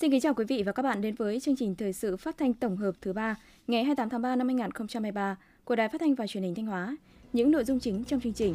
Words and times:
Xin 0.00 0.10
kính 0.10 0.20
chào 0.20 0.34
quý 0.34 0.44
vị 0.48 0.62
và 0.66 0.72
các 0.72 0.82
bạn 0.82 1.00
đến 1.00 1.14
với 1.14 1.40
chương 1.40 1.56
trình 1.56 1.74
thời 1.74 1.92
sự 1.92 2.16
phát 2.16 2.38
thanh 2.38 2.54
tổng 2.54 2.76
hợp 2.76 2.94
thứ 3.00 3.12
ba 3.12 3.36
ngày 3.66 3.84
28 3.84 4.08
tháng 4.08 4.22
3 4.22 4.36
năm 4.36 4.48
2023 4.48 5.36
của 5.64 5.76
Đài 5.76 5.88
Phát 5.88 6.00
thanh 6.00 6.14
và 6.14 6.26
Truyền 6.26 6.42
hình 6.42 6.54
Thanh 6.54 6.66
Hóa. 6.66 6.96
Những 7.32 7.50
nội 7.50 7.64
dung 7.64 7.80
chính 7.80 8.04
trong 8.04 8.20
chương 8.20 8.32
trình: 8.32 8.54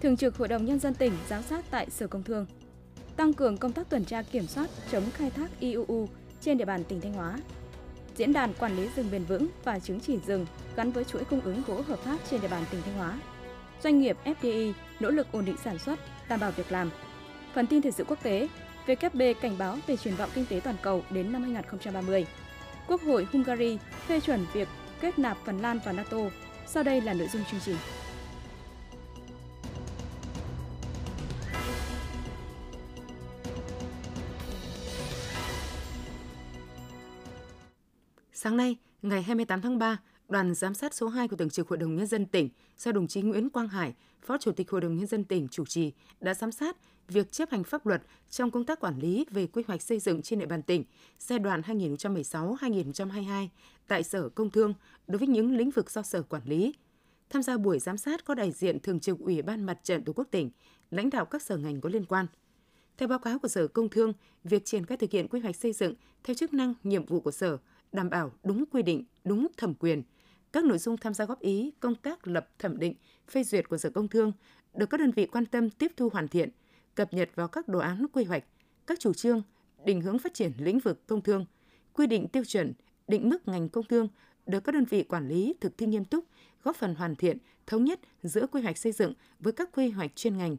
Thường 0.00 0.16
trực 0.16 0.36
Hội 0.36 0.48
đồng 0.48 0.64
nhân 0.64 0.78
dân 0.78 0.94
tỉnh 0.94 1.12
giám 1.28 1.42
sát 1.42 1.64
tại 1.70 1.90
Sở 1.90 2.06
Công 2.06 2.22
Thương, 2.22 2.46
tăng 3.16 3.32
cường 3.32 3.56
công 3.56 3.72
tác 3.72 3.90
tuần 3.90 4.04
tra 4.04 4.22
kiểm 4.22 4.46
soát 4.46 4.70
chống 4.92 5.02
khai 5.12 5.30
thác 5.30 5.60
IUU 5.60 6.08
trên 6.40 6.58
địa 6.58 6.64
bàn 6.64 6.84
tỉnh 6.84 7.00
Thanh 7.00 7.14
Hóa. 7.14 7.38
Diễn 8.16 8.32
đàn 8.32 8.54
quản 8.54 8.76
lý 8.76 8.88
rừng 8.96 9.08
bền 9.12 9.24
vững 9.24 9.48
và 9.64 9.78
chứng 9.78 10.00
chỉ 10.00 10.18
rừng 10.26 10.46
gắn 10.76 10.90
với 10.90 11.04
chuỗi 11.04 11.24
cung 11.24 11.40
ứng 11.40 11.62
gỗ 11.66 11.80
hợp 11.80 11.98
pháp 11.98 12.18
trên 12.30 12.40
địa 12.40 12.48
bàn 12.48 12.64
tỉnh 12.70 12.82
Thanh 12.82 12.98
Hóa. 12.98 13.20
Doanh 13.82 14.00
nghiệp 14.00 14.16
FDI 14.24 14.72
nỗ 15.00 15.10
lực 15.10 15.32
ổn 15.32 15.44
định 15.44 15.56
sản 15.64 15.78
xuất, 15.78 15.98
đảm 16.28 16.40
bảo 16.40 16.50
việc 16.50 16.72
làm. 16.72 16.90
Phần 17.54 17.66
tin 17.66 17.82
thời 17.82 17.92
sự 17.92 18.04
quốc 18.04 18.22
tế, 18.22 18.48
WB 18.86 19.34
cảnh 19.34 19.58
báo 19.58 19.78
về 19.86 19.96
triển 19.96 20.14
vọng 20.14 20.30
kinh 20.34 20.46
tế 20.46 20.60
toàn 20.64 20.76
cầu 20.82 21.02
đến 21.10 21.32
năm 21.32 21.42
2030. 21.42 22.26
Quốc 22.88 23.02
hội 23.02 23.26
Hungary 23.32 23.78
phê 24.06 24.20
chuẩn 24.20 24.46
việc 24.52 24.68
kết 25.00 25.18
nạp 25.18 25.36
Phần 25.44 25.58
Lan 25.58 25.78
vào 25.84 25.94
NATO. 25.94 26.18
Sau 26.66 26.82
đây 26.82 27.00
là 27.00 27.14
nội 27.14 27.28
dung 27.28 27.42
chương 27.50 27.60
trình. 27.60 27.76
Sáng 38.32 38.56
nay, 38.56 38.76
ngày 39.02 39.22
28 39.22 39.60
tháng 39.60 39.78
3, 39.78 39.98
đoàn 40.34 40.54
giám 40.54 40.74
sát 40.74 40.94
số 40.94 41.08
2 41.08 41.28
của 41.28 41.36
Thường 41.36 41.50
trực 41.50 41.68
Hội 41.68 41.78
đồng 41.78 41.96
Nhân 41.96 42.06
dân 42.06 42.26
tỉnh 42.26 42.48
do 42.78 42.92
đồng 42.92 43.06
chí 43.06 43.22
Nguyễn 43.22 43.50
Quang 43.50 43.68
Hải, 43.68 43.94
Phó 44.22 44.38
Chủ 44.38 44.52
tịch 44.52 44.70
Hội 44.70 44.80
đồng 44.80 44.96
Nhân 44.96 45.06
dân 45.06 45.24
tỉnh 45.24 45.48
chủ 45.48 45.64
trì 45.64 45.92
đã 46.20 46.34
giám 46.34 46.52
sát 46.52 46.76
việc 47.08 47.32
chấp 47.32 47.50
hành 47.50 47.64
pháp 47.64 47.86
luật 47.86 48.02
trong 48.30 48.50
công 48.50 48.64
tác 48.64 48.80
quản 48.80 48.98
lý 48.98 49.26
về 49.30 49.46
quy 49.46 49.62
hoạch 49.66 49.82
xây 49.82 49.98
dựng 49.98 50.22
trên 50.22 50.38
địa 50.38 50.46
bàn 50.46 50.62
tỉnh 50.62 50.84
giai 51.18 51.38
đoạn 51.38 51.60
2016-2022 51.60 53.48
tại 53.86 54.02
Sở 54.02 54.28
Công 54.28 54.50
Thương 54.50 54.74
đối 55.06 55.18
với 55.18 55.28
những 55.28 55.56
lĩnh 55.56 55.70
vực 55.70 55.90
do 55.90 56.02
Sở 56.02 56.22
quản 56.22 56.42
lý. 56.44 56.74
Tham 57.30 57.42
gia 57.42 57.56
buổi 57.56 57.78
giám 57.78 57.96
sát 57.96 58.24
có 58.24 58.34
đại 58.34 58.52
diện 58.52 58.80
Thường 58.80 59.00
trực 59.00 59.18
Ủy 59.18 59.42
ban 59.42 59.66
Mặt 59.66 59.78
trận 59.84 60.04
Tổ 60.04 60.12
quốc 60.12 60.28
tỉnh, 60.30 60.50
lãnh 60.90 61.10
đạo 61.10 61.24
các 61.24 61.42
sở 61.42 61.56
ngành 61.56 61.80
có 61.80 61.88
liên 61.88 62.04
quan. 62.04 62.26
Theo 62.98 63.08
báo 63.08 63.18
cáo 63.18 63.38
của 63.38 63.48
Sở 63.48 63.66
Công 63.66 63.88
Thương, 63.88 64.12
việc 64.44 64.64
triển 64.64 64.86
khai 64.86 64.98
thực 64.98 65.10
hiện 65.10 65.28
quy 65.28 65.40
hoạch 65.40 65.56
xây 65.56 65.72
dựng 65.72 65.94
theo 66.24 66.34
chức 66.34 66.54
năng, 66.54 66.74
nhiệm 66.82 67.06
vụ 67.06 67.20
của 67.20 67.30
Sở 67.30 67.58
đảm 67.92 68.10
bảo 68.10 68.32
đúng 68.44 68.64
quy 68.72 68.82
định, 68.82 69.04
đúng 69.24 69.46
thẩm 69.56 69.74
quyền. 69.74 70.02
Các 70.54 70.64
nội 70.64 70.78
dung 70.78 70.96
tham 70.96 71.14
gia 71.14 71.24
góp 71.24 71.40
ý, 71.40 71.72
công 71.80 71.94
tác 71.94 72.26
lập 72.26 72.48
thẩm 72.58 72.78
định, 72.78 72.94
phê 73.28 73.44
duyệt 73.44 73.68
của 73.68 73.78
Sở 73.78 73.90
Công 73.90 74.08
Thương 74.08 74.32
được 74.74 74.90
các 74.90 75.00
đơn 75.00 75.10
vị 75.10 75.26
quan 75.26 75.46
tâm 75.46 75.70
tiếp 75.70 75.92
thu 75.96 76.08
hoàn 76.08 76.28
thiện, 76.28 76.48
cập 76.94 77.14
nhật 77.14 77.30
vào 77.34 77.48
các 77.48 77.68
đồ 77.68 77.78
án 77.78 78.06
quy 78.12 78.24
hoạch, 78.24 78.44
các 78.86 79.00
chủ 79.00 79.14
trương, 79.14 79.42
định 79.84 80.00
hướng 80.00 80.18
phát 80.18 80.34
triển 80.34 80.52
lĩnh 80.58 80.78
vực 80.78 81.06
công 81.06 81.20
thương, 81.20 81.46
quy 81.92 82.06
định 82.06 82.28
tiêu 82.28 82.44
chuẩn, 82.44 82.72
định 83.08 83.28
mức 83.28 83.48
ngành 83.48 83.68
công 83.68 83.84
thương 83.84 84.08
được 84.46 84.60
các 84.64 84.72
đơn 84.72 84.84
vị 84.84 85.02
quản 85.02 85.28
lý 85.28 85.54
thực 85.60 85.78
thi 85.78 85.86
nghiêm 85.86 86.04
túc, 86.04 86.24
góp 86.62 86.76
phần 86.76 86.94
hoàn 86.94 87.16
thiện, 87.16 87.38
thống 87.66 87.84
nhất 87.84 88.00
giữa 88.22 88.46
quy 88.46 88.62
hoạch 88.62 88.78
xây 88.78 88.92
dựng 88.92 89.12
với 89.40 89.52
các 89.52 89.70
quy 89.72 89.90
hoạch 89.90 90.16
chuyên 90.16 90.38
ngành. 90.38 90.56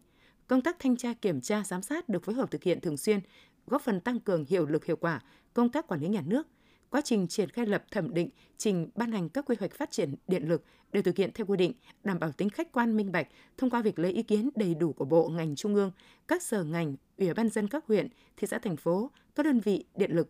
Công 0.48 0.62
tác 0.62 0.80
thanh 0.80 0.98
tra 0.98 1.14
kiểm 1.14 1.42
tra 1.42 1.64
giám 1.64 1.82
sát 1.82 2.10
được 2.10 2.24
phối 2.24 2.36
hợp 2.36 2.52
thực 2.52 2.64
hiện 2.64 2.82
thường 2.82 2.98
xuyên, 2.98 3.20
góp 3.68 3.82
phần 3.82 4.02
tăng 4.02 4.20
cường 4.20 4.46
hiệu 4.46 4.66
lực 4.66 4.86
hiệu 4.86 4.96
quả 4.96 5.22
công 5.54 5.70
tác 5.70 5.88
quản 5.88 6.02
lý 6.02 6.08
nhà 6.08 6.22
nước, 6.26 6.48
quá 6.96 7.02
trình 7.02 7.28
triển 7.28 7.50
khai 7.50 7.66
lập 7.66 7.84
thẩm 7.92 8.14
định, 8.14 8.30
trình 8.58 8.90
ban 8.96 9.12
hành 9.12 9.30
các 9.30 9.46
quy 9.46 9.56
hoạch 9.60 9.72
phát 9.72 9.92
triển 9.92 10.16
điện 10.28 10.48
lực 10.48 10.64
đều 10.92 11.04
thực 11.04 11.18
hiện 11.18 11.32
theo 11.34 11.46
quy 11.46 11.58
định, 11.58 11.74
đảm 12.04 12.20
bảo 12.20 12.32
tính 12.32 12.50
khách 12.50 12.72
quan 12.72 12.98
minh 12.98 13.12
bạch 13.12 13.28
thông 13.58 13.70
qua 13.70 13.82
việc 13.82 14.00
lấy 14.00 14.12
ý 14.12 14.24
kiến 14.24 14.50
đầy 14.56 14.76
đủ 14.76 14.94
của 14.94 15.06
bộ 15.06 15.30
ngành 15.30 15.56
trung 15.56 15.76
ương, 15.76 15.92
các 16.28 16.44
sở 16.44 16.64
ngành, 16.64 16.96
ủy 17.18 17.34
ban 17.34 17.50
dân 17.50 17.68
các 17.68 17.86
huyện, 17.88 18.08
thị 18.38 18.48
xã 18.48 18.60
thành 18.60 18.78
phố, 18.78 19.12
các 19.36 19.46
đơn 19.46 19.60
vị 19.60 19.86
điện 19.96 20.12
lực. 20.12 20.30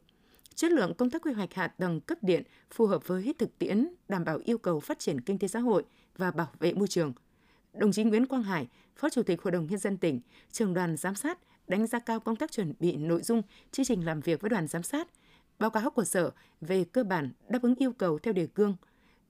Chất 0.56 0.72
lượng 0.72 0.94
công 0.94 1.10
tác 1.10 1.22
quy 1.22 1.34
hoạch 1.34 1.54
hạ 1.54 1.68
tầng 1.68 2.02
cấp 2.02 2.18
điện 2.22 2.44
phù 2.72 2.86
hợp 2.86 3.08
với 3.08 3.34
thực 3.38 3.60
tiễn, 3.60 3.88
đảm 4.08 4.26
bảo 4.26 4.40
yêu 4.46 4.58
cầu 4.58 4.80
phát 4.80 5.00
triển 5.00 5.22
kinh 5.22 5.40
tế 5.40 5.48
xã 5.48 5.60
hội 5.60 5.84
và 6.18 6.32
bảo 6.32 6.50
vệ 6.60 6.74
môi 6.74 6.88
trường. 6.88 7.14
Đồng 7.74 7.92
chí 7.92 8.04
Nguyễn 8.04 8.26
Quang 8.26 8.44
Hải, 8.44 8.68
Phó 8.96 9.10
Chủ 9.10 9.24
tịch 9.24 9.42
Hội 9.42 9.52
đồng 9.52 9.68
Nhân 9.68 9.80
dân 9.80 9.98
tỉnh, 9.98 10.20
trường 10.52 10.74
đoàn 10.74 10.98
giám 10.98 11.16
sát, 11.16 11.40
đánh 11.68 11.88
giá 11.88 12.00
cao 12.00 12.20
công 12.20 12.36
tác 12.36 12.52
chuẩn 12.52 12.74
bị 12.80 12.96
nội 12.96 13.22
dung 13.22 13.42
chương 13.72 13.86
trình 13.86 14.06
làm 14.06 14.22
việc 14.22 14.42
với 14.42 14.50
đoàn 14.50 14.68
giám 14.68 14.84
sát– 14.84 15.08
Báo 15.60 15.70
cáo 15.70 15.90
của 15.90 16.04
Sở 16.04 16.32
về 16.62 16.84
cơ 16.84 17.04
bản 17.04 17.32
đáp 17.50 17.62
ứng 17.62 17.76
yêu 17.76 17.92
cầu 17.92 18.20
theo 18.20 18.34
đề 18.34 18.48
cương. 18.48 18.76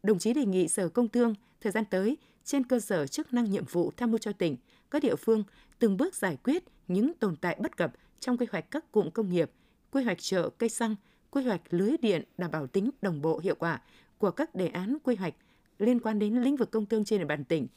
Đồng 0.03 0.19
chí 0.19 0.33
đề 0.33 0.45
nghị 0.45 0.67
Sở 0.67 0.89
Công 0.89 1.09
Thương 1.09 1.35
thời 1.61 1.71
gian 1.71 1.83
tới 1.85 2.17
trên 2.43 2.63
cơ 2.63 2.79
sở 2.79 3.07
chức 3.07 3.33
năng 3.33 3.51
nhiệm 3.51 3.65
vụ 3.65 3.91
tham 3.97 4.11
mưu 4.11 4.17
cho 4.17 4.31
tỉnh, 4.31 4.57
các 4.91 5.03
địa 5.03 5.15
phương 5.15 5.43
từng 5.79 5.97
bước 5.97 6.15
giải 6.15 6.37
quyết 6.43 6.63
những 6.87 7.13
tồn 7.13 7.35
tại 7.35 7.57
bất 7.61 7.77
cập 7.77 7.93
trong 8.19 8.37
quy 8.37 8.45
hoạch 8.51 8.71
các 8.71 8.91
cụm 8.91 9.09
công 9.09 9.29
nghiệp, 9.29 9.51
quy 9.91 10.03
hoạch 10.03 10.17
chợ 10.21 10.49
cây 10.57 10.69
xăng, 10.69 10.95
quy 11.31 11.43
hoạch 11.43 11.61
lưới 11.69 11.97
điện 12.01 12.23
đảm 12.37 12.51
bảo 12.51 12.67
tính 12.67 12.89
đồng 13.01 13.21
bộ 13.21 13.39
hiệu 13.39 13.55
quả 13.55 13.81
của 14.17 14.31
các 14.31 14.55
đề 14.55 14.67
án 14.67 14.97
quy 15.03 15.15
hoạch 15.15 15.33
liên 15.79 15.99
quan 15.99 16.19
đến 16.19 16.41
lĩnh 16.41 16.55
vực 16.55 16.71
công 16.71 16.85
thương 16.85 17.05
trên 17.05 17.19
địa 17.19 17.25
bàn 17.25 17.43
tỉnh. 17.43 17.67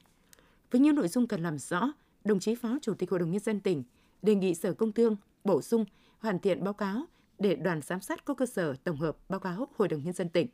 Với 0.71 0.81
những 0.81 0.95
nội 0.95 1.09
dung 1.09 1.27
cần 1.27 1.43
làm 1.43 1.59
rõ, 1.59 1.93
đồng 2.25 2.41
chí 2.41 2.55
Phó 2.55 2.79
Chủ 2.83 2.95
tịch 2.95 3.11
Hội 3.11 3.21
đồng 3.21 3.31
Nhân 3.31 3.41
dân 3.41 3.61
tỉnh 3.61 3.85
đề 4.23 4.35
nghị 4.35 4.55
Sở 4.55 4.75
Công 4.75 4.93
Thương 4.93 5.17
bổ 5.45 5.63
sung, 5.63 5.85
hoàn 6.19 6.39
thiện 6.39 6.65
báo 6.65 6.75
cáo 6.75 7.05
để 7.39 7.55
đoàn 7.55 7.81
giám 7.83 8.01
sát 8.01 8.25
có 8.25 8.35
cơ 8.35 8.47
sở 8.47 8.75
tổng 8.85 8.97
hợp 8.97 9.17
báo 9.29 9.41
cáo 9.41 9.69
Hội 9.77 9.89
đồng 9.89 10.03
Nhân 10.03 10.15
dân 10.15 10.29
tỉnh. 10.29 10.47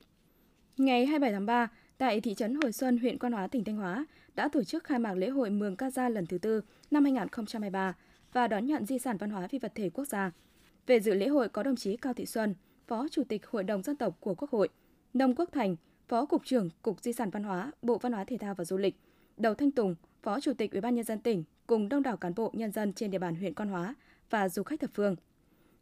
Ngày 0.76 1.06
27 1.06 1.32
tháng 1.32 1.46
3, 1.46 1.68
tại 1.98 2.20
thị 2.20 2.34
trấn 2.34 2.54
Hồi 2.54 2.72
Xuân, 2.72 2.98
huyện 2.98 3.18
Quan 3.18 3.32
Hóa, 3.32 3.46
tỉnh 3.46 3.64
Thanh 3.64 3.76
Hóa 3.76 4.06
đã 4.34 4.48
tổ 4.48 4.64
chức 4.64 4.84
khai 4.84 4.98
mạc 4.98 5.14
lễ 5.14 5.28
hội 5.28 5.50
Mường 5.50 5.76
Ca 5.76 5.90
Gia 5.90 6.08
lần 6.08 6.26
thứ 6.26 6.38
tư 6.38 6.60
năm 6.90 7.04
2023 7.04 7.94
và 8.32 8.48
đón 8.48 8.66
nhận 8.66 8.86
di 8.86 8.98
sản 8.98 9.16
văn 9.16 9.30
hóa 9.30 9.48
phi 9.48 9.58
vật 9.58 9.72
thể 9.74 9.90
quốc 9.90 10.04
gia. 10.04 10.30
Về 10.86 11.00
dự 11.00 11.14
lễ 11.14 11.28
hội 11.28 11.48
có 11.48 11.62
đồng 11.62 11.76
chí 11.76 11.96
Cao 11.96 12.14
Thị 12.14 12.26
Xuân, 12.26 12.54
Phó 12.86 13.06
Chủ 13.10 13.22
tịch 13.28 13.46
Hội 13.46 13.64
đồng 13.64 13.82
dân 13.82 13.96
tộc 13.96 14.16
của 14.20 14.34
Quốc 14.34 14.50
hội, 14.50 14.68
Nông 15.14 15.34
Quốc 15.34 15.48
Thành, 15.52 15.76
Phó 16.08 16.26
Cục 16.26 16.44
trưởng 16.44 16.68
Cục 16.82 17.00
Di 17.00 17.12
sản 17.12 17.30
Văn 17.30 17.42
hóa, 17.44 17.72
Bộ 17.82 17.98
Văn 17.98 18.12
hóa 18.12 18.24
Thể 18.24 18.36
thao 18.38 18.54
và 18.54 18.64
Du 18.64 18.76
lịch, 18.76 18.96
Đầu 19.36 19.54
Thanh 19.54 19.70
Tùng, 19.70 19.94
Phó 20.22 20.40
Chủ 20.40 20.52
tịch 20.52 20.72
Ủy 20.72 20.80
ban 20.80 20.94
nhân 20.94 21.04
dân 21.04 21.18
tỉnh 21.18 21.44
cùng 21.66 21.88
đông 21.88 22.02
đảo 22.02 22.16
cán 22.16 22.34
bộ 22.34 22.50
nhân 22.54 22.72
dân 22.72 22.92
trên 22.92 23.10
địa 23.10 23.18
bàn 23.18 23.34
huyện 23.34 23.54
Quan 23.54 23.68
Hóa 23.68 23.94
và 24.30 24.48
du 24.48 24.62
khách 24.62 24.80
thập 24.80 24.90
phương. 24.94 25.16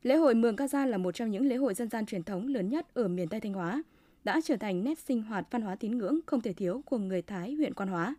Lễ 0.02 0.16
hội 0.16 0.34
Mường 0.34 0.56
Ca 0.56 0.68
Gia 0.68 0.86
là 0.86 0.98
một 0.98 1.14
trong 1.14 1.30
những 1.30 1.46
lễ 1.46 1.56
hội 1.56 1.74
dân 1.74 1.88
gian 1.88 2.06
truyền 2.06 2.22
thống 2.22 2.46
lớn 2.46 2.68
nhất 2.68 2.94
ở 2.94 3.08
miền 3.08 3.28
Tây 3.28 3.40
Thanh 3.40 3.52
Hóa, 3.52 3.82
đã 4.24 4.40
trở 4.44 4.56
thành 4.56 4.84
nét 4.84 4.98
sinh 4.98 5.22
hoạt 5.22 5.46
văn 5.50 5.62
hóa 5.62 5.74
tín 5.74 5.98
ngưỡng 5.98 6.20
không 6.26 6.40
thể 6.40 6.52
thiếu 6.52 6.82
của 6.86 6.98
người 6.98 7.22
Thái 7.22 7.54
huyện 7.54 7.74
Quan 7.74 7.88
Hóa. 7.88 8.14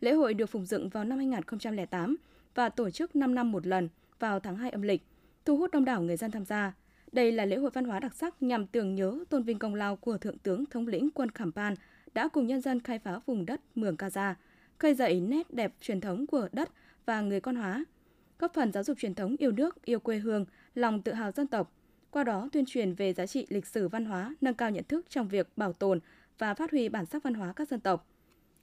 Lễ 0.00 0.12
hội 0.12 0.34
được 0.34 0.46
phục 0.46 0.62
dựng 0.64 0.88
vào 0.88 1.04
năm 1.04 1.18
2008 1.18 2.16
và 2.54 2.68
tổ 2.68 2.90
chức 2.90 3.16
5 3.16 3.34
năm 3.34 3.52
một 3.52 3.66
lần 3.66 3.88
vào 4.18 4.40
tháng 4.40 4.56
2 4.56 4.70
âm 4.70 4.82
lịch, 4.82 5.02
thu 5.44 5.56
hút 5.56 5.70
đông 5.70 5.84
đảo 5.84 6.02
người 6.02 6.16
dân 6.16 6.30
tham 6.30 6.44
gia. 6.44 6.72
Đây 7.12 7.32
là 7.32 7.44
lễ 7.44 7.56
hội 7.56 7.70
văn 7.70 7.84
hóa 7.84 8.00
đặc 8.00 8.14
sắc 8.14 8.42
nhằm 8.42 8.66
tưởng 8.66 8.94
nhớ 8.94 9.24
tôn 9.28 9.42
vinh 9.42 9.58
công 9.58 9.74
lao 9.74 9.96
của 9.96 10.18
Thượng 10.18 10.38
tướng 10.38 10.66
thống 10.66 10.86
lĩnh 10.86 11.10
quân 11.10 11.30
Khảm 11.30 11.52
Pan 11.52 11.74
đã 12.14 12.28
cùng 12.28 12.46
nhân 12.46 12.60
dân 12.60 12.80
khai 12.80 12.98
phá 12.98 13.20
vùng 13.26 13.46
đất 13.46 13.60
Mường 13.74 13.96
Ca 13.96 14.10
Gia, 14.10 14.36
khơi 14.78 14.94
dậy 14.94 15.20
nét 15.20 15.54
đẹp 15.54 15.74
truyền 15.80 16.00
thống 16.00 16.26
của 16.26 16.48
đất 16.52 16.70
và 17.06 17.20
người 17.20 17.40
Quan 17.40 17.56
Hóa– 17.56 17.84
góp 18.38 18.54
phần 18.54 18.72
giáo 18.72 18.82
dục 18.82 18.98
truyền 18.98 19.14
thống 19.14 19.36
yêu 19.38 19.52
nước, 19.52 19.84
yêu 19.84 20.00
quê 20.00 20.18
hương, 20.18 20.44
lòng 20.74 21.02
tự 21.02 21.12
hào 21.12 21.30
dân 21.30 21.46
tộc, 21.46 21.72
qua 22.10 22.24
đó 22.24 22.48
tuyên 22.52 22.64
truyền 22.66 22.94
về 22.94 23.12
giá 23.12 23.26
trị 23.26 23.46
lịch 23.48 23.66
sử 23.66 23.88
văn 23.88 24.04
hóa, 24.04 24.34
nâng 24.40 24.54
cao 24.54 24.70
nhận 24.70 24.84
thức 24.84 25.06
trong 25.10 25.28
việc 25.28 25.48
bảo 25.56 25.72
tồn 25.72 26.00
và 26.38 26.54
phát 26.54 26.70
huy 26.70 26.88
bản 26.88 27.06
sắc 27.06 27.22
văn 27.22 27.34
hóa 27.34 27.52
các 27.52 27.68
dân 27.68 27.80
tộc, 27.80 28.08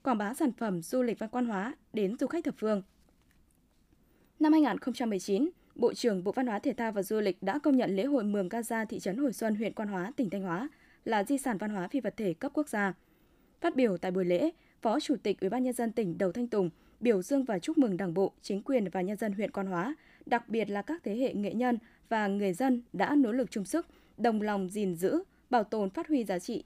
quảng 0.04 0.18
bá 0.18 0.34
sản 0.34 0.52
phẩm 0.52 0.82
du 0.82 1.02
lịch 1.02 1.20
văn 1.20 1.30
quan 1.30 1.46
hóa 1.46 1.76
đến 1.94 2.18
du 2.18 2.28
khách 2.28 2.44
thập 2.44 2.56
phương. 2.58 2.82
Năm 4.40 4.52
2019, 4.52 5.50
Bộ 5.76 5.94
trưởng 5.94 6.24
Bộ 6.24 6.32
Văn 6.32 6.48
hóa 6.48 6.60
Thể 6.60 6.74
thao 6.74 6.92
và 6.92 7.04
Du 7.04 7.20
lịch 7.20 7.44
đã 7.44 7.60
công 7.60 7.78
nhận 7.78 7.96
lễ 7.96 8.04
hội 8.04 8.24
Mường 8.24 8.50
Ca 8.50 8.62
thị 8.90 9.00
trấn 9.00 9.18
Hồi 9.18 9.34
Xuân, 9.34 9.56
huyện 9.56 9.74
Quan 9.74 9.88
Hóa, 9.88 10.12
tỉnh 10.16 10.30
Thanh 10.30 10.42
Hóa 10.42 10.70
là 11.06 11.24
di 11.24 11.38
sản 11.38 11.58
văn 11.58 11.70
hóa 11.70 11.88
phi 11.88 12.00
vật 12.00 12.14
thể 12.18 12.34
cấp 12.34 12.52
quốc 12.56 12.70
gia. 12.70 12.94
Phát 13.62 13.76
biểu 13.76 13.98
tại 13.98 14.12
buổi 14.12 14.26
lễ, 14.26 14.50
Phó 14.82 15.00
Chủ 15.00 15.16
tịch 15.24 15.40
Ủy 15.42 15.50
ban 15.50 15.64
nhân 15.64 15.74
dân 15.74 15.92
tỉnh 15.92 16.18
Đầu 16.18 16.32
Thanh 16.32 16.48
Tùng 16.48 16.70
biểu 17.04 17.22
dương 17.22 17.44
và 17.44 17.60
chúc 17.60 17.78
mừng 17.78 17.98
Đảng 17.98 18.14
bộ, 18.14 18.32
chính 18.42 18.62
quyền 18.62 18.90
và 18.90 19.02
nhân 19.02 19.18
dân 19.18 19.34
huyện 19.34 19.52
Quan 19.52 19.68
Hóa, 19.68 19.96
đặc 20.26 20.50
biệt 20.50 20.70
là 20.70 20.82
các 20.82 21.04
thế 21.04 21.16
hệ 21.16 21.34
nghệ 21.34 21.54
nhân 21.54 21.78
và 22.10 22.28
người 22.28 22.54
dân 22.54 22.82
đã 22.94 23.16
nỗ 23.16 23.32
lực 23.32 23.52
chung 23.52 23.66
sức, 23.66 23.88
đồng 24.18 24.42
lòng 24.42 24.70
gìn 24.70 24.96
giữ, 24.96 25.24
bảo 25.50 25.64
tồn 25.64 25.90
phát 25.90 26.08
huy 26.08 26.24
giá 26.24 26.40
trị 26.40 26.64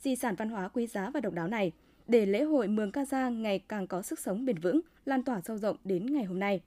di 0.00 0.16
sản 0.16 0.34
văn 0.34 0.48
hóa 0.48 0.68
quý 0.68 0.86
giá 0.86 1.10
và 1.10 1.20
độc 1.20 1.32
đáo 1.32 1.48
này 1.48 1.72
để 2.08 2.26
lễ 2.26 2.42
hội 2.42 2.68
Mường 2.68 2.92
Ca 2.92 3.04
Gia 3.04 3.28
ngày 3.28 3.58
càng 3.58 3.86
có 3.86 4.02
sức 4.02 4.18
sống 4.18 4.44
bền 4.46 4.58
vững, 4.58 4.80
lan 5.04 5.22
tỏa 5.22 5.40
sâu 5.40 5.58
rộng 5.58 5.76
đến 5.84 6.06
ngày 6.06 6.24
hôm 6.24 6.38
nay. 6.38 6.60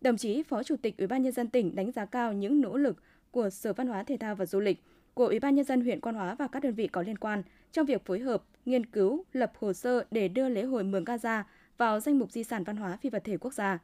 Đồng 0.00 0.16
chí 0.16 0.42
Phó 0.42 0.62
Chủ 0.62 0.76
tịch 0.76 0.98
Ủy 0.98 1.06
ban 1.06 1.22
nhân 1.22 1.32
dân 1.32 1.48
tỉnh 1.48 1.76
đánh 1.76 1.92
giá 1.92 2.04
cao 2.04 2.32
những 2.32 2.60
nỗ 2.60 2.76
lực 2.76 3.02
của 3.30 3.50
Sở 3.50 3.72
Văn 3.72 3.88
hóa 3.88 4.02
Thể 4.02 4.16
thao 4.16 4.34
và 4.34 4.46
Du 4.46 4.60
lịch, 4.60 4.82
của 5.14 5.26
Ủy 5.26 5.40
ban 5.40 5.54
nhân 5.54 5.64
dân 5.64 5.80
huyện 5.80 6.00
Quan 6.00 6.14
Hóa 6.14 6.34
và 6.34 6.46
các 6.46 6.62
đơn 6.62 6.74
vị 6.74 6.86
có 6.86 7.02
liên 7.02 7.18
quan 7.18 7.42
trong 7.72 7.86
việc 7.86 8.04
phối 8.04 8.18
hợp, 8.18 8.44
nghiên 8.64 8.86
cứu, 8.86 9.24
lập 9.32 9.52
hồ 9.58 9.72
sơ 9.72 10.04
để 10.10 10.28
đưa 10.28 10.48
lễ 10.48 10.62
hội 10.62 10.84
Mường 10.84 11.04
Ca 11.04 11.18
Gia 11.18 11.44
vào 11.78 12.00
danh 12.00 12.18
mục 12.18 12.32
di 12.32 12.44
sản 12.44 12.64
văn 12.64 12.76
hóa 12.76 12.96
phi 12.96 13.10
vật 13.10 13.22
thể 13.24 13.36
quốc 13.36 13.54
gia. 13.54 13.78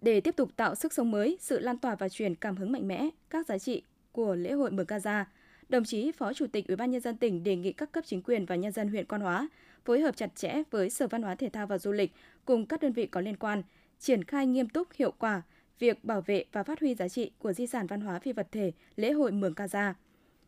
Để 0.00 0.20
tiếp 0.20 0.36
tục 0.36 0.50
tạo 0.56 0.74
sức 0.74 0.92
sống 0.92 1.10
mới, 1.10 1.36
sự 1.40 1.58
lan 1.58 1.78
tỏa 1.78 1.94
và 1.94 2.08
truyền 2.08 2.34
cảm 2.34 2.56
hứng 2.56 2.72
mạnh 2.72 2.88
mẽ 2.88 3.08
các 3.30 3.46
giá 3.46 3.58
trị 3.58 3.82
của 4.12 4.34
lễ 4.34 4.52
hội 4.52 4.70
Mường 4.70 4.86
Gaza, 4.86 5.24
đồng 5.68 5.84
chí 5.84 6.12
Phó 6.12 6.32
Chủ 6.32 6.46
tịch 6.46 6.68
Ủy 6.68 6.76
ban 6.76 6.90
nhân 6.90 7.00
dân 7.00 7.16
tỉnh 7.16 7.44
đề 7.44 7.56
nghị 7.56 7.72
các 7.72 7.92
cấp 7.92 8.04
chính 8.06 8.22
quyền 8.22 8.46
và 8.46 8.56
nhân 8.56 8.72
dân 8.72 8.88
huyện 8.88 9.06
Quan 9.06 9.20
Hóa 9.20 9.48
phối 9.84 10.00
hợp 10.00 10.16
chặt 10.16 10.36
chẽ 10.36 10.62
với 10.70 10.90
Sở 10.90 11.06
Văn 11.06 11.22
hóa 11.22 11.34
Thể 11.34 11.48
thao 11.48 11.66
và 11.66 11.78
Du 11.78 11.92
lịch 11.92 12.12
cùng 12.44 12.66
các 12.66 12.82
đơn 12.82 12.92
vị 12.92 13.06
có 13.06 13.20
liên 13.20 13.36
quan, 13.36 13.62
triển 13.98 14.24
khai 14.24 14.46
nghiêm 14.46 14.68
túc 14.68 14.92
hiệu 14.92 15.12
quả 15.18 15.42
việc 15.78 16.04
bảo 16.04 16.20
vệ 16.20 16.44
và 16.52 16.62
phát 16.62 16.80
huy 16.80 16.94
giá 16.94 17.08
trị 17.08 17.30
của 17.38 17.52
di 17.52 17.66
sản 17.66 17.86
văn 17.86 18.00
hóa 18.00 18.18
phi 18.18 18.32
vật 18.32 18.48
thể 18.52 18.72
lễ 18.96 19.12
hội 19.12 19.32
Mường 19.32 19.54
Ca 19.54 19.68
Gia, 19.68 19.94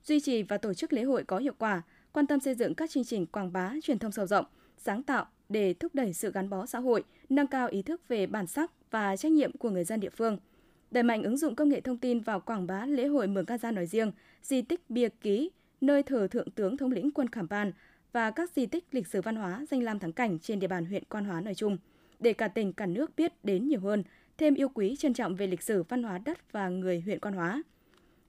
duy 0.05 0.21
trì 0.21 0.43
và 0.43 0.59
tổ 0.59 0.75
chức 0.75 0.93
lễ 0.93 1.03
hội 1.03 1.25
có 1.25 1.39
hiệu 1.39 1.55
quả, 1.59 1.83
quan 2.13 2.27
tâm 2.27 2.41
xây 2.41 2.55
dựng 2.55 2.75
các 2.75 2.91
chương 2.91 3.05
trình 3.05 3.27
quảng 3.27 3.53
bá, 3.53 3.73
truyền 3.83 3.99
thông 3.99 4.13
sâu 4.13 4.27
rộng, 4.27 4.47
sáng 4.79 5.03
tạo 5.03 5.27
để 5.49 5.75
thúc 5.75 5.95
đẩy 5.95 6.13
sự 6.13 6.33
gắn 6.33 6.51
bó 6.51 6.67
xã 6.67 6.79
hội, 6.79 7.05
nâng 7.29 7.47
cao 7.47 7.69
ý 7.69 7.83
thức 7.83 8.09
về 8.09 8.27
bản 8.27 8.47
sắc 8.47 8.91
và 8.91 9.17
trách 9.17 9.33
nhiệm 9.33 9.53
của 9.57 9.71
người 9.71 9.85
dân 9.85 10.01
địa 10.01 10.11
phương. 10.11 10.39
Đẩy 10.91 11.03
mạnh 11.03 11.23
ứng 11.23 11.37
dụng 11.37 11.55
công 11.55 11.69
nghệ 11.69 11.81
thông 11.81 11.99
tin 11.99 12.21
vào 12.21 12.41
quảng 12.41 12.67
bá 12.67 12.87
lễ 12.87 13.07
hội 13.07 13.27
Mường 13.27 13.47
Ca 13.47 13.59
Gia 13.59 13.71
nói 13.71 13.87
riêng, 13.87 14.13
di 14.43 14.63
tích 14.63 14.91
bia 14.91 15.09
ký, 15.09 15.51
nơi 15.81 16.03
thờ 16.03 16.29
thượng 16.31 16.51
tướng 16.51 16.77
thống 16.77 16.93
lĩnh 16.93 17.11
quân 17.11 17.29
Khảm 17.29 17.49
Ban 17.51 17.73
và 18.13 18.31
các 18.31 18.51
di 18.57 18.67
tích 18.67 18.85
lịch 18.91 19.07
sử 19.07 19.21
văn 19.21 19.37
hóa 19.37 19.67
danh 19.71 19.83
lam 19.83 19.99
thắng 19.99 20.13
cảnh 20.13 20.39
trên 20.39 20.61
địa 20.61 20.67
bàn 20.67 20.85
huyện 20.85 21.05
Quan 21.05 21.25
Hóa 21.25 21.41
nói 21.41 21.55
chung, 21.55 21.79
để 22.21 22.33
cả 22.33 22.49
tỉnh 22.49 22.73
cả 22.73 22.87
nước 22.87 23.17
biết 23.17 23.33
đến 23.45 23.69
nhiều 23.69 23.81
hơn, 23.81 24.03
thêm 24.39 24.55
yêu 24.55 24.69
quý 24.69 24.97
trân 24.97 25.15
trọng 25.15 25.35
về 25.35 25.47
lịch 25.47 25.63
sử 25.63 25.83
văn 25.83 26.03
hóa 26.03 26.19
đất 26.19 26.53
và 26.53 26.69
người 26.69 27.01
huyện 27.01 27.21
Quan 27.21 27.35
Hóa. 27.35 27.63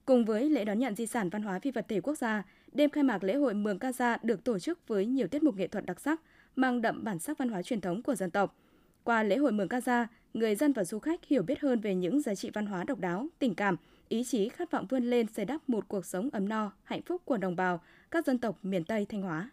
Cùng 0.05 0.25
với 0.25 0.49
lễ 0.49 0.65
đón 0.65 0.79
nhận 0.79 0.95
di 0.95 1.05
sản 1.05 1.29
văn 1.29 1.41
hóa 1.41 1.59
phi 1.59 1.71
vật 1.71 1.85
thể 1.89 2.01
quốc 2.01 2.17
gia, 2.17 2.43
đêm 2.71 2.89
khai 2.89 3.03
mạc 3.03 3.23
lễ 3.23 3.35
hội 3.35 3.53
Mường 3.53 3.79
Ca 3.79 3.91
Gia 3.91 4.17
được 4.23 4.43
tổ 4.43 4.59
chức 4.59 4.87
với 4.87 5.05
nhiều 5.05 5.27
tiết 5.27 5.43
mục 5.43 5.55
nghệ 5.55 5.67
thuật 5.67 5.85
đặc 5.85 5.99
sắc, 5.99 6.21
mang 6.55 6.81
đậm 6.81 7.03
bản 7.03 7.19
sắc 7.19 7.37
văn 7.37 7.49
hóa 7.49 7.61
truyền 7.61 7.81
thống 7.81 8.03
của 8.03 8.15
dân 8.15 8.31
tộc. 8.31 8.55
Qua 9.03 9.23
lễ 9.23 9.37
hội 9.37 9.51
Mường 9.51 9.67
Ca 9.67 9.81
Gia, 9.81 10.07
người 10.33 10.55
dân 10.55 10.73
và 10.73 10.83
du 10.83 10.99
khách 10.99 11.25
hiểu 11.25 11.43
biết 11.43 11.59
hơn 11.59 11.79
về 11.79 11.95
những 11.95 12.21
giá 12.21 12.35
trị 12.35 12.49
văn 12.53 12.65
hóa 12.65 12.83
độc 12.83 12.99
đáo, 12.99 13.27
tình 13.39 13.55
cảm, 13.55 13.75
ý 14.09 14.23
chí 14.23 14.49
khát 14.49 14.71
vọng 14.71 14.85
vươn 14.89 15.03
lên 15.03 15.27
xây 15.33 15.45
đắp 15.45 15.69
một 15.69 15.87
cuộc 15.87 16.05
sống 16.05 16.29
ấm 16.33 16.49
no, 16.49 16.71
hạnh 16.83 17.01
phúc 17.01 17.21
của 17.25 17.37
đồng 17.37 17.55
bào 17.55 17.81
các 18.11 18.25
dân 18.25 18.37
tộc 18.37 18.59
miền 18.63 18.83
Tây 18.83 19.05
Thanh 19.09 19.21
Hóa. 19.21 19.49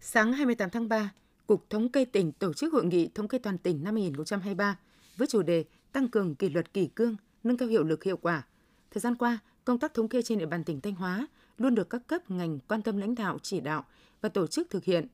Sáng 0.00 0.32
28 0.32 0.70
tháng 0.70 0.88
3, 0.88 1.12
Cục 1.46 1.70
Thống 1.70 1.88
kê 1.88 2.04
tỉnh 2.04 2.32
tổ 2.32 2.52
chức 2.52 2.72
hội 2.72 2.84
nghị 2.84 3.08
thống 3.14 3.28
kê 3.28 3.38
toàn 3.38 3.58
tỉnh 3.58 3.84
năm 3.84 3.94
2023 3.94 4.78
với 5.16 5.26
chủ 5.26 5.42
đề 5.42 5.64
tăng 5.92 6.08
cường 6.08 6.34
kỷ 6.34 6.48
luật 6.48 6.72
kỷ 6.72 6.86
cương, 6.86 7.16
nâng 7.44 7.56
cao 7.56 7.68
hiệu 7.68 7.84
lực 7.84 8.04
hiệu 8.04 8.16
quả. 8.16 8.42
Thời 8.90 9.00
gian 9.00 9.14
qua, 9.14 9.38
công 9.64 9.78
tác 9.78 9.94
thống 9.94 10.08
kê 10.08 10.22
trên 10.22 10.38
địa 10.38 10.46
bàn 10.46 10.64
tỉnh 10.64 10.80
Thanh 10.80 10.94
Hóa 10.94 11.26
luôn 11.58 11.74
được 11.74 11.90
các 11.90 12.06
cấp 12.06 12.30
ngành 12.30 12.58
quan 12.68 12.82
tâm 12.82 12.96
lãnh 12.96 13.14
đạo 13.14 13.38
chỉ 13.42 13.60
đạo 13.60 13.84
và 14.20 14.28
tổ 14.28 14.46
chức 14.46 14.70
thực 14.70 14.84
hiện. 14.84 15.06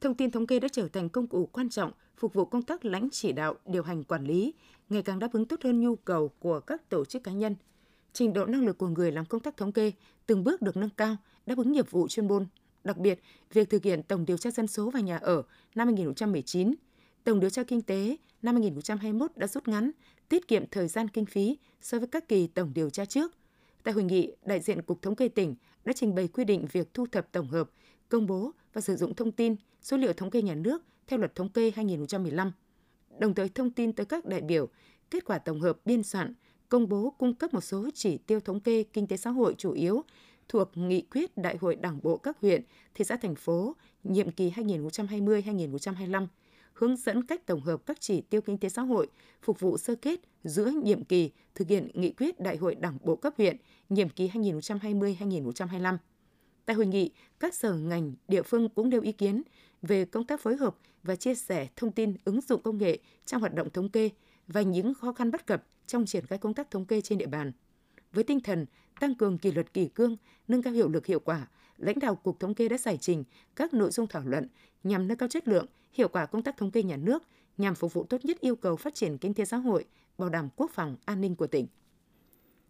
Thông 0.00 0.14
tin 0.14 0.30
thống 0.30 0.46
kê 0.46 0.60
đã 0.60 0.68
trở 0.68 0.88
thành 0.88 1.08
công 1.08 1.26
cụ 1.26 1.46
quan 1.46 1.68
trọng 1.68 1.92
phục 2.16 2.34
vụ 2.34 2.44
công 2.44 2.62
tác 2.62 2.84
lãnh 2.84 3.08
chỉ 3.12 3.32
đạo, 3.32 3.54
điều 3.66 3.82
hành 3.82 4.04
quản 4.04 4.24
lý, 4.24 4.54
ngày 4.88 5.02
càng 5.02 5.18
đáp 5.18 5.32
ứng 5.32 5.44
tốt 5.44 5.60
hơn 5.64 5.80
nhu 5.80 5.96
cầu 5.96 6.28
của 6.28 6.60
các 6.60 6.88
tổ 6.88 7.04
chức 7.04 7.24
cá 7.24 7.32
nhân. 7.32 7.56
Trình 8.12 8.32
độ 8.32 8.46
năng 8.46 8.66
lực 8.66 8.78
của 8.78 8.88
người 8.88 9.12
làm 9.12 9.24
công 9.24 9.40
tác 9.40 9.56
thống 9.56 9.72
kê 9.72 9.92
từng 10.26 10.44
bước 10.44 10.62
được 10.62 10.76
nâng 10.76 10.90
cao, 10.96 11.16
đáp 11.46 11.58
ứng 11.58 11.72
nhiệm 11.72 11.86
vụ 11.90 12.08
chuyên 12.08 12.28
môn. 12.28 12.46
Đặc 12.84 12.98
biệt, 12.98 13.20
việc 13.52 13.70
thực 13.70 13.82
hiện 13.84 14.02
tổng 14.02 14.24
điều 14.26 14.36
tra 14.36 14.50
dân 14.50 14.66
số 14.66 14.90
và 14.90 15.00
nhà 15.00 15.16
ở 15.16 15.42
năm 15.74 15.86
2019, 15.86 16.74
tổng 17.24 17.40
điều 17.40 17.50
tra 17.50 17.62
kinh 17.62 17.82
tế 17.82 18.16
năm 18.42 18.54
2021 18.54 19.36
đã 19.36 19.46
rút 19.46 19.68
ngắn, 19.68 19.90
tiết 20.28 20.48
kiệm 20.48 20.64
thời 20.70 20.88
gian 20.88 21.08
kinh 21.08 21.26
phí 21.26 21.58
so 21.80 21.98
với 21.98 22.08
các 22.08 22.28
kỳ 22.28 22.46
tổng 22.46 22.72
điều 22.74 22.90
tra 22.90 23.04
trước. 23.04 23.32
Tại 23.82 23.94
hội 23.94 24.04
nghị, 24.04 24.36
đại 24.42 24.60
diện 24.60 24.82
Cục 24.82 25.02
Thống 25.02 25.16
kê 25.16 25.28
tỉnh 25.28 25.54
đã 25.84 25.92
trình 25.92 26.14
bày 26.14 26.28
quy 26.28 26.44
định 26.44 26.66
việc 26.72 26.94
thu 26.94 27.06
thập 27.12 27.32
tổng 27.32 27.48
hợp, 27.48 27.70
công 28.08 28.26
bố 28.26 28.50
và 28.72 28.80
sử 28.80 28.96
dụng 28.96 29.14
thông 29.14 29.32
tin, 29.32 29.56
số 29.88 29.96
liệu 29.96 30.12
thống 30.12 30.30
kê 30.30 30.42
nhà 30.42 30.54
nước 30.54 30.82
theo 31.06 31.18
luật 31.18 31.34
thống 31.34 31.48
kê 31.48 31.72
2015, 31.76 32.52
đồng 33.18 33.34
thời 33.34 33.48
thông 33.48 33.70
tin 33.70 33.92
tới 33.92 34.06
các 34.06 34.24
đại 34.24 34.40
biểu 34.40 34.68
kết 35.10 35.24
quả 35.24 35.38
tổng 35.38 35.60
hợp 35.60 35.78
biên 35.84 36.02
soạn, 36.02 36.34
công 36.68 36.88
bố 36.88 37.14
cung 37.18 37.34
cấp 37.34 37.54
một 37.54 37.60
số 37.60 37.90
chỉ 37.94 38.18
tiêu 38.18 38.40
thống 38.40 38.60
kê 38.60 38.82
kinh 38.82 39.06
tế 39.06 39.16
xã 39.16 39.30
hội 39.30 39.54
chủ 39.58 39.72
yếu 39.72 40.02
thuộc 40.48 40.76
nghị 40.76 41.02
quyết 41.02 41.36
Đại 41.36 41.56
hội 41.60 41.76
Đảng 41.76 42.00
bộ 42.02 42.16
các 42.16 42.40
huyện, 42.40 42.62
thị 42.94 43.04
xã 43.04 43.16
thành 43.16 43.34
phố 43.34 43.76
nhiệm 44.04 44.30
kỳ 44.30 44.50
2020-2025, 44.50 46.26
hướng 46.72 46.96
dẫn 46.96 47.26
cách 47.26 47.46
tổng 47.46 47.60
hợp 47.60 47.86
các 47.86 48.00
chỉ 48.00 48.20
tiêu 48.20 48.40
kinh 48.40 48.58
tế 48.58 48.68
xã 48.68 48.82
hội 48.82 49.08
phục 49.42 49.60
vụ 49.60 49.78
sơ 49.78 49.94
kết 49.94 50.20
giữa 50.44 50.70
nhiệm 50.84 51.04
kỳ 51.04 51.30
thực 51.54 51.68
hiện 51.68 51.88
nghị 51.94 52.12
quyết 52.12 52.40
Đại 52.40 52.56
hội 52.56 52.74
Đảng 52.74 52.98
bộ 53.04 53.16
cấp 53.16 53.34
huyện 53.38 53.56
nhiệm 53.88 54.08
kỳ 54.08 54.28
2020-2025. 54.28 55.96
Tại 56.68 56.76
hội 56.76 56.86
nghị, 56.86 57.10
các 57.40 57.54
sở 57.54 57.74
ngành, 57.74 58.12
địa 58.28 58.42
phương 58.42 58.68
cũng 58.68 58.90
nêu 58.90 59.00
ý 59.02 59.12
kiến 59.12 59.42
về 59.82 60.04
công 60.04 60.24
tác 60.24 60.40
phối 60.40 60.56
hợp 60.56 60.76
và 61.02 61.16
chia 61.16 61.34
sẻ 61.34 61.68
thông 61.76 61.92
tin 61.92 62.16
ứng 62.24 62.40
dụng 62.40 62.62
công 62.62 62.78
nghệ 62.78 62.98
trong 63.26 63.40
hoạt 63.40 63.54
động 63.54 63.70
thống 63.70 63.88
kê 63.88 64.10
và 64.46 64.62
những 64.62 64.94
khó 64.94 65.12
khăn 65.12 65.30
bất 65.30 65.46
cập 65.46 65.64
trong 65.86 66.06
triển 66.06 66.26
khai 66.26 66.38
công 66.38 66.54
tác 66.54 66.70
thống 66.70 66.84
kê 66.84 67.00
trên 67.00 67.18
địa 67.18 67.26
bàn. 67.26 67.52
Với 68.12 68.24
tinh 68.24 68.40
thần 68.40 68.66
tăng 69.00 69.14
cường 69.14 69.38
kỷ 69.38 69.52
luật 69.52 69.72
kỷ 69.72 69.88
cương, 69.88 70.16
nâng 70.48 70.62
cao 70.62 70.72
hiệu 70.72 70.88
lực 70.88 71.06
hiệu 71.06 71.20
quả, 71.20 71.48
lãnh 71.76 71.98
đạo 71.98 72.14
Cục 72.14 72.40
Thống 72.40 72.54
kê 72.54 72.68
đã 72.68 72.78
giải 72.78 72.98
trình 73.00 73.24
các 73.56 73.74
nội 73.74 73.90
dung 73.90 74.06
thảo 74.06 74.22
luận 74.24 74.48
nhằm 74.84 75.08
nâng 75.08 75.18
cao 75.18 75.28
chất 75.28 75.48
lượng, 75.48 75.66
hiệu 75.92 76.08
quả 76.08 76.26
công 76.26 76.42
tác 76.42 76.56
thống 76.56 76.70
kê 76.70 76.82
nhà 76.82 76.96
nước, 76.96 77.22
nhằm 77.58 77.74
phục 77.74 77.92
vụ 77.92 78.04
tốt 78.04 78.24
nhất 78.24 78.40
yêu 78.40 78.56
cầu 78.56 78.76
phát 78.76 78.94
triển 78.94 79.18
kinh 79.18 79.34
tế 79.34 79.44
xã 79.44 79.56
hội, 79.56 79.84
bảo 80.18 80.28
đảm 80.28 80.48
quốc 80.56 80.70
phòng, 80.74 80.96
an 81.04 81.20
ninh 81.20 81.36
của 81.36 81.46
tỉnh. 81.46 81.66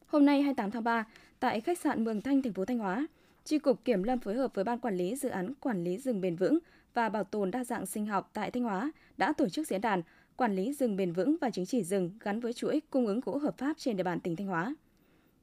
Hôm 0.06 0.26
nay 0.26 0.42
28 0.42 0.70
tháng 0.70 0.84
3, 0.84 1.06
tại 1.40 1.60
khách 1.60 1.78
sạn 1.78 2.04
Mường 2.04 2.20
Thanh, 2.20 2.42
thành 2.42 2.52
phố 2.52 2.64
Thanh 2.64 2.78
Hóa, 2.78 3.06
Tri 3.44 3.58
cục 3.58 3.84
Kiểm 3.84 4.02
lâm 4.02 4.18
phối 4.18 4.34
hợp 4.34 4.54
với 4.54 4.64
Ban 4.64 4.78
Quản 4.78 4.96
lý 4.96 5.16
Dự 5.16 5.28
án 5.28 5.54
Quản 5.60 5.84
lý 5.84 5.98
rừng 5.98 6.20
bền 6.20 6.36
vững 6.36 6.58
và 6.98 7.08
Bảo 7.08 7.24
tồn 7.24 7.50
đa 7.50 7.64
dạng 7.64 7.86
sinh 7.86 8.06
học 8.06 8.30
tại 8.34 8.50
Thanh 8.50 8.62
Hóa 8.62 8.92
đã 9.16 9.32
tổ 9.32 9.48
chức 9.48 9.68
diễn 9.68 9.80
đàn 9.80 10.02
Quản 10.36 10.54
lý 10.54 10.72
rừng 10.72 10.96
bền 10.96 11.12
vững 11.12 11.36
và 11.40 11.50
chứng 11.50 11.66
chỉ 11.66 11.82
rừng 11.84 12.10
gắn 12.20 12.40
với 12.40 12.52
chuỗi 12.52 12.80
cung 12.90 13.06
ứng 13.06 13.20
gỗ 13.20 13.38
hợp 13.38 13.58
pháp 13.58 13.78
trên 13.78 13.96
địa 13.96 14.02
bàn 14.02 14.20
tỉnh 14.20 14.36
Thanh 14.36 14.46
Hóa. 14.46 14.74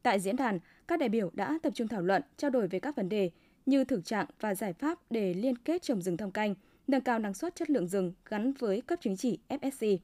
Tại 0.03 0.19
diễn 0.19 0.35
đàn, 0.35 0.59
các 0.87 0.99
đại 0.99 1.09
biểu 1.09 1.31
đã 1.33 1.59
tập 1.63 1.73
trung 1.75 1.87
thảo 1.87 2.01
luận, 2.01 2.21
trao 2.37 2.51
đổi 2.51 2.67
về 2.67 2.79
các 2.79 2.95
vấn 2.95 3.09
đề 3.09 3.31
như 3.65 3.83
thực 3.83 4.05
trạng 4.05 4.25
và 4.39 4.55
giải 4.55 4.73
pháp 4.73 4.99
để 5.09 5.33
liên 5.33 5.57
kết 5.57 5.81
trồng 5.81 6.01
rừng 6.01 6.17
thâm 6.17 6.31
canh, 6.31 6.55
nâng 6.87 7.01
cao 7.01 7.19
năng 7.19 7.33
suất 7.33 7.55
chất 7.55 7.69
lượng 7.69 7.87
rừng 7.87 8.13
gắn 8.25 8.53
với 8.53 8.81
cấp 8.81 8.99
chứng 9.01 9.17
chỉ 9.17 9.39
FSC, 9.49 9.97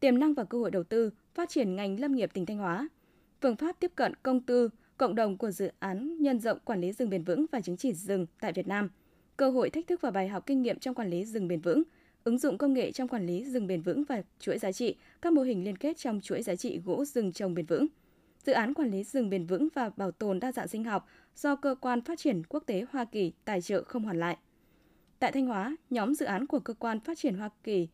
tiềm 0.00 0.18
năng 0.18 0.34
và 0.34 0.44
cơ 0.44 0.58
hội 0.58 0.70
đầu 0.70 0.84
tư, 0.84 1.10
phát 1.34 1.48
triển 1.48 1.76
ngành 1.76 2.00
lâm 2.00 2.14
nghiệp 2.14 2.30
tỉnh 2.34 2.46
Thanh 2.46 2.58
Hóa, 2.58 2.88
phương 3.40 3.56
pháp 3.56 3.76
tiếp 3.80 3.92
cận 3.94 4.14
công 4.22 4.40
tư, 4.40 4.68
cộng 4.96 5.14
đồng 5.14 5.38
của 5.38 5.50
dự 5.50 5.70
án 5.78 6.22
nhân 6.22 6.40
rộng 6.40 6.58
quản 6.64 6.80
lý 6.80 6.92
rừng 6.92 7.10
bền 7.10 7.24
vững 7.24 7.46
và 7.52 7.60
chứng 7.60 7.76
chỉ 7.76 7.92
rừng 7.92 8.26
tại 8.40 8.52
Việt 8.52 8.68
Nam, 8.68 8.90
cơ 9.36 9.50
hội 9.50 9.70
thách 9.70 9.86
thức 9.86 10.00
và 10.00 10.10
bài 10.10 10.28
học 10.28 10.46
kinh 10.46 10.62
nghiệm 10.62 10.78
trong 10.78 10.94
quản 10.94 11.10
lý 11.10 11.24
rừng 11.24 11.48
bền 11.48 11.60
vững, 11.60 11.82
ứng 12.24 12.38
dụng 12.38 12.58
công 12.58 12.72
nghệ 12.72 12.92
trong 12.92 13.08
quản 13.08 13.26
lý 13.26 13.44
rừng 13.44 13.66
bền 13.66 13.82
vững 13.82 14.04
và 14.04 14.22
chuỗi 14.40 14.58
giá 14.58 14.72
trị, 14.72 14.96
các 15.22 15.32
mô 15.32 15.42
hình 15.42 15.64
liên 15.64 15.78
kết 15.78 15.96
trong 15.96 16.20
chuỗi 16.20 16.42
giá 16.42 16.56
trị 16.56 16.80
gỗ 16.84 17.04
rừng 17.04 17.32
trồng 17.32 17.54
bền 17.54 17.66
vững. 17.66 17.86
Dự 18.46 18.52
án 18.52 18.74
quản 18.74 18.90
lý 18.90 19.04
rừng 19.04 19.30
bền 19.30 19.46
vững 19.46 19.68
và 19.74 19.90
bảo 19.96 20.10
tồn 20.10 20.40
đa 20.40 20.52
dạng 20.52 20.68
sinh 20.68 20.84
học 20.84 21.08
do 21.36 21.56
cơ 21.56 21.74
quan 21.80 22.00
phát 22.00 22.18
triển 22.18 22.42
quốc 22.48 22.62
tế 22.66 22.86
Hoa 22.90 23.04
Kỳ 23.04 23.32
tài 23.44 23.62
trợ 23.62 23.82
không 23.82 24.04
hoàn 24.04 24.20
lại. 24.20 24.36
Tại 25.18 25.32
Thanh 25.32 25.46
Hóa, 25.46 25.76
nhóm 25.90 26.14
dự 26.14 26.26
án 26.26 26.46
của 26.46 26.58
cơ 26.58 26.74
quan 26.74 27.00
phát 27.00 27.18
triển 27.18 27.34
Hoa 27.34 27.50
Kỳ 27.64 27.88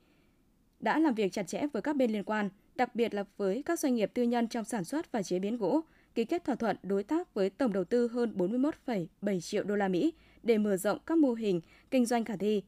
đã 0.81 0.99
làm 0.99 1.15
việc 1.15 1.33
chặt 1.33 1.43
chẽ 1.43 1.63
với 1.73 1.83
các 1.83 1.97
bên 1.97 2.11
liên 2.11 2.25
quan, 2.25 2.51
đặc 2.75 2.95
biệt 2.95 3.15
là 3.15 3.25
với 3.37 3.63
các 3.67 3.81
doanh 3.81 3.95
nghiệp 3.95 4.11
tư 4.15 4.23
nhân 4.23 4.49
trong 4.49 4.65
sản 4.65 4.85
xuất 4.85 5.13
và 5.13 5.23
chế 5.23 5.39
biến 5.39 5.57
gỗ, 5.57 5.81
ký 6.15 6.25
kết 6.25 6.45
thỏa 6.45 6.55
thuận 6.55 6.77
đối 6.83 7.03
tác 7.03 7.35
với 7.35 7.51
tổng 7.51 7.73
đầu 7.73 7.85
tư 7.85 8.09
hơn 8.09 8.35
41,7 8.37 9.41
triệu 9.41 9.65
đô 9.65 9.77
la 9.77 9.89
Mỹ 9.89 10.13
để 10.43 10.59
mở 10.59 10.77
rộng 10.77 10.99
các 11.07 11.19
mô 11.19 11.33
hình 11.33 11.61
kinh 11.91 12.07
doanh 12.07 12.25
khả 12.25 12.37
thi. 12.37 12.63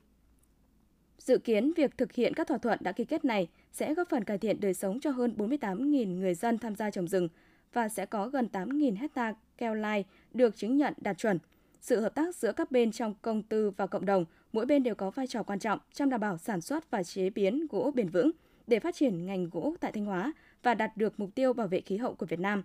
Dự 1.19 1.39
kiến 1.39 1.73
việc 1.77 1.99
thực 1.99 2.13
hiện 2.13 2.35
các 2.35 2.47
thỏa 2.47 2.59
thuận 2.59 2.79
đã 2.83 2.93
ký 2.93 3.05
kết 3.05 3.25
này 3.25 3.49
sẽ 3.73 3.95
góp 3.95 4.09
phần 4.09 4.25
cải 4.25 4.39
thiện 4.39 4.61
đời 4.61 4.75
sống 4.75 5.01
cho 5.01 5.11
hơn 5.11 5.35
48.000 5.39 6.19
người 6.19 6.35
dân 6.35 6.59
tham 6.59 6.75
gia 6.75 6.91
trồng 6.91 7.09
rừng 7.09 7.29
và 7.73 7.89
sẽ 7.89 8.07
có 8.07 8.29
gần 8.29 8.49
8.000 8.53 8.97
hecta 8.97 9.35
keo 9.59 9.75
lai 9.75 10.05
được 10.35 10.57
chứng 10.57 10.77
nhận 10.77 10.95
đạt 10.97 11.19
chuẩn. 11.19 11.39
Sự 11.81 12.01
hợp 12.01 12.15
tác 12.15 12.37
giữa 12.37 12.53
các 12.53 12.71
bên 12.71 12.93
trong 12.93 13.15
công 13.23 13.43
tư 13.43 13.71
và 13.71 13.87
cộng 13.87 14.07
đồng, 14.07 14.25
mỗi 14.53 14.67
bên 14.67 14.83
đều 14.83 14.95
có 14.95 15.11
vai 15.11 15.27
trò 15.27 15.43
quan 15.43 15.59
trọng 15.59 15.79
trong 15.93 16.11
đảm 16.11 16.21
bảo 16.21 16.39
sản 16.39 16.61
xuất 16.61 16.91
và 16.91 17.03
chế 17.03 17.31
biến 17.31 17.67
gỗ 17.71 17.93
bền 17.95 18.09
vững 18.09 18.31
để 18.67 18.81
phát 18.81 18.95
triển 18.95 19.27
ngành 19.27 19.51
gỗ 19.51 19.75
tại 19.81 19.93
Thanh 19.93 20.05
Hóa 20.05 20.33
và 20.63 20.75
đạt 20.75 20.97
được 20.97 21.21
mục 21.21 21.35
tiêu 21.35 21.53
bảo 21.53 21.69
vệ 21.69 21.81
khí 21.81 21.97
hậu 21.97 22.15
của 22.15 22.27
Việt 22.27 22.41
Nam. 22.41 22.65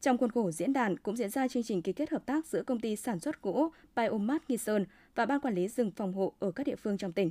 Trong 0.00 0.18
khuôn 0.18 0.30
khổ 0.30 0.50
diễn 0.50 0.72
đàn 0.72 0.96
cũng 0.98 1.16
diễn 1.16 1.30
ra 1.30 1.48
chương 1.48 1.62
trình 1.62 1.82
ký 1.82 1.92
kết 1.92 2.10
hợp 2.10 2.26
tác 2.26 2.46
giữa 2.46 2.62
công 2.62 2.80
ty 2.80 2.96
sản 2.96 3.20
xuất 3.20 3.42
gỗ 3.42 3.72
Biomat 3.96 4.50
Nghi 4.50 4.56
Sơn 4.56 4.86
và 5.14 5.26
Ban 5.26 5.40
Quản 5.40 5.54
lý 5.54 5.68
rừng 5.68 5.90
phòng 5.90 6.12
hộ 6.12 6.32
ở 6.38 6.50
các 6.50 6.66
địa 6.66 6.76
phương 6.76 6.98
trong 6.98 7.12
tỉnh. 7.12 7.30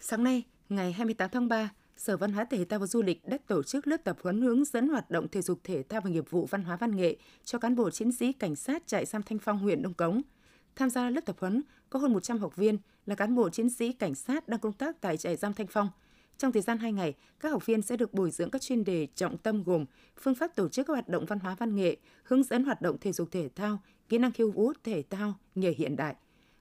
Sáng 0.00 0.24
nay, 0.24 0.42
ngày 0.68 0.92
28 0.92 1.30
tháng 1.32 1.48
3, 1.48 1.70
Sở 1.96 2.16
Văn 2.16 2.32
hóa 2.32 2.44
Thể 2.44 2.64
thao 2.64 2.78
và 2.78 2.86
Du 2.86 3.02
lịch 3.02 3.28
đã 3.28 3.38
tổ 3.46 3.62
chức 3.62 3.86
lớp 3.86 3.96
tập 4.04 4.16
huấn 4.22 4.40
hướng 4.40 4.64
dẫn 4.64 4.88
hoạt 4.88 5.10
động 5.10 5.28
thể 5.28 5.42
dục 5.42 5.58
thể 5.64 5.82
thao 5.82 6.00
và 6.00 6.10
nghiệp 6.10 6.30
vụ 6.30 6.46
văn 6.46 6.62
hóa 6.62 6.76
văn 6.76 6.96
nghệ 6.96 7.16
cho 7.44 7.58
cán 7.58 7.76
bộ 7.76 7.90
chiến 7.90 8.12
sĩ 8.12 8.32
cảnh 8.32 8.56
sát 8.56 8.86
trại 8.86 9.04
giam 9.04 9.22
Thanh 9.22 9.38
Phong 9.38 9.58
huyện 9.58 9.82
Đông 9.82 9.94
Cống. 9.94 10.22
Tham 10.76 10.90
gia 10.90 11.10
lớp 11.10 11.20
tập 11.24 11.36
huấn 11.40 11.62
có 11.90 11.98
hơn 11.98 12.12
100 12.12 12.38
học 12.38 12.56
viên 12.56 12.78
là 13.06 13.14
cán 13.14 13.34
bộ 13.34 13.50
chiến 13.50 13.70
sĩ 13.70 13.92
cảnh 13.92 14.14
sát 14.14 14.48
đang 14.48 14.60
công 14.60 14.72
tác 14.72 15.00
tại 15.00 15.16
trại 15.16 15.36
giam 15.36 15.54
Thanh 15.54 15.66
Phong– 15.66 15.88
trong 16.38 16.52
thời 16.52 16.62
gian 16.62 16.78
2 16.78 16.92
ngày, 16.92 17.14
các 17.40 17.52
học 17.52 17.66
viên 17.66 17.82
sẽ 17.82 17.96
được 17.96 18.14
bồi 18.14 18.30
dưỡng 18.30 18.50
các 18.50 18.62
chuyên 18.62 18.84
đề 18.84 19.06
trọng 19.14 19.38
tâm 19.38 19.62
gồm 19.62 19.84
phương 20.20 20.34
pháp 20.34 20.56
tổ 20.56 20.68
chức 20.68 20.86
các 20.86 20.92
hoạt 20.92 21.08
động 21.08 21.26
văn 21.26 21.38
hóa 21.38 21.54
văn 21.54 21.76
nghệ, 21.76 21.96
hướng 22.22 22.42
dẫn 22.42 22.64
hoạt 22.64 22.82
động 22.82 22.96
thể 23.00 23.12
dục 23.12 23.28
thể 23.30 23.48
thao, 23.54 23.78
kỹ 24.08 24.18
năng 24.18 24.32
khiêu 24.32 24.50
vũ 24.50 24.72
thể 24.84 25.02
thao, 25.10 25.34
nghề 25.54 25.70
hiện 25.70 25.96
đại. 25.96 26.14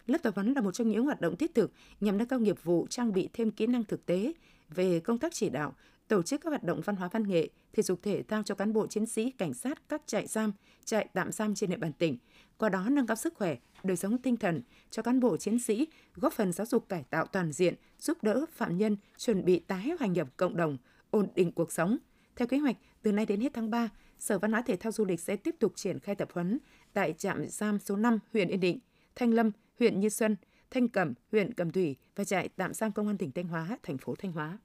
Lớp 0.08 0.18
tập 0.24 0.36
huấn 0.36 0.54
là 0.54 0.62
một 0.62 0.72
trong 0.72 0.90
những 0.90 1.06
hoạt 1.06 1.22
động 1.22 1.38
thiết 1.38 1.56
thực 1.56 1.72
nhằm 2.00 2.18
nâng 2.18 2.28
cao 2.28 2.40
nghiệp 2.40 2.64
vụ, 2.64 2.88
trang 2.90 3.14
bị 3.14 3.30
thêm 3.34 3.52
kỹ 3.52 3.68
năng 3.68 3.84
thực 3.84 4.06
tế 4.06 4.34
về 4.70 5.00
công 5.00 5.18
tác 5.18 5.34
chỉ 5.34 5.50
đạo, 5.50 5.74
tổ 6.08 6.24
chức 6.24 6.42
các 6.42 6.50
hoạt 6.50 6.64
động 6.64 6.82
văn 6.86 6.96
hóa 6.96 7.10
văn 7.12 7.28
nghệ, 7.28 7.50
thể 7.74 7.84
dục 7.84 8.00
thể 8.04 8.24
thao 8.24 8.44
cho 8.44 8.56
cán 8.56 8.74
bộ 8.74 8.88
chiến 8.88 9.06
sĩ, 9.06 9.32
cảnh 9.32 9.54
sát 9.54 9.90
các 9.90 10.02
trại 10.06 10.28
giam, 10.28 10.52
trại 10.86 11.08
tạm 11.14 11.32
giam 11.32 11.56
trên 11.56 11.70
địa 11.70 11.78
bàn 11.78 11.94
tỉnh, 11.94 12.18
qua 12.58 12.70
đó 12.70 12.88
nâng 12.90 13.08
cao 13.08 13.16
sức 13.16 13.34
khỏe, 13.34 13.58
đời 13.84 13.98
sống 13.98 14.18
tinh 14.18 14.38
thần 14.38 14.62
cho 14.90 15.02
cán 15.02 15.20
bộ 15.20 15.38
chiến 15.38 15.60
sĩ, 15.60 15.88
góp 16.16 16.34
phần 16.34 16.52
giáo 16.52 16.66
dục 16.66 16.90
cải 16.90 17.04
tạo 17.10 17.26
toàn 17.26 17.52
diện, 17.52 17.76
giúp 18.00 18.24
đỡ 18.24 18.46
phạm 18.52 18.78
nhân 18.78 18.98
chuẩn 19.18 19.46
bị 19.46 19.60
tái 19.60 19.92
hòa 20.00 20.08
nhập 20.08 20.28
cộng 20.38 20.58
đồng, 20.58 20.78
ổn 21.12 21.28
định 21.36 21.52
cuộc 21.52 21.72
sống. 21.72 21.98
Theo 22.36 22.48
kế 22.48 22.58
hoạch, 22.58 22.76
từ 23.02 23.12
nay 23.12 23.26
đến 23.26 23.42
hết 23.42 23.54
tháng 23.54 23.70
3, 23.70 23.90
Sở 24.20 24.40
Văn 24.40 24.52
hóa 24.52 24.62
Thể 24.62 24.76
thao 24.76 24.92
Du 24.92 25.06
lịch 25.06 25.20
sẽ 25.20 25.36
tiếp 25.36 25.56
tục 25.60 25.74
triển 25.76 26.00
khai 26.00 26.16
tập 26.16 26.30
huấn 26.34 26.60
tại 26.94 27.14
trạm 27.14 27.46
giam 27.50 27.80
số 27.80 27.96
5 27.96 28.20
huyện 28.34 28.48
Yên 28.48 28.60
Định, 28.60 28.80
Thanh 29.16 29.34
Lâm, 29.34 29.52
huyện 29.80 30.00
Như 30.00 30.10
Xuân, 30.10 30.36
Thanh 30.72 30.88
Cẩm, 30.88 31.14
huyện 31.32 31.54
Cẩm 31.54 31.72
Thủy 31.72 31.96
và 32.16 32.24
trại 32.24 32.50
tạm 32.50 32.74
giam 32.74 32.92
công 32.92 33.08
an 33.08 33.18
tỉnh 33.18 33.32
Thanh 33.32 33.48
Hóa, 33.48 33.78
thành 33.84 33.98
phố 33.98 34.16
Thanh 34.16 34.32
Hóa. 34.32 34.58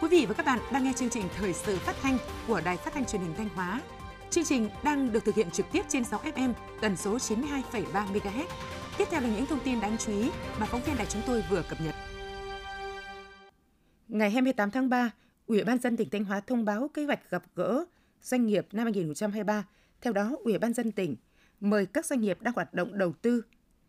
Quý 0.00 0.08
vị 0.08 0.26
và 0.28 0.34
các 0.34 0.46
bạn 0.46 0.58
đang 0.72 0.84
nghe 0.84 0.92
chương 0.96 1.10
trình 1.10 1.24
Thời 1.36 1.52
sự 1.52 1.76
phát 1.76 1.94
thanh 2.02 2.18
của 2.46 2.60
Đài 2.64 2.76
Phát 2.76 2.92
thanh 2.94 3.04
Truyền 3.04 3.22
hình 3.22 3.34
Thanh 3.36 3.48
Hóa. 3.48 3.80
Chương 4.30 4.44
trình 4.44 4.68
đang 4.84 5.12
được 5.12 5.24
thực 5.24 5.34
hiện 5.34 5.50
trực 5.50 5.66
tiếp 5.72 5.82
trên 5.88 6.04
6 6.04 6.20
FM 6.20 6.52
tần 6.80 6.96
số 6.96 7.16
92,3 7.16 7.84
MHz. 7.92 8.46
Tiếp 8.98 9.04
theo 9.10 9.20
là 9.20 9.28
những 9.28 9.46
thông 9.46 9.58
tin 9.64 9.80
đáng 9.80 9.96
chú 9.98 10.12
ý 10.12 10.30
mà 10.60 10.66
phóng 10.66 10.82
viên 10.82 10.96
đài 10.96 11.06
chúng 11.06 11.22
tôi 11.26 11.44
vừa 11.50 11.62
cập 11.68 11.80
nhật. 11.80 11.94
Ngày 14.08 14.30
28 14.30 14.70
tháng 14.70 14.88
3, 14.88 15.10
Ủy 15.46 15.64
ban 15.64 15.78
dân 15.78 15.96
tỉnh 15.96 16.10
Thanh 16.10 16.24
Hóa 16.24 16.40
thông 16.40 16.64
báo 16.64 16.88
kế 16.94 17.04
hoạch 17.04 17.30
gặp 17.30 17.42
gỡ 17.54 17.84
doanh 18.22 18.46
nghiệp 18.46 18.66
năm 18.72 18.84
2023. 18.84 19.64
Theo 20.00 20.12
đó, 20.12 20.36
Ủy 20.44 20.58
ban 20.58 20.74
dân 20.74 20.92
tỉnh 20.92 21.16
mời 21.60 21.86
các 21.86 22.06
doanh 22.06 22.20
nghiệp 22.20 22.38
đang 22.42 22.54
hoạt 22.54 22.74
động 22.74 22.98
đầu 22.98 23.12
tư, 23.22 23.42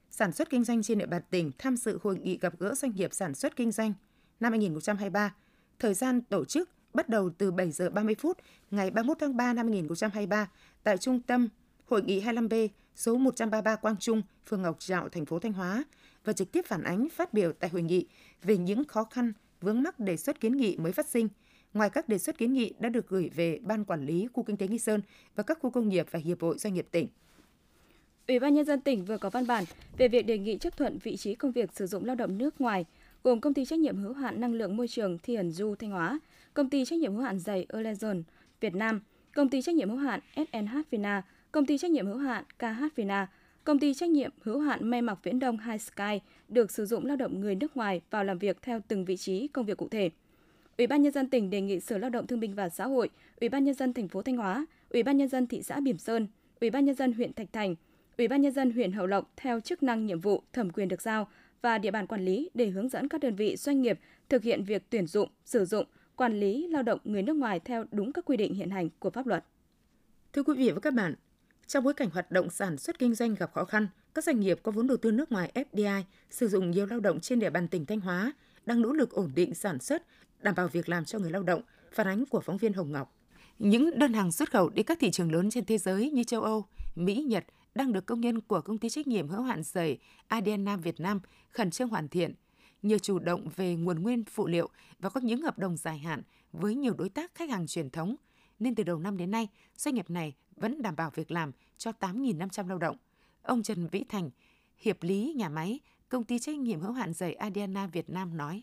sản 0.10 0.32
xuất 0.32 0.50
kinh 0.50 0.64
doanh 0.64 0.84
trên 0.84 0.98
địa 0.98 1.06
bàn 1.06 1.22
tỉnh 1.30 1.52
tham 1.58 1.78
dự 1.78 2.00
hội 2.04 2.18
nghị 2.18 2.38
gặp 2.38 2.54
gỡ 2.60 2.76
doanh 2.76 2.92
nghiệp 2.96 3.14
sản 3.14 3.36
xuất 3.36 3.56
kinh 3.56 3.72
doanh 3.72 3.94
năm 4.40 4.52
2023. 4.52 5.36
Thời 5.80 5.94
gian 5.94 6.22
tổ 6.22 6.46
chức 6.46 6.70
bắt 6.94 7.10
đầu 7.10 7.30
từ 7.38 7.52
7 7.52 7.72
giờ 7.72 7.90
30 7.90 8.16
phút 8.16 8.38
ngày 8.72 8.92
31 8.92 9.18
tháng 9.20 9.38
3 9.38 9.54
năm 9.54 9.68
2023 9.68 10.50
tại 10.84 10.98
trung 10.98 11.22
tâm 11.22 11.48
Hội 11.92 12.02
nghị 12.02 12.22
25B 12.22 12.68
số 12.96 13.18
133 13.18 13.76
Quang 13.76 13.98
Trung, 14.00 14.22
phường 14.46 14.62
Ngọc 14.62 14.80
Trạo, 14.80 15.10
thành 15.10 15.26
phố 15.26 15.40
Thanh 15.40 15.54
Hóa 15.54 15.84
và 16.26 16.34
trực 16.34 16.52
tiếp 16.52 16.66
phản 16.66 16.84
ánh 16.84 17.08
phát 17.10 17.34
biểu 17.34 17.52
tại 17.54 17.70
hội 17.70 17.82
nghị 17.82 18.08
về 18.44 18.58
những 18.58 18.84
khó 18.84 19.04
khăn, 19.04 19.34
vướng 19.62 19.84
mắc 19.84 20.00
đề 20.00 20.18
xuất 20.18 20.40
kiến 20.40 20.58
nghị 20.58 20.78
mới 20.78 20.92
phát 20.92 21.08
sinh. 21.08 21.28
Ngoài 21.74 21.90
các 21.90 22.10
đề 22.10 22.18
xuất 22.18 22.38
kiến 22.38 22.54
nghị 22.54 22.74
đã 22.80 22.90
được 22.90 23.08
gửi 23.08 23.30
về 23.36 23.60
Ban 23.64 23.86
Quản 23.86 24.06
lý 24.06 24.28
Khu 24.34 24.44
Kinh 24.44 24.58
tế 24.58 24.68
Nghi 24.68 24.80
Sơn 24.80 25.02
và 25.36 25.44
các 25.44 25.58
khu 25.62 25.70
công 25.70 25.90
nghiệp 25.90 26.08
và 26.12 26.20
Hiệp 26.20 26.42
hội 26.42 26.58
Doanh 26.58 26.74
nghiệp 26.74 26.88
tỉnh. 26.92 27.08
Ủy 28.28 28.40
ban 28.40 28.54
Nhân 28.54 28.66
dân 28.66 28.82
tỉnh 28.82 29.06
vừa 29.06 29.18
có 29.18 29.30
văn 29.30 29.48
bản 29.48 29.64
về 29.98 30.08
việc 30.08 30.26
đề 30.26 30.38
nghị 30.38 30.58
chấp 30.58 30.78
thuận 30.78 30.98
vị 31.04 31.18
trí 31.18 31.36
công 31.36 31.52
việc 31.52 31.70
sử 31.74 31.88
dụng 31.88 32.06
lao 32.06 32.16
động 32.16 32.38
nước 32.38 32.62
ngoài, 32.62 32.86
gồm 33.24 33.42
công 33.42 33.54
ty 33.54 33.66
trách 33.66 33.80
nhiệm 33.80 33.98
hữu 33.98 34.14
hạn 34.14 34.42
năng 34.42 34.54
lượng 34.54 34.78
môi 34.78 34.88
trường 34.88 35.18
Thiền 35.20 35.52
Du 35.52 35.76
Thanh 35.76 35.90
Hóa, 35.90 36.20
công 36.54 36.70
ty 36.70 36.86
trách 36.86 37.00
nhiệm 37.00 37.14
hữu 37.14 37.22
hạn 37.24 37.40
giày 37.40 37.66
Erlezon 37.70 38.24
Việt 38.60 38.76
Nam, 38.76 39.02
công 39.36 39.50
ty 39.50 39.62
trách 39.62 39.76
nhiệm 39.76 39.90
hữu 39.90 39.98
hạn 39.98 40.20
SNH 40.36 40.78
Vina, 40.92 41.24
công 41.52 41.66
ty 41.66 41.78
trách 41.78 41.92
nhiệm 41.92 42.06
hữu 42.06 42.18
hạn 42.18 42.44
KH 42.60 42.84
Vina, 42.96 43.28
công 43.64 43.80
ty 43.80 43.94
trách 43.94 44.10
nhiệm 44.10 44.32
hữu 44.42 44.60
hạn 44.60 44.90
may 44.90 45.02
mặc 45.02 45.20
Viễn 45.24 45.40
Đông 45.40 45.58
High 45.58 45.82
Sky 45.82 46.20
được 46.48 46.72
sử 46.72 46.86
dụng 46.86 47.06
lao 47.06 47.16
động 47.16 47.40
người 47.40 47.56
nước 47.56 47.78
ngoài 47.78 48.02
vào 48.10 48.24
làm 48.24 48.38
việc 48.38 48.62
theo 48.62 48.82
từng 48.88 49.06
vị 49.06 49.18
trí 49.18 49.48
công 49.48 49.66
việc 49.66 49.78
cụ 49.78 49.88
thể. 49.88 50.10
Ủy 50.78 50.88
ban 50.88 51.02
nhân 51.02 51.12
dân 51.12 51.30
tỉnh 51.30 51.50
đề 51.50 51.62
nghị 51.62 51.80
Sở 51.80 51.98
Lao 51.98 52.10
động 52.10 52.28
Thương 52.28 52.40
binh 52.40 52.56
và 52.56 52.70
Xã 52.70 52.86
hội, 52.86 53.10
Ủy 53.42 53.50
ban 53.50 53.64
nhân 53.64 53.76
dân 53.76 53.94
thành 53.94 54.08
phố 54.08 54.22
Thanh 54.22 54.38
Hóa, 54.38 54.66
Ủy 54.90 55.04
ban 55.04 55.18
nhân 55.18 55.28
dân 55.28 55.48
thị 55.48 55.64
xã 55.64 55.80
Bỉm 55.80 55.98
Sơn, 55.98 56.28
Ủy 56.62 56.70
ban 56.70 56.86
nhân 56.86 56.96
dân 56.96 57.14
huyện 57.14 57.34
Thạch 57.34 57.54
Thành, 57.54 57.76
Ủy 58.18 58.28
ban 58.28 58.42
nhân 58.42 58.52
dân 58.52 58.72
huyện 58.72 58.92
Hậu 58.92 59.08
Lộc 59.08 59.32
theo 59.38 59.60
chức 59.60 59.84
năng 59.84 60.06
nhiệm 60.06 60.20
vụ 60.20 60.44
thẩm 60.54 60.70
quyền 60.70 60.88
được 60.88 61.02
giao 61.02 61.28
và 61.62 61.78
địa 61.78 61.92
bàn 61.92 62.08
quản 62.08 62.26
lý 62.26 62.50
để 62.54 62.70
hướng 62.70 62.90
dẫn 62.90 63.08
các 63.08 63.22
đơn 63.22 63.36
vị 63.36 63.56
doanh 63.56 63.82
nghiệp 63.82 64.00
thực 64.30 64.44
hiện 64.44 64.64
việc 64.64 64.84
tuyển 64.90 65.08
dụng, 65.08 65.30
sử 65.46 65.66
dụng, 65.66 65.86
quản 66.16 66.40
lý 66.40 66.68
lao 66.68 66.84
động 66.84 67.00
người 67.04 67.22
nước 67.22 67.36
ngoài 67.36 67.60
theo 67.60 67.86
đúng 67.92 68.14
các 68.14 68.26
quy 68.26 68.38
định 68.38 68.54
hiện 68.54 68.70
hành 68.70 68.90
của 69.00 69.10
pháp 69.10 69.28
luật. 69.28 69.44
Thưa 70.34 70.44
quý 70.44 70.54
vị 70.58 70.72
và 70.72 70.80
các 70.80 70.94
bạn, 70.94 71.16
trong 71.68 71.84
bối 71.84 71.94
cảnh 71.94 72.10
hoạt 72.10 72.32
động 72.32 72.50
sản 72.50 72.78
xuất 72.78 73.00
kinh 73.00 73.16
doanh 73.16 73.36
gặp 73.36 73.52
khó 73.54 73.66
khăn, 73.66 73.88
các 74.14 74.24
doanh 74.24 74.40
nghiệp 74.40 74.60
có 74.64 74.72
vốn 74.72 74.88
đầu 74.88 74.98
tư 74.98 75.12
nước 75.12 75.32
ngoài 75.32 75.52
FDI 75.54 76.04
sử 76.30 76.48
dụng 76.48 76.72
nhiều 76.72 76.86
lao 76.86 77.00
động 77.00 77.20
trên 77.20 77.40
địa 77.40 77.50
bàn 77.50 77.68
tỉnh 77.68 77.86
Thanh 77.86 78.00
Hóa 78.00 78.34
đang 78.66 78.82
nỗ 78.82 78.94
lực 78.94 79.12
ổn 79.12 79.32
định 79.36 79.54
sản 79.54 79.80
xuất, 79.80 80.04
đảm 80.40 80.56
bảo 80.56 80.68
việc 80.68 80.90
làm 80.90 81.06
cho 81.06 81.20
người 81.20 81.32
lao 81.32 81.44
động, 81.44 81.62
phản 81.92 82.08
ánh 82.08 82.26
của 82.26 82.42
phóng 82.42 82.58
viên 82.58 82.74
Hồng 82.74 82.92
Ngọc. 82.92 83.21
Những 83.64 84.00
đơn 84.00 84.14
hàng 84.14 84.32
xuất 84.32 84.52
khẩu 84.52 84.70
đi 84.70 84.84
các 84.84 85.00
thị 85.00 85.12
trường 85.12 85.32
lớn 85.32 85.50
trên 85.50 85.66
thế 85.66 85.78
giới 85.78 86.12
như 86.12 86.24
châu 86.24 86.42
Âu, 86.42 86.66
Mỹ, 86.96 87.16
Nhật 87.16 87.46
đang 87.76 87.94
được 87.94 88.06
công 88.06 88.22
nhân 88.22 88.42
của 88.42 88.62
công 88.62 88.78
ty 88.78 88.90
trách 88.90 89.08
nhiệm 89.08 89.28
hữu 89.28 89.42
hạn 89.42 89.64
giày 89.64 89.98
Adena 90.28 90.76
Việt 90.76 91.00
Nam 91.00 91.20
khẩn 91.50 91.72
trương 91.72 91.90
hoàn 91.90 92.08
thiện, 92.08 92.34
nhờ 92.82 92.98
chủ 92.98 93.20
động 93.20 93.48
về 93.56 93.76
nguồn 93.76 94.04
nguyên 94.04 94.24
phụ 94.24 94.48
liệu 94.48 94.70
và 95.00 95.10
có 95.10 95.22
những 95.22 95.42
hợp 95.42 95.60
đồng 95.60 95.78
dài 95.78 95.98
hạn 95.98 96.22
với 96.52 96.76
nhiều 96.76 96.94
đối 96.94 97.10
tác 97.10 97.36
khách 97.36 97.50
hàng 97.50 97.68
truyền 97.68 97.90
thống, 97.90 98.16
nên 98.60 98.76
từ 98.76 98.84
đầu 98.84 99.00
năm 99.00 99.18
đến 99.18 99.32
nay, 99.32 99.48
doanh 99.78 99.96
nghiệp 99.96 100.10
này 100.10 100.36
vẫn 100.56 100.82
đảm 100.82 100.96
bảo 100.96 101.12
việc 101.16 101.32
làm 101.32 101.52
cho 101.78 101.92
8.500 102.00 102.68
lao 102.68 102.78
động. 102.78 102.98
Ông 103.42 103.64
Trần 103.64 103.88
Vĩ 103.88 104.04
Thành, 104.10 104.30
hiệp 104.78 105.04
lý 105.04 105.34
nhà 105.38 105.50
máy, 105.50 105.80
công 106.10 106.24
ty 106.24 106.40
trách 106.40 106.58
nhiệm 106.58 106.80
hữu 106.80 106.92
hạn 106.92 107.14
giày 107.14 107.34
Adiana 107.34 107.88
Việt 107.88 108.10
Nam 108.10 108.38
nói. 108.38 108.62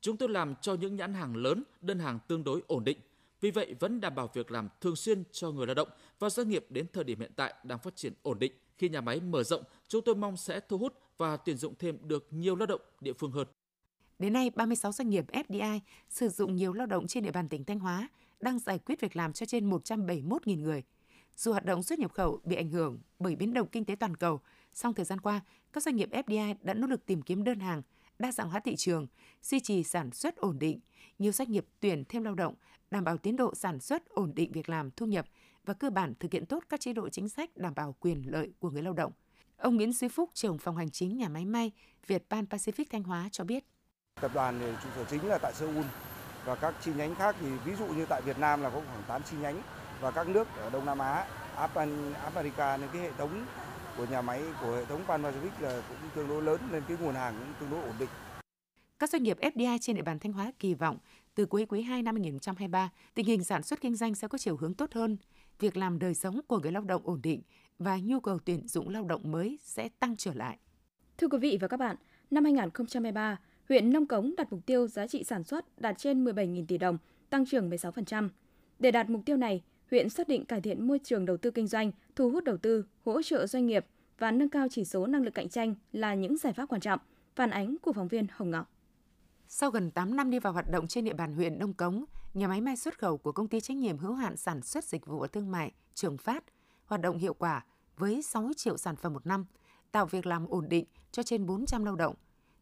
Chúng 0.00 0.16
tôi 0.16 0.28
làm 0.28 0.54
cho 0.60 0.74
những 0.74 0.96
nhãn 0.96 1.14
hàng 1.14 1.36
lớn, 1.36 1.62
đơn 1.80 1.98
hàng 1.98 2.18
tương 2.28 2.44
đối 2.44 2.62
ổn 2.66 2.84
định. 2.84 2.98
Vì 3.42 3.50
vậy 3.50 3.74
vẫn 3.80 4.00
đảm 4.00 4.14
bảo 4.14 4.30
việc 4.34 4.50
làm 4.50 4.68
thường 4.80 4.96
xuyên 4.96 5.22
cho 5.32 5.50
người 5.50 5.66
lao 5.66 5.74
động 5.74 5.88
và 6.18 6.30
doanh 6.30 6.48
nghiệp 6.48 6.66
đến 6.68 6.86
thời 6.92 7.04
điểm 7.04 7.20
hiện 7.20 7.32
tại 7.36 7.54
đang 7.64 7.78
phát 7.78 7.96
triển 7.96 8.12
ổn 8.22 8.38
định. 8.38 8.52
Khi 8.78 8.88
nhà 8.88 9.00
máy 9.00 9.20
mở 9.20 9.42
rộng, 9.42 9.62
chúng 9.88 10.04
tôi 10.04 10.14
mong 10.14 10.36
sẽ 10.36 10.60
thu 10.60 10.78
hút 10.78 10.94
và 11.18 11.36
tuyển 11.36 11.56
dụng 11.56 11.74
thêm 11.78 11.98
được 12.02 12.26
nhiều 12.30 12.56
lao 12.56 12.66
động 12.66 12.80
địa 13.00 13.12
phương 13.12 13.32
hơn. 13.32 13.46
Đến 14.18 14.32
nay, 14.32 14.50
36 14.50 14.92
doanh 14.92 15.10
nghiệp 15.10 15.24
FDI 15.32 15.80
sử 16.08 16.28
dụng 16.28 16.56
nhiều 16.56 16.72
lao 16.72 16.86
động 16.86 17.06
trên 17.06 17.24
địa 17.24 17.30
bàn 17.30 17.48
tỉnh 17.48 17.64
Thanh 17.64 17.78
Hóa 17.78 18.08
đang 18.40 18.58
giải 18.58 18.78
quyết 18.78 19.00
việc 19.00 19.16
làm 19.16 19.32
cho 19.32 19.46
trên 19.46 19.70
171.000 19.70 20.60
người. 20.60 20.82
Dù 21.36 21.52
hoạt 21.52 21.64
động 21.64 21.82
xuất 21.82 21.98
nhập 21.98 22.12
khẩu 22.12 22.40
bị 22.44 22.56
ảnh 22.56 22.70
hưởng 22.70 22.98
bởi 23.18 23.36
biến 23.36 23.54
động 23.54 23.68
kinh 23.72 23.84
tế 23.84 23.96
toàn 23.96 24.16
cầu, 24.16 24.40
song 24.72 24.94
thời 24.94 25.04
gian 25.04 25.20
qua, 25.20 25.40
các 25.72 25.82
doanh 25.82 25.96
nghiệp 25.96 26.08
FDI 26.12 26.54
đã 26.62 26.74
nỗ 26.74 26.86
lực 26.86 27.06
tìm 27.06 27.22
kiếm 27.22 27.44
đơn 27.44 27.60
hàng, 27.60 27.82
đa 28.22 28.32
dạng 28.32 28.50
hóa 28.50 28.60
thị 28.60 28.76
trường, 28.76 29.06
duy 29.42 29.60
trì 29.60 29.82
sản 29.82 30.10
xuất 30.10 30.36
ổn 30.36 30.58
định. 30.58 30.80
Nhiều 31.18 31.32
doanh 31.32 31.52
nghiệp 31.52 31.64
tuyển 31.80 32.04
thêm 32.08 32.24
lao 32.24 32.34
động, 32.34 32.54
đảm 32.90 33.04
bảo 33.04 33.16
tiến 33.16 33.36
độ 33.36 33.54
sản 33.54 33.80
xuất, 33.80 34.08
ổn 34.08 34.32
định 34.34 34.52
việc 34.52 34.68
làm, 34.68 34.90
thu 34.90 35.06
nhập 35.06 35.26
và 35.64 35.74
cơ 35.74 35.90
bản 35.90 36.14
thực 36.20 36.32
hiện 36.32 36.46
tốt 36.46 36.64
các 36.68 36.80
chế 36.80 36.92
độ 36.92 37.08
chính 37.08 37.28
sách 37.28 37.56
đảm 37.56 37.74
bảo 37.74 37.96
quyền 38.00 38.22
lợi 38.30 38.52
của 38.58 38.70
người 38.70 38.82
lao 38.82 38.92
động. 38.92 39.12
Ông 39.56 39.76
Nguyễn 39.76 39.92
Duy 39.92 40.08
Phúc, 40.08 40.30
trưởng 40.34 40.58
phòng 40.58 40.76
hành 40.76 40.90
chính 40.90 41.16
nhà 41.16 41.28
máy 41.28 41.44
may 41.44 41.72
Việt 42.06 42.24
Pan 42.30 42.44
Pacific 42.50 42.84
Thanh 42.90 43.02
Hóa 43.02 43.28
cho 43.32 43.44
biết. 43.44 43.64
Tập 44.20 44.30
đoàn 44.34 44.58
thì 44.60 44.66
trụ 44.84 44.88
sở 44.96 45.04
chính 45.10 45.26
là 45.26 45.38
tại 45.38 45.54
Seoul 45.54 45.84
và 46.44 46.54
các 46.54 46.74
chi 46.84 46.92
nhánh 46.96 47.14
khác 47.14 47.36
thì 47.40 47.46
ví 47.64 47.74
dụ 47.78 47.86
như 47.86 48.06
tại 48.08 48.22
Việt 48.22 48.38
Nam 48.38 48.62
là 48.62 48.70
có 48.70 48.82
khoảng 48.86 49.02
8 49.08 49.22
chi 49.22 49.36
nhánh 49.40 49.62
và 50.00 50.10
các 50.10 50.28
nước 50.28 50.48
ở 50.56 50.70
Đông 50.70 50.86
Nam 50.86 50.98
Á, 50.98 51.26
Africa 51.56 52.80
nên 52.80 52.88
cái 52.92 53.02
hệ 53.02 53.12
thống 53.18 53.46
của 53.96 54.06
nhà 54.10 54.22
máy 54.22 54.42
của 54.60 54.76
hệ 54.76 54.84
thống 54.84 55.02
Pan 55.08 55.22
Pacific 55.22 55.50
là 55.60 55.82
cũng 55.88 56.10
tương 56.14 56.28
đối 56.28 56.42
lớn 56.42 56.60
nên 56.72 56.82
cái 56.88 56.96
nguồn 57.00 57.14
hàng 57.14 57.34
cũng 57.38 57.54
tương 57.60 57.70
đối 57.70 57.86
ổn 57.86 57.94
định. 57.98 58.08
Các 58.98 59.10
doanh 59.10 59.22
nghiệp 59.22 59.38
FDI 59.40 59.78
trên 59.80 59.96
địa 59.96 60.02
bàn 60.02 60.18
Thanh 60.18 60.32
Hóa 60.32 60.52
kỳ 60.58 60.74
vọng 60.74 60.98
từ 61.34 61.46
cuối 61.46 61.66
quý 61.68 61.82
2 61.82 62.02
năm 62.02 62.14
2023, 62.14 62.90
tình 63.14 63.26
hình 63.26 63.44
sản 63.44 63.62
xuất 63.62 63.80
kinh 63.80 63.94
doanh 63.94 64.14
sẽ 64.14 64.28
có 64.28 64.38
chiều 64.38 64.56
hướng 64.56 64.74
tốt 64.74 64.92
hơn, 64.92 65.16
việc 65.58 65.76
làm 65.76 65.98
đời 65.98 66.14
sống 66.14 66.40
của 66.46 66.58
người 66.58 66.72
lao 66.72 66.82
động 66.82 67.02
ổn 67.04 67.20
định 67.22 67.42
và 67.78 67.98
nhu 68.02 68.20
cầu 68.20 68.38
tuyển 68.44 68.68
dụng 68.68 68.88
lao 68.88 69.04
động 69.04 69.32
mới 69.32 69.58
sẽ 69.62 69.88
tăng 69.88 70.16
trở 70.16 70.34
lại. 70.34 70.58
Thưa 71.18 71.28
quý 71.28 71.38
vị 71.38 71.58
và 71.60 71.68
các 71.68 71.76
bạn, 71.76 71.96
năm 72.30 72.44
2023, 72.44 73.36
huyện 73.68 73.92
Nông 73.92 74.06
Cống 74.06 74.34
đặt 74.36 74.52
mục 74.52 74.60
tiêu 74.66 74.88
giá 74.88 75.06
trị 75.06 75.24
sản 75.24 75.44
xuất 75.44 75.80
đạt 75.80 75.98
trên 75.98 76.24
17.000 76.24 76.66
tỷ 76.66 76.78
đồng, 76.78 76.98
tăng 77.30 77.46
trưởng 77.46 77.70
16%. 77.70 78.28
Để 78.78 78.90
đạt 78.90 79.10
mục 79.10 79.22
tiêu 79.26 79.36
này, 79.36 79.62
huyện 79.92 80.08
xác 80.08 80.28
định 80.28 80.44
cải 80.44 80.60
thiện 80.60 80.86
môi 80.86 80.98
trường 80.98 81.24
đầu 81.24 81.36
tư 81.36 81.50
kinh 81.50 81.66
doanh, 81.66 81.92
thu 82.16 82.30
hút 82.30 82.44
đầu 82.44 82.56
tư, 82.56 82.84
hỗ 83.04 83.22
trợ 83.22 83.46
doanh 83.46 83.66
nghiệp 83.66 83.86
và 84.18 84.30
nâng 84.30 84.48
cao 84.48 84.66
chỉ 84.70 84.84
số 84.84 85.06
năng 85.06 85.22
lực 85.22 85.34
cạnh 85.34 85.48
tranh 85.48 85.74
là 85.92 86.14
những 86.14 86.36
giải 86.36 86.52
pháp 86.52 86.66
quan 86.66 86.80
trọng. 86.80 87.00
Phản 87.34 87.50
ánh 87.50 87.76
của 87.82 87.92
phóng 87.92 88.08
viên 88.08 88.26
Hồng 88.32 88.50
Ngọc. 88.50 88.70
Sau 89.48 89.70
gần 89.70 89.90
8 89.90 90.16
năm 90.16 90.30
đi 90.30 90.38
vào 90.38 90.52
hoạt 90.52 90.70
động 90.70 90.86
trên 90.86 91.04
địa 91.04 91.12
bàn 91.12 91.34
huyện 91.34 91.58
Đông 91.58 91.74
Cống, 91.74 92.04
nhà 92.34 92.48
máy 92.48 92.60
may 92.60 92.76
xuất 92.76 92.98
khẩu 92.98 93.16
của 93.18 93.32
công 93.32 93.48
ty 93.48 93.60
trách 93.60 93.76
nhiệm 93.76 93.98
hữu 93.98 94.12
hạn 94.12 94.36
sản 94.36 94.62
xuất 94.62 94.84
dịch 94.84 95.06
vụ 95.06 95.18
và 95.18 95.26
thương 95.26 95.50
mại 95.50 95.72
Trường 95.94 96.16
Phát 96.16 96.44
hoạt 96.86 97.00
động 97.00 97.18
hiệu 97.18 97.34
quả 97.34 97.64
với 97.96 98.22
6 98.22 98.50
triệu 98.56 98.76
sản 98.76 98.96
phẩm 98.96 99.12
một 99.12 99.26
năm, 99.26 99.46
tạo 99.90 100.06
việc 100.06 100.26
làm 100.26 100.46
ổn 100.46 100.68
định 100.68 100.84
cho 101.10 101.22
trên 101.22 101.46
400 101.46 101.84
lao 101.84 101.96
động. 101.96 102.14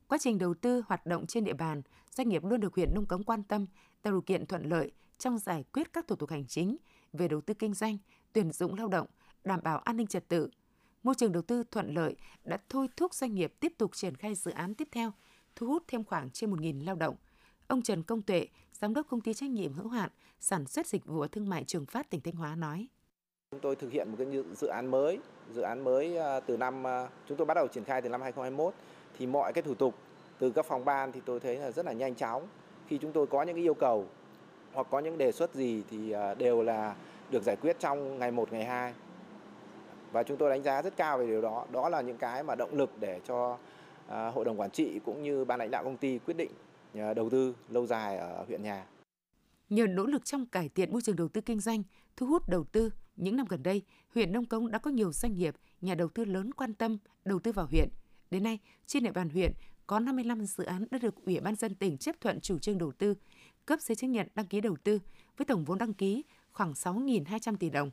Quá 0.08 0.18
trình 0.20 0.38
đầu 0.38 0.54
tư 0.54 0.82
hoạt 0.86 1.06
động 1.06 1.26
trên 1.26 1.44
địa 1.44 1.54
bàn, 1.54 1.82
doanh 2.10 2.28
nghiệp 2.28 2.44
luôn 2.44 2.60
được 2.60 2.74
huyện 2.74 2.94
Đông 2.94 3.06
Cống 3.06 3.24
quan 3.24 3.42
tâm, 3.42 3.66
tạo 4.02 4.12
điều 4.12 4.20
kiện 4.20 4.46
thuận 4.46 4.62
lợi 4.68 4.92
trong 5.18 5.38
giải 5.38 5.64
quyết 5.72 5.92
các 5.92 6.06
thủ 6.08 6.16
tục 6.16 6.30
hành 6.30 6.46
chính 6.46 6.76
về 7.12 7.28
đầu 7.28 7.40
tư 7.40 7.54
kinh 7.54 7.74
doanh, 7.74 7.98
tuyển 8.32 8.52
dụng 8.52 8.74
lao 8.74 8.88
động, 8.88 9.06
đảm 9.44 9.60
bảo 9.62 9.78
an 9.78 9.96
ninh 9.96 10.06
trật 10.06 10.28
tự. 10.28 10.50
Môi 11.02 11.14
trường 11.14 11.32
đầu 11.32 11.42
tư 11.42 11.64
thuận 11.70 11.94
lợi 11.94 12.16
đã 12.44 12.58
thôi 12.68 12.88
thúc 12.96 13.14
doanh 13.14 13.34
nghiệp 13.34 13.52
tiếp 13.60 13.72
tục 13.78 13.90
triển 13.94 14.14
khai 14.14 14.34
dự 14.34 14.50
án 14.50 14.74
tiếp 14.74 14.88
theo, 14.92 15.12
thu 15.56 15.66
hút 15.66 15.82
thêm 15.88 16.04
khoảng 16.04 16.30
trên 16.30 16.50
1.000 16.50 16.84
lao 16.84 16.94
động. 16.94 17.16
Ông 17.66 17.82
Trần 17.82 18.02
Công 18.02 18.22
Tuệ, 18.22 18.46
giám 18.72 18.94
đốc 18.94 19.06
công 19.08 19.20
ty 19.20 19.34
trách 19.34 19.50
nhiệm 19.50 19.72
hữu 19.72 19.88
hạn 19.88 20.10
sản 20.40 20.66
xuất 20.66 20.86
dịch 20.86 21.06
vụ 21.06 21.26
thương 21.26 21.48
mại 21.48 21.64
Trường 21.64 21.86
Phát 21.86 22.10
tỉnh 22.10 22.20
Thanh 22.20 22.34
Hóa 22.34 22.54
nói: 22.54 22.88
Chúng 23.50 23.60
tôi 23.60 23.76
thực 23.76 23.92
hiện 23.92 24.10
một 24.10 24.16
cái 24.18 24.44
dự 24.56 24.66
án 24.66 24.90
mới, 24.90 25.18
dự 25.54 25.62
án 25.62 25.84
mới 25.84 26.16
à, 26.16 26.40
từ 26.40 26.56
năm 26.56 26.86
à, 26.86 27.08
chúng 27.26 27.36
tôi 27.36 27.46
bắt 27.46 27.54
đầu 27.54 27.68
triển 27.68 27.84
khai 27.84 28.02
từ 28.02 28.08
năm 28.08 28.22
2021 28.22 28.74
thì 29.18 29.26
mọi 29.26 29.52
cái 29.52 29.62
thủ 29.62 29.74
tục 29.74 29.94
từ 30.38 30.50
các 30.50 30.66
phòng 30.66 30.84
ban 30.84 31.12
thì 31.12 31.20
tôi 31.24 31.40
thấy 31.40 31.56
là 31.56 31.70
rất 31.70 31.86
là 31.86 31.92
nhanh 31.92 32.14
chóng. 32.14 32.46
Khi 32.86 32.98
chúng 32.98 33.12
tôi 33.12 33.26
có 33.26 33.42
những 33.42 33.54
cái 33.54 33.64
yêu 33.64 33.74
cầu 33.74 34.06
hoặc 34.72 34.86
có 34.90 34.98
những 34.98 35.18
đề 35.18 35.32
xuất 35.32 35.54
gì 35.54 35.82
thì 35.90 36.10
à, 36.10 36.34
đều 36.34 36.62
là 36.62 36.94
được 37.30 37.42
giải 37.42 37.56
quyết 37.56 37.76
trong 37.78 38.18
ngày 38.18 38.30
1, 38.30 38.52
ngày 38.52 38.64
2. 38.64 38.94
Và 40.12 40.22
chúng 40.22 40.36
tôi 40.36 40.50
đánh 40.50 40.62
giá 40.62 40.82
rất 40.82 40.96
cao 40.96 41.18
về 41.18 41.26
điều 41.26 41.42
đó. 41.42 41.66
Đó 41.72 41.88
là 41.88 42.00
những 42.00 42.18
cái 42.18 42.42
mà 42.42 42.54
động 42.54 42.74
lực 42.74 42.90
để 43.00 43.20
cho 43.26 43.58
à, 44.08 44.28
hội 44.28 44.44
đồng 44.44 44.60
quản 44.60 44.70
trị 44.70 45.00
cũng 45.04 45.22
như 45.22 45.44
ban 45.44 45.58
lãnh 45.58 45.70
đạo 45.70 45.84
công 45.84 45.96
ty 45.96 46.18
quyết 46.18 46.36
định 46.36 46.50
à, 46.94 47.14
đầu 47.14 47.30
tư 47.30 47.54
lâu 47.68 47.86
dài 47.86 48.18
ở 48.18 48.44
huyện 48.48 48.62
nhà. 48.62 48.84
Nhờ 49.68 49.86
nỗ 49.86 50.06
lực 50.06 50.24
trong 50.24 50.46
cải 50.46 50.68
thiện 50.68 50.92
môi 50.92 51.02
trường 51.02 51.16
đầu 51.16 51.28
tư 51.28 51.40
kinh 51.40 51.60
doanh, 51.60 51.82
thu 52.16 52.26
hút 52.26 52.48
đầu 52.48 52.64
tư, 52.64 52.92
những 53.16 53.36
năm 53.36 53.46
gần 53.48 53.62
đây, 53.62 53.82
huyện 54.14 54.32
Nông 54.32 54.44
Cống 54.44 54.70
đã 54.70 54.78
có 54.78 54.90
nhiều 54.90 55.12
doanh 55.12 55.34
nghiệp, 55.34 55.54
nhà 55.80 55.94
đầu 55.94 56.08
tư 56.08 56.24
lớn 56.24 56.52
quan 56.54 56.74
tâm 56.74 56.98
đầu 57.24 57.38
tư 57.38 57.52
vào 57.52 57.66
huyện. 57.66 57.88
Đến 58.30 58.42
nay, 58.42 58.58
trên 58.86 59.04
địa 59.04 59.12
bàn 59.12 59.28
huyện 59.28 59.52
có 59.86 59.98
55 59.98 60.44
dự 60.44 60.64
án 60.64 60.84
đã 60.90 60.98
được 60.98 61.14
Ủy 61.24 61.40
ban 61.40 61.54
dân 61.54 61.74
tỉnh 61.74 61.98
chấp 61.98 62.20
thuận 62.20 62.40
chủ 62.40 62.58
trương 62.58 62.78
đầu 62.78 62.92
tư, 62.92 63.14
cấp 63.66 63.80
giấy 63.80 63.96
chứng 63.96 64.12
nhận 64.12 64.28
đăng 64.34 64.46
ký 64.46 64.60
đầu 64.60 64.76
tư 64.84 64.98
với 65.36 65.44
tổng 65.44 65.64
vốn 65.64 65.78
đăng 65.78 65.94
ký 65.94 66.24
khoảng 66.52 66.72
6.200 66.72 67.56
tỷ 67.56 67.70
đồng. 67.70 67.90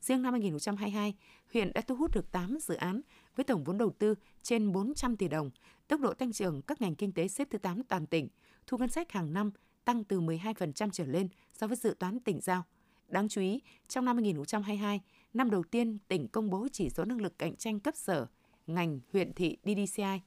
Riêng 0.00 0.22
năm 0.22 0.32
2022, 0.32 1.14
huyện 1.52 1.72
đã 1.74 1.80
thu 1.80 1.96
hút 1.96 2.10
được 2.14 2.32
8 2.32 2.58
dự 2.60 2.74
án 2.74 3.00
với 3.36 3.44
tổng 3.44 3.64
vốn 3.64 3.78
đầu 3.78 3.90
tư 3.98 4.14
trên 4.42 4.72
400 4.72 5.16
tỷ 5.16 5.28
đồng, 5.28 5.50
tốc 5.88 6.00
độ 6.00 6.14
tăng 6.14 6.32
trưởng 6.32 6.62
các 6.62 6.80
ngành 6.80 6.94
kinh 6.94 7.12
tế 7.12 7.28
xếp 7.28 7.48
thứ 7.50 7.58
8 7.58 7.82
toàn 7.82 8.06
tỉnh, 8.06 8.28
thu 8.66 8.78
ngân 8.78 8.88
sách 8.88 9.12
hàng 9.12 9.32
năm 9.32 9.50
tăng 9.84 10.04
từ 10.04 10.20
12% 10.20 10.90
trở 10.92 11.06
lên 11.06 11.28
so 11.52 11.66
với 11.66 11.76
dự 11.76 11.96
toán 11.98 12.20
tỉnh 12.20 12.40
giao. 12.40 12.64
Đáng 13.08 13.28
chú 13.28 13.40
ý, 13.40 13.60
trong 13.88 14.04
năm 14.04 14.16
2022, 14.16 15.00
năm 15.34 15.50
đầu 15.50 15.62
tiên 15.62 15.98
tỉnh 16.08 16.28
công 16.28 16.50
bố 16.50 16.68
chỉ 16.72 16.90
số 16.90 17.04
năng 17.04 17.20
lực 17.20 17.38
cạnh 17.38 17.56
tranh 17.56 17.80
cấp 17.80 17.96
sở, 17.96 18.26
ngành 18.66 19.00
huyện 19.12 19.32
thị 19.32 19.56
DDCI, 19.64 20.20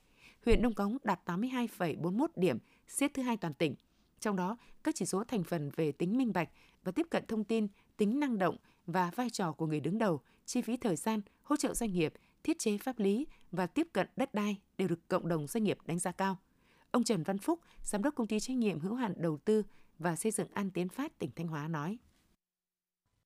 huyện 0.46 0.62
Đông 0.62 0.74
Cống 0.74 0.98
đạt 1.04 1.20
82,41 1.26 2.28
điểm, 2.36 2.58
xếp 2.88 3.12
thứ 3.14 3.22
hai 3.22 3.38
toàn 3.38 3.54
tỉnh. 3.54 3.76
Trong 4.22 4.36
đó, 4.36 4.58
các 4.84 4.96
chỉ 4.96 5.06
số 5.06 5.24
thành 5.24 5.44
phần 5.44 5.72
về 5.76 5.92
tính 5.92 6.18
minh 6.18 6.34
bạch 6.34 6.50
và 6.84 6.92
tiếp 6.92 7.08
cận 7.10 7.26
thông 7.28 7.44
tin, 7.44 7.68
tính 7.98 8.20
năng 8.20 8.38
động 8.38 8.58
và 8.86 9.12
vai 9.16 9.30
trò 9.30 9.52
của 9.52 9.66
người 9.66 9.80
đứng 9.80 9.98
đầu, 9.98 10.22
chi 10.46 10.62
phí 10.62 10.78
thời 10.78 10.96
gian, 10.96 11.22
hỗ 11.44 11.56
trợ 11.56 11.74
doanh 11.74 11.94
nghiệp, 11.94 12.14
thiết 12.44 12.60
chế 12.60 12.78
pháp 12.78 13.00
lý 13.00 13.28
và 13.52 13.68
tiếp 13.68 13.88
cận 13.94 14.08
đất 14.16 14.34
đai 14.34 14.58
đều 14.78 14.88
được 14.88 15.08
cộng 15.08 15.28
đồng 15.28 15.48
doanh 15.48 15.64
nghiệp 15.64 15.78
đánh 15.86 16.00
giá 16.00 16.12
cao. 16.12 16.38
Ông 16.92 17.04
Trần 17.04 17.24
Văn 17.24 17.38
Phúc, 17.38 17.60
giám 17.84 18.04
đốc 18.04 18.16
công 18.16 18.28
ty 18.28 18.40
trách 18.40 18.58
nhiệm 18.58 18.80
hữu 18.80 18.94
hạn 18.94 19.14
đầu 19.18 19.38
tư 19.46 19.64
và 20.00 20.16
xây 20.16 20.32
dựng 20.32 20.48
An 20.54 20.72
Tiến 20.72 20.90
Phát 20.90 21.20
tỉnh 21.20 21.30
Thanh 21.36 21.48
Hóa 21.48 21.68
nói: 21.68 21.98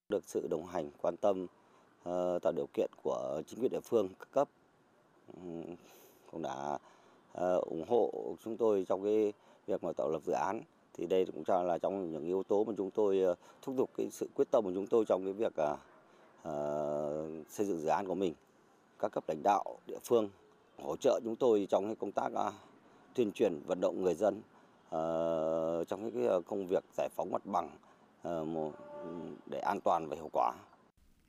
Được 0.09 0.23
sự 0.25 0.47
đồng 0.47 0.65
hành, 0.65 0.91
quan 1.01 1.17
tâm 1.17 1.47
ờ, 2.03 2.39
tạo 2.39 2.53
điều 2.55 2.67
kiện 2.73 2.91
của 3.03 3.41
chính 3.47 3.59
quyền 3.59 3.71
địa 3.71 3.79
phương 3.79 4.09
các 4.19 4.31
cấp 4.31 4.49
cũng 6.31 6.41
đã 6.41 6.77
ờ, 7.31 7.57
ủng 7.57 7.85
hộ 7.87 8.35
chúng 8.43 8.57
tôi 8.57 8.85
trong 8.87 9.03
cái 9.03 9.33
việc 9.67 9.83
mà 9.83 9.91
tạo 9.97 10.09
lập 10.09 10.21
dự 10.25 10.33
án 10.33 10.61
thì 10.97 11.05
đây 11.05 11.25
cũng 11.25 11.43
cho 11.43 11.63
là 11.63 11.77
trong 11.77 12.11
những 12.11 12.25
yếu 12.25 12.43
tố 12.43 12.63
mà 12.63 12.73
chúng 12.77 12.91
tôi 12.91 13.19
ờ, 13.19 13.35
thúc 13.61 13.75
giục 13.77 13.89
cái 13.97 14.09
sự 14.11 14.29
quyết 14.35 14.51
tâm 14.51 14.63
của 14.63 14.71
chúng 14.73 14.87
tôi 14.87 15.05
trong 15.05 15.23
cái 15.23 15.33
việc 15.33 15.53
uh, 15.61 16.47
xây 17.49 17.65
dựng 17.65 17.79
dự 17.79 17.87
án 17.87 18.07
của 18.07 18.15
mình 18.15 18.33
các 18.99 19.11
cấp 19.11 19.23
lãnh 19.27 19.43
đạo 19.43 19.77
địa 19.87 19.99
phương 20.03 20.29
hỗ 20.83 20.95
trợ 20.95 21.19
chúng 21.23 21.35
tôi 21.35 21.67
trong 21.69 21.85
cái 21.85 21.95
công 21.95 22.11
tác 22.11 22.31
uh, 22.33 22.53
tuyên 23.13 23.31
truyền 23.31 23.59
vận 23.67 23.81
động 23.81 24.03
người 24.03 24.15
dân 24.15 24.37
uh, 24.37 25.87
trong 25.87 26.11
cái 26.11 26.41
công 26.45 26.67
việc 26.67 26.83
giải 26.97 27.09
phóng 27.15 27.31
mặt 27.31 27.45
bằng 27.45 27.69
uh, 28.27 28.73
để 29.45 29.59
an 29.59 29.81
toàn 29.81 30.07
và 30.07 30.15
hiệu 30.15 30.29
quả. 30.33 30.53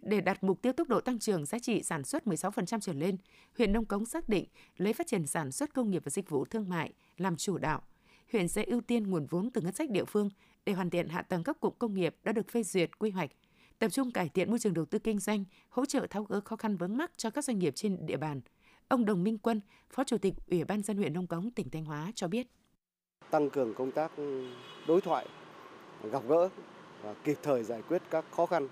Để 0.00 0.20
đạt 0.20 0.44
mục 0.44 0.62
tiêu 0.62 0.72
tốc 0.72 0.88
độ 0.88 1.00
tăng 1.00 1.18
trưởng 1.18 1.46
giá 1.46 1.58
trị 1.58 1.82
sản 1.82 2.04
xuất 2.04 2.24
16% 2.24 2.80
trở 2.80 2.92
lên, 2.92 3.16
huyện 3.58 3.72
Nông 3.72 3.84
Cống 3.84 4.06
xác 4.06 4.28
định 4.28 4.44
lấy 4.76 4.92
phát 4.92 5.06
triển 5.06 5.26
sản 5.26 5.52
xuất 5.52 5.74
công 5.74 5.90
nghiệp 5.90 6.02
và 6.04 6.10
dịch 6.10 6.30
vụ 6.30 6.44
thương 6.44 6.68
mại 6.68 6.92
làm 7.16 7.36
chủ 7.36 7.58
đạo. 7.58 7.82
Huyện 8.32 8.48
sẽ 8.48 8.64
ưu 8.64 8.80
tiên 8.80 9.10
nguồn 9.10 9.26
vốn 9.26 9.50
từ 9.50 9.60
ngân 9.60 9.72
sách 9.72 9.90
địa 9.90 10.04
phương 10.04 10.30
để 10.64 10.72
hoàn 10.72 10.90
thiện 10.90 11.08
hạ 11.08 11.22
tầng 11.22 11.44
các 11.44 11.60
cụm 11.60 11.72
công 11.78 11.94
nghiệp 11.94 12.16
đã 12.24 12.32
được 12.32 12.50
phê 12.50 12.62
duyệt 12.62 12.98
quy 12.98 13.10
hoạch, 13.10 13.30
tập 13.78 13.88
trung 13.88 14.12
cải 14.12 14.28
thiện 14.28 14.50
môi 14.50 14.58
trường 14.58 14.74
đầu 14.74 14.84
tư 14.84 14.98
kinh 14.98 15.18
doanh, 15.18 15.44
hỗ 15.68 15.86
trợ 15.86 16.06
tháo 16.10 16.24
gỡ 16.24 16.40
khó 16.40 16.56
khăn 16.56 16.76
vướng 16.76 16.96
mắc 16.96 17.10
cho 17.16 17.30
các 17.30 17.44
doanh 17.44 17.58
nghiệp 17.58 17.72
trên 17.76 18.06
địa 18.06 18.16
bàn. 18.16 18.40
Ông 18.88 19.04
Đồng 19.04 19.24
Minh 19.24 19.38
Quân, 19.38 19.60
Phó 19.90 20.04
Chủ 20.04 20.18
tịch 20.18 20.34
Ủy 20.50 20.64
ban 20.64 20.82
dân 20.82 20.96
huyện 20.96 21.12
Nông 21.12 21.26
Cống, 21.26 21.50
tỉnh 21.50 21.70
Thanh 21.70 21.84
Hóa 21.84 22.12
cho 22.14 22.28
biết. 22.28 22.46
Tăng 23.30 23.50
cường 23.50 23.74
công 23.74 23.90
tác 23.90 24.12
đối 24.88 25.00
thoại, 25.00 25.26
gặp 26.12 26.22
gỡ 26.28 26.48
và 27.02 27.14
kịp 27.24 27.38
thời 27.42 27.64
giải 27.64 27.82
quyết 27.82 28.02
các 28.10 28.24
khó 28.30 28.46
khăn 28.46 28.68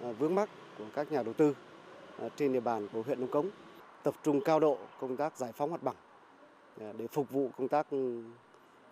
à, 0.00 0.12
vướng 0.12 0.34
mắc 0.34 0.48
của 0.78 0.84
các 0.94 1.12
nhà 1.12 1.22
đầu 1.22 1.34
tư 1.34 1.56
à, 2.18 2.28
trên 2.36 2.52
địa 2.52 2.60
bàn 2.60 2.88
của 2.92 3.02
huyện 3.02 3.20
Nông 3.20 3.30
Cống, 3.30 3.50
tập 4.02 4.14
trung 4.22 4.40
cao 4.44 4.60
độ 4.60 4.78
công 5.00 5.16
tác 5.16 5.36
giải 5.36 5.52
phóng 5.52 5.70
mặt 5.70 5.82
bằng 5.82 5.96
à, 6.80 6.92
để 6.98 7.06
phục 7.06 7.30
vụ 7.30 7.50
công 7.56 7.68
tác 7.68 7.86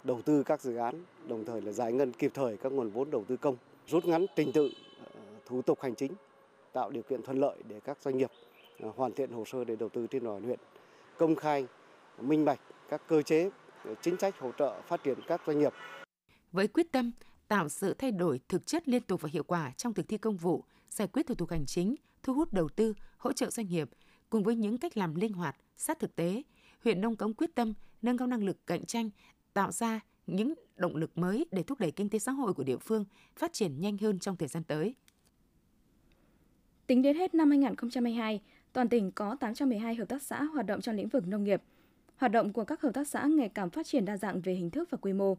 đầu 0.06 0.22
tư 0.22 0.42
các 0.42 0.60
dự 0.60 0.76
án, 0.76 1.04
đồng 1.28 1.44
thời 1.44 1.60
là 1.60 1.72
giải 1.72 1.92
ngân 1.92 2.12
kịp 2.12 2.30
thời 2.34 2.56
các 2.56 2.72
nguồn 2.72 2.90
vốn 2.90 3.10
đầu 3.10 3.24
tư 3.28 3.36
công, 3.36 3.56
rút 3.88 4.04
ngắn 4.04 4.26
trình 4.36 4.52
tự 4.52 4.70
ờ, 5.14 5.20
thủ 5.46 5.62
tục 5.62 5.82
hành 5.82 5.94
chính, 5.94 6.12
tạo 6.72 6.90
điều 6.90 7.02
kiện 7.02 7.22
thuận 7.22 7.40
lợi 7.40 7.56
để 7.68 7.80
các 7.80 7.98
doanh 8.02 8.18
nghiệp 8.18 8.30
ờ, 8.80 8.92
hoàn 8.96 9.12
thiện 9.12 9.32
hồ 9.32 9.44
sơ 9.44 9.64
để 9.64 9.76
đầu 9.76 9.88
tư 9.88 10.06
trên 10.10 10.22
địa 10.22 10.28
bàn 10.28 10.42
huyện, 10.42 10.58
công 11.18 11.36
khai, 11.36 11.66
minh 12.20 12.44
bạch 12.44 12.60
các 12.88 13.02
cơ 13.08 13.22
chế, 13.22 13.50
ờ, 13.84 13.94
chính 14.02 14.18
sách 14.18 14.38
hỗ 14.38 14.52
trợ 14.52 14.80
phát 14.80 15.02
triển 15.02 15.18
các 15.26 15.40
doanh 15.46 15.58
nghiệp. 15.58 15.72
Với 16.52 16.68
quyết 16.68 16.92
tâm 16.92 17.12
tạo 17.48 17.68
sự 17.68 17.94
thay 17.94 18.10
đổi 18.10 18.40
thực 18.48 18.66
chất 18.66 18.88
liên 18.88 19.02
tục 19.02 19.20
và 19.20 19.28
hiệu 19.32 19.44
quả 19.44 19.72
trong 19.76 19.94
thực 19.94 20.08
thi 20.08 20.18
công 20.18 20.36
vụ, 20.36 20.64
giải 20.90 21.08
quyết 21.08 21.26
thủ 21.26 21.34
tục 21.34 21.50
hành 21.50 21.66
chính, 21.66 21.94
thu 22.22 22.34
hút 22.34 22.52
đầu 22.52 22.68
tư, 22.68 22.94
hỗ 23.16 23.32
trợ 23.32 23.50
doanh 23.50 23.68
nghiệp, 23.68 23.88
cùng 24.30 24.42
với 24.42 24.56
những 24.56 24.78
cách 24.78 24.96
làm 24.96 25.14
linh 25.14 25.32
hoạt, 25.32 25.56
sát 25.76 25.98
thực 25.98 26.16
tế, 26.16 26.42
huyện 26.84 27.00
Nông 27.00 27.16
Cống 27.16 27.34
quyết 27.34 27.54
tâm 27.54 27.74
nâng 28.02 28.18
cao 28.18 28.28
năng 28.28 28.44
lực 28.44 28.66
cạnh 28.66 28.84
tranh, 28.84 29.10
tạo 29.56 29.72
ra 29.72 30.00
những 30.26 30.54
động 30.76 30.96
lực 30.96 31.18
mới 31.18 31.46
để 31.50 31.62
thúc 31.62 31.80
đẩy 31.80 31.90
kinh 31.90 32.08
tế 32.08 32.18
xã 32.18 32.32
hội 32.32 32.54
của 32.54 32.64
địa 32.64 32.76
phương 32.76 33.04
phát 33.36 33.52
triển 33.52 33.80
nhanh 33.80 33.98
hơn 33.98 34.18
trong 34.18 34.36
thời 34.36 34.48
gian 34.48 34.64
tới. 34.64 34.94
Tính 36.86 37.02
đến 37.02 37.16
hết 37.16 37.34
năm 37.34 37.50
2022, 37.50 38.40
toàn 38.72 38.88
tỉnh 38.88 39.10
có 39.10 39.36
812 39.40 39.94
hợp 39.94 40.08
tác 40.08 40.22
xã 40.22 40.42
hoạt 40.42 40.66
động 40.66 40.80
trong 40.80 40.96
lĩnh 40.96 41.08
vực 41.08 41.26
nông 41.26 41.44
nghiệp. 41.44 41.62
Hoạt 42.16 42.32
động 42.32 42.52
của 42.52 42.64
các 42.64 42.82
hợp 42.82 42.90
tác 42.94 43.08
xã 43.08 43.24
ngày 43.24 43.48
càng 43.48 43.70
phát 43.70 43.86
triển 43.86 44.04
đa 44.04 44.16
dạng 44.16 44.40
về 44.40 44.54
hình 44.54 44.70
thức 44.70 44.90
và 44.90 44.98
quy 45.00 45.12
mô, 45.12 45.36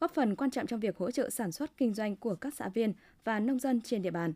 góp 0.00 0.14
phần 0.14 0.36
quan 0.36 0.50
trọng 0.50 0.66
trong 0.66 0.80
việc 0.80 0.96
hỗ 0.96 1.10
trợ 1.10 1.30
sản 1.30 1.52
xuất 1.52 1.76
kinh 1.76 1.94
doanh 1.94 2.16
của 2.16 2.34
các 2.34 2.54
xã 2.54 2.68
viên 2.68 2.92
và 3.24 3.40
nông 3.40 3.58
dân 3.58 3.80
trên 3.80 4.02
địa 4.02 4.10
bàn. 4.10 4.32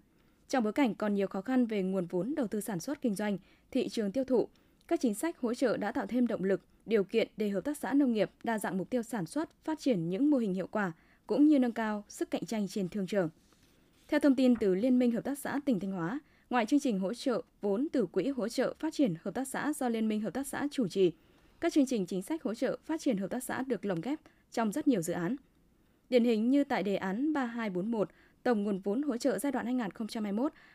Trong 0.48 0.64
bối 0.64 0.72
cảnh 0.72 0.94
còn 0.94 1.14
nhiều 1.14 1.26
khó 1.26 1.40
khăn 1.40 1.66
về 1.66 1.82
nguồn 1.82 2.06
vốn 2.06 2.34
đầu 2.34 2.46
tư 2.46 2.60
sản 2.60 2.80
xuất 2.80 3.02
kinh 3.02 3.14
doanh, 3.14 3.38
thị 3.70 3.88
trường 3.88 4.12
tiêu 4.12 4.24
thụ, 4.24 4.48
các 4.88 5.01
chính 5.01 5.14
sách 5.14 5.38
hỗ 5.38 5.55
trợ 5.55 5.77
đã 5.77 5.92
tạo 5.92 6.07
thêm 6.07 6.27
động 6.27 6.44
lực, 6.44 6.61
điều 6.87 7.05
kiện 7.05 7.29
để 7.37 7.49
hợp 7.49 7.64
tác 7.64 7.77
xã 7.77 7.92
nông 7.92 8.12
nghiệp 8.12 8.31
đa 8.44 8.59
dạng 8.59 8.79
mục 8.79 8.90
tiêu 8.90 9.03
sản 9.03 9.27
xuất, 9.27 9.64
phát 9.64 9.79
triển 9.79 10.09
những 10.09 10.31
mô 10.31 10.38
hình 10.38 10.55
hiệu 10.55 10.66
quả 10.66 10.92
cũng 11.27 11.46
như 11.46 11.59
nâng 11.59 11.72
cao 11.72 12.05
sức 12.09 12.31
cạnh 12.31 12.44
tranh 12.44 12.68
trên 12.68 12.88
thương 12.88 13.07
trường. 13.07 13.29
Theo 14.09 14.20
thông 14.20 14.37
tin 14.37 14.57
từ 14.57 14.75
Liên 14.75 14.99
minh 14.99 15.11
Hợp 15.11 15.25
tác 15.25 15.38
xã 15.38 15.61
tỉnh 15.64 15.81
Thanh 15.81 15.92
Hóa, 15.92 16.20
ngoài 16.51 16.66
chương 16.66 16.81
trình 16.81 16.99
hỗ 16.99 17.14
trợ 17.14 17.42
vốn 17.61 17.87
từ 17.92 18.07
Quỹ 18.07 18.29
hỗ 18.29 18.49
trợ 18.49 18.75
phát 18.79 18.94
triển 18.94 19.14
hợp 19.22 19.35
tác 19.35 19.49
xã 19.49 19.72
do 19.72 19.88
Liên 19.88 20.09
minh 20.09 20.20
Hợp 20.20 20.35
tác 20.35 20.46
xã 20.46 20.68
chủ 20.70 20.88
trì, 20.88 21.12
các 21.61 21.72
chương 21.72 21.87
trình 21.87 22.07
chính 22.07 22.22
sách 22.22 22.42
hỗ 22.42 22.55
trợ 22.55 22.79
phát 22.85 23.01
triển 23.01 23.16
hợp 23.16 23.31
tác 23.31 23.44
xã 23.44 23.62
được 23.66 23.85
lồng 23.85 24.01
ghép 24.01 24.18
trong 24.53 24.72
rất 24.72 24.88
nhiều 24.88 25.03
dự 25.03 25.12
án. 25.12 25.37
Điển 26.11 26.25
hình 26.25 26.51
như 26.51 26.64
tại 26.64 26.83
đề 26.83 26.96
án 26.96 27.33
3241, 27.33 28.11
tổng 28.42 28.64
nguồn 28.64 28.79
vốn 28.79 29.03
hỗ 29.03 29.16
trợ 29.16 29.38
giai 29.38 29.53
đoạn 29.53 29.79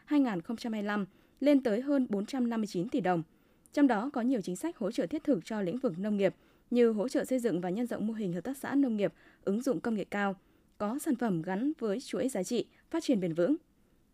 2021-2025 0.08 1.06
lên 1.40 1.64
tới 1.64 1.82
hơn 1.82 2.08
459 2.10 2.90
tỷ 2.90 3.02
đồng. 3.02 3.24
Trong 3.74 3.88
đó 3.88 4.10
có 4.14 4.22
nhiều 4.22 4.42
chính 4.42 4.56
sách 4.56 4.78
hỗ 4.78 4.92
trợ 4.92 5.08
thiết 5.08 5.24
thực 5.24 5.46
cho 5.46 5.62
lĩnh 5.62 5.78
vực 5.78 6.00
nông 6.00 6.18
nghiệp 6.18 6.36
như 6.70 6.92
hỗ 6.92 7.08
trợ 7.08 7.26
xây 7.26 7.40
dựng 7.40 7.62
và 7.62 7.70
nhân 7.70 7.88
rộng 7.88 8.08
mô 8.08 8.14
hình 8.14 8.34
hợp 8.34 8.42
tác 8.42 8.58
xã 8.58 8.76
nông 8.76 8.98
nghiệp 8.98 9.14
ứng 9.44 9.62
dụng 9.62 9.80
công 9.80 9.96
nghệ 9.96 10.04
cao, 10.04 10.36
có 10.78 11.00
sản 11.00 11.16
phẩm 11.16 11.42
gắn 11.42 11.72
với 11.80 12.00
chuỗi 12.00 12.30
giá 12.30 12.44
trị, 12.44 12.66
phát 12.90 13.04
triển 13.04 13.20
bền 13.20 13.34
vững. 13.34 13.56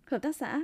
Hợp 0.05 0.21
tác 0.21 0.35
xã 0.35 0.63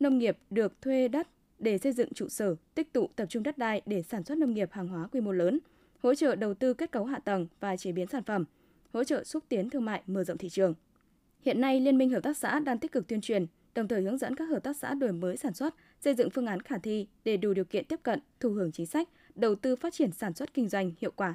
nông 0.00 0.18
nghiệp 0.18 0.38
được 0.50 0.82
thuê 0.82 1.08
đất 1.08 1.28
để 1.58 1.78
xây 1.78 1.92
dựng 1.92 2.14
trụ 2.14 2.28
sở, 2.28 2.56
tích 2.74 2.92
tụ 2.92 3.08
tập 3.16 3.26
trung 3.28 3.42
đất 3.42 3.58
đai 3.58 3.82
để 3.86 4.02
sản 4.02 4.24
xuất 4.24 4.38
nông 4.38 4.54
nghiệp 4.54 4.68
hàng 4.72 4.88
hóa 4.88 5.06
quy 5.06 5.20
mô 5.20 5.32
lớn, 5.32 5.58
hỗ 6.02 6.14
trợ 6.14 6.34
đầu 6.34 6.54
tư 6.54 6.74
kết 6.74 6.90
cấu 6.90 7.04
hạ 7.04 7.18
tầng 7.18 7.46
và 7.60 7.76
chế 7.76 7.92
biến 7.92 8.06
sản 8.06 8.22
phẩm, 8.22 8.44
hỗ 8.92 9.04
trợ 9.04 9.24
xúc 9.24 9.44
tiến 9.48 9.70
thương 9.70 9.84
mại 9.84 10.02
mở 10.06 10.24
rộng 10.24 10.38
thị 10.38 10.48
trường. 10.48 10.74
Hiện 11.40 11.60
nay, 11.60 11.80
Liên 11.80 11.98
minh 11.98 12.10
Hợp 12.10 12.22
tác 12.22 12.36
xã 12.36 12.58
đang 12.58 12.78
tích 12.78 12.92
cực 12.92 13.06
tuyên 13.08 13.20
truyền, 13.20 13.46
đồng 13.74 13.88
thời 13.88 14.02
hướng 14.02 14.18
dẫn 14.18 14.36
các 14.36 14.44
hợp 14.44 14.62
tác 14.62 14.76
xã 14.76 14.94
đổi 14.94 15.12
mới 15.12 15.36
sản 15.36 15.54
xuất, 15.54 15.74
xây 16.00 16.14
dựng 16.14 16.30
phương 16.30 16.46
án 16.46 16.60
khả 16.60 16.78
thi 16.78 17.06
để 17.24 17.36
đủ 17.36 17.54
điều 17.54 17.64
kiện 17.64 17.84
tiếp 17.84 18.00
cận, 18.02 18.20
thụ 18.40 18.50
hưởng 18.50 18.72
chính 18.72 18.86
sách, 18.86 19.08
đầu 19.34 19.54
tư 19.54 19.76
phát 19.76 19.92
triển 19.92 20.12
sản 20.12 20.34
xuất 20.34 20.54
kinh 20.54 20.68
doanh 20.68 20.92
hiệu 20.98 21.12
quả. 21.16 21.34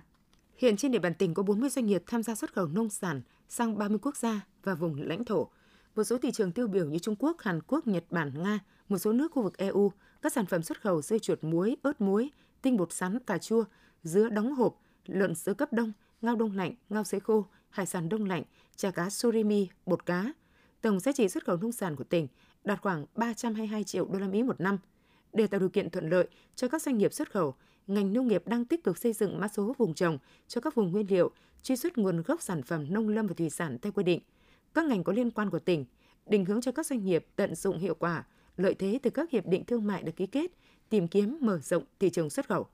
Hiện 0.57 0.77
trên 0.77 0.91
địa 0.91 0.99
bàn 0.99 1.13
tỉnh 1.13 1.33
có 1.33 1.43
40 1.43 1.69
doanh 1.69 1.85
nghiệp 1.85 2.03
tham 2.07 2.23
gia 2.23 2.35
xuất 2.35 2.53
khẩu 2.53 2.67
nông 2.67 2.89
sản 2.89 3.21
sang 3.49 3.77
30 3.77 3.99
quốc 4.01 4.17
gia 4.17 4.45
và 4.63 4.75
vùng 4.75 5.01
lãnh 5.01 5.25
thổ. 5.25 5.49
Một 5.95 6.03
số 6.03 6.17
thị 6.17 6.31
trường 6.31 6.51
tiêu 6.51 6.67
biểu 6.67 6.85
như 6.85 6.99
Trung 6.99 7.15
Quốc, 7.19 7.41
Hàn 7.41 7.59
Quốc, 7.67 7.87
Nhật 7.87 8.03
Bản, 8.09 8.43
Nga, 8.43 8.59
một 8.89 8.97
số 8.97 9.13
nước 9.13 9.31
khu 9.31 9.43
vực 9.43 9.57
EU, 9.57 9.91
các 10.21 10.33
sản 10.33 10.45
phẩm 10.45 10.63
xuất 10.63 10.81
khẩu 10.81 11.01
dưa 11.01 11.17
chuột 11.17 11.43
muối, 11.43 11.77
ớt 11.81 12.01
muối, 12.01 12.29
tinh 12.61 12.77
bột 12.77 12.93
sắn, 12.93 13.19
cà 13.19 13.37
chua, 13.37 13.63
dứa 14.03 14.29
đóng 14.29 14.53
hộp, 14.53 14.81
lợn 15.05 15.35
sữa 15.35 15.53
cấp 15.53 15.73
đông, 15.73 15.91
ngao 16.21 16.35
đông 16.35 16.55
lạnh, 16.55 16.73
ngao 16.89 17.03
sấy 17.03 17.19
khô, 17.19 17.45
hải 17.69 17.85
sản 17.85 18.09
đông 18.09 18.25
lạnh, 18.25 18.43
chả 18.75 18.91
cá 18.91 19.09
surimi, 19.09 19.67
bột 19.85 20.05
cá. 20.05 20.33
Tổng 20.81 20.99
giá 20.99 21.11
trị 21.11 21.29
xuất 21.29 21.45
khẩu 21.45 21.57
nông 21.57 21.71
sản 21.71 21.95
của 21.95 22.03
tỉnh 22.03 22.27
đạt 22.63 22.81
khoảng 22.81 23.05
322 23.15 23.83
triệu 23.83 24.05
đô 24.05 24.19
la 24.19 24.27
Mỹ 24.27 24.43
một 24.43 24.61
năm. 24.61 24.77
Để 25.33 25.47
tạo 25.47 25.59
điều 25.59 25.69
kiện 25.69 25.89
thuận 25.89 26.09
lợi 26.09 26.27
cho 26.55 26.67
các 26.67 26.81
doanh 26.81 26.97
nghiệp 26.97 27.13
xuất 27.13 27.31
khẩu, 27.31 27.55
ngành 27.87 28.13
nông 28.13 28.27
nghiệp 28.27 28.47
đang 28.47 28.65
tích 28.65 28.83
cực 28.83 28.97
xây 28.97 29.13
dựng 29.13 29.39
mã 29.39 29.47
số 29.47 29.75
vùng 29.77 29.93
trồng 29.93 30.17
cho 30.47 30.61
các 30.61 30.75
vùng 30.75 30.91
nguyên 30.91 31.05
liệu, 31.09 31.31
truy 31.63 31.75
xuất 31.75 31.97
nguồn 31.97 32.21
gốc 32.21 32.41
sản 32.41 32.63
phẩm 32.63 32.85
nông 32.89 33.09
lâm 33.09 33.27
và 33.27 33.33
thủy 33.33 33.49
sản 33.49 33.77
theo 33.81 33.91
quy 33.91 34.03
định. 34.03 34.21
Các 34.73 34.85
ngành 34.85 35.03
có 35.03 35.13
liên 35.13 35.31
quan 35.31 35.49
của 35.49 35.59
tỉnh 35.59 35.85
định 36.25 36.45
hướng 36.45 36.61
cho 36.61 36.71
các 36.71 36.85
doanh 36.85 37.05
nghiệp 37.05 37.25
tận 37.35 37.55
dụng 37.55 37.79
hiệu 37.79 37.95
quả 37.95 38.23
lợi 38.57 38.73
thế 38.73 38.99
từ 39.03 39.09
các 39.09 39.29
hiệp 39.31 39.47
định 39.47 39.65
thương 39.65 39.87
mại 39.87 40.03
được 40.03 40.15
ký 40.15 40.27
kết, 40.27 40.51
tìm 40.89 41.07
kiếm 41.07 41.37
mở 41.41 41.59
rộng 41.59 41.83
thị 41.99 42.09
trường 42.09 42.29
xuất 42.29 42.47
khẩu. 42.47 42.67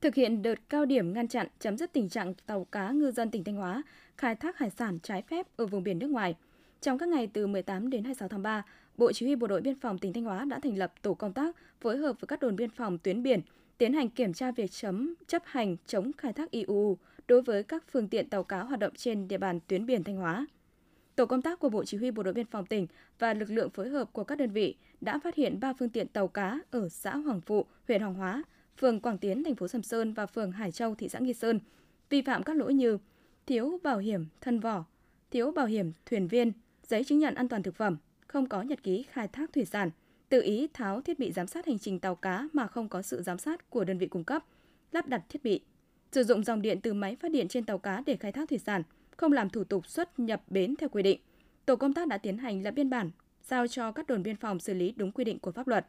thực 0.00 0.14
hiện 0.14 0.42
đợt 0.42 0.54
cao 0.68 0.84
điểm 0.84 1.12
ngăn 1.12 1.28
chặn 1.28 1.46
chấm 1.58 1.76
dứt 1.78 1.92
tình 1.92 2.08
trạng 2.08 2.34
tàu 2.46 2.64
cá 2.64 2.90
ngư 2.90 3.10
dân 3.10 3.30
tỉnh 3.30 3.44
Thanh 3.44 3.56
Hóa 3.56 3.82
khai 4.16 4.34
thác 4.34 4.58
hải 4.58 4.70
sản 4.70 4.98
trái 5.02 5.22
phép 5.22 5.46
ở 5.56 5.66
vùng 5.66 5.82
biển 5.82 5.98
nước 5.98 6.10
ngoài. 6.10 6.36
Trong 6.80 6.98
các 6.98 7.08
ngày 7.08 7.26
từ 7.32 7.46
18 7.46 7.90
đến 7.90 8.04
26 8.04 8.28
tháng 8.28 8.42
3, 8.42 8.62
Bộ 8.96 9.12
Chỉ 9.12 9.26
huy 9.26 9.36
Bộ 9.36 9.46
đội 9.46 9.60
Biên 9.60 9.74
phòng 9.74 9.98
tỉnh 9.98 10.12
Thanh 10.12 10.24
Hóa 10.24 10.44
đã 10.44 10.60
thành 10.60 10.78
lập 10.78 10.92
tổ 11.02 11.14
công 11.14 11.32
tác 11.32 11.56
phối 11.80 11.96
hợp 11.96 12.20
với 12.20 12.26
các 12.28 12.40
đồn 12.40 12.56
biên 12.56 12.70
phòng 12.70 12.98
tuyến 12.98 13.22
biển 13.22 13.40
tiến 13.78 13.92
hành 13.92 14.08
kiểm 14.08 14.32
tra 14.32 14.50
việc 14.50 14.70
chấm 14.70 15.14
chấp 15.26 15.42
hành 15.46 15.76
chống 15.86 16.10
khai 16.18 16.32
thác 16.32 16.50
IUU 16.50 16.98
đối 17.28 17.42
với 17.42 17.62
các 17.62 17.84
phương 17.92 18.08
tiện 18.08 18.28
tàu 18.28 18.44
cá 18.44 18.60
hoạt 18.62 18.80
động 18.80 18.92
trên 18.96 19.28
địa 19.28 19.38
bàn 19.38 19.60
tuyến 19.66 19.86
biển 19.86 20.04
Thanh 20.04 20.16
Hóa. 20.16 20.46
Tổ 21.16 21.26
công 21.26 21.42
tác 21.42 21.58
của 21.58 21.68
Bộ 21.68 21.84
Chỉ 21.84 21.96
huy 21.96 22.10
Bộ 22.10 22.22
đội 22.22 22.34
Biên 22.34 22.46
phòng 22.46 22.66
tỉnh 22.66 22.86
và 23.18 23.34
lực 23.34 23.50
lượng 23.50 23.70
phối 23.70 23.88
hợp 23.88 24.12
của 24.12 24.24
các 24.24 24.38
đơn 24.38 24.50
vị 24.50 24.76
đã 25.00 25.18
phát 25.18 25.34
hiện 25.34 25.60
3 25.60 25.72
phương 25.78 25.90
tiện 25.90 26.08
tàu 26.08 26.28
cá 26.28 26.58
ở 26.70 26.88
xã 26.88 27.16
Hoàng 27.16 27.40
Phụ, 27.40 27.66
huyện 27.88 28.00
Hoàng 28.00 28.14
Hóa, 28.14 28.42
phường 28.76 29.00
Quảng 29.00 29.18
Tiến, 29.18 29.44
thành 29.44 29.54
phố 29.54 29.68
Sầm 29.68 29.82
Sơn 29.82 30.12
và 30.12 30.26
phường 30.26 30.52
Hải 30.52 30.72
Châu, 30.72 30.94
thị 30.94 31.08
xã 31.08 31.18
Nghi 31.18 31.34
Sơn, 31.34 31.60
vi 32.10 32.22
phạm 32.22 32.42
các 32.42 32.56
lỗi 32.56 32.74
như 32.74 32.98
thiếu 33.46 33.80
bảo 33.82 33.98
hiểm 33.98 34.26
thân 34.40 34.60
vỏ, 34.60 34.84
thiếu 35.30 35.50
bảo 35.50 35.66
hiểm 35.66 35.92
thuyền 36.06 36.28
viên, 36.28 36.52
giấy 36.88 37.04
chứng 37.04 37.18
nhận 37.18 37.34
an 37.34 37.48
toàn 37.48 37.62
thực 37.62 37.76
phẩm, 37.76 37.96
không 38.26 38.46
có 38.46 38.62
nhật 38.62 38.82
ký 38.82 39.02
khai 39.02 39.28
thác 39.28 39.52
thủy 39.52 39.64
sản, 39.64 39.90
tự 40.28 40.42
ý 40.42 40.68
tháo 40.72 41.00
thiết 41.00 41.18
bị 41.18 41.32
giám 41.32 41.46
sát 41.46 41.66
hành 41.66 41.78
trình 41.78 42.00
tàu 42.00 42.14
cá 42.14 42.48
mà 42.52 42.66
không 42.66 42.88
có 42.88 43.02
sự 43.02 43.22
giám 43.22 43.38
sát 43.38 43.70
của 43.70 43.84
đơn 43.84 43.98
vị 43.98 44.06
cung 44.06 44.24
cấp, 44.24 44.44
lắp 44.92 45.08
đặt 45.08 45.22
thiết 45.28 45.42
bị, 45.42 45.60
sử 46.12 46.24
dụng 46.24 46.44
dòng 46.44 46.62
điện 46.62 46.80
từ 46.80 46.94
máy 46.94 47.16
phát 47.16 47.30
điện 47.32 47.48
trên 47.48 47.64
tàu 47.64 47.78
cá 47.78 48.02
để 48.06 48.16
khai 48.16 48.32
thác 48.32 48.48
thủy 48.48 48.58
sản, 48.58 48.82
không 49.16 49.32
làm 49.32 49.50
thủ 49.50 49.64
tục 49.64 49.86
xuất 49.86 50.18
nhập 50.18 50.42
bến 50.48 50.74
theo 50.76 50.88
quy 50.88 51.02
định. 51.02 51.20
Tổ 51.66 51.76
công 51.76 51.94
tác 51.94 52.08
đã 52.08 52.18
tiến 52.18 52.38
hành 52.38 52.62
lập 52.62 52.70
biên 52.70 52.90
bản, 52.90 53.10
giao 53.44 53.66
cho 53.66 53.92
các 53.92 54.06
đồn 54.06 54.22
biên 54.22 54.36
phòng 54.36 54.60
xử 54.60 54.74
lý 54.74 54.92
đúng 54.96 55.12
quy 55.12 55.24
định 55.24 55.38
của 55.38 55.52
pháp 55.52 55.68
luật. 55.68 55.86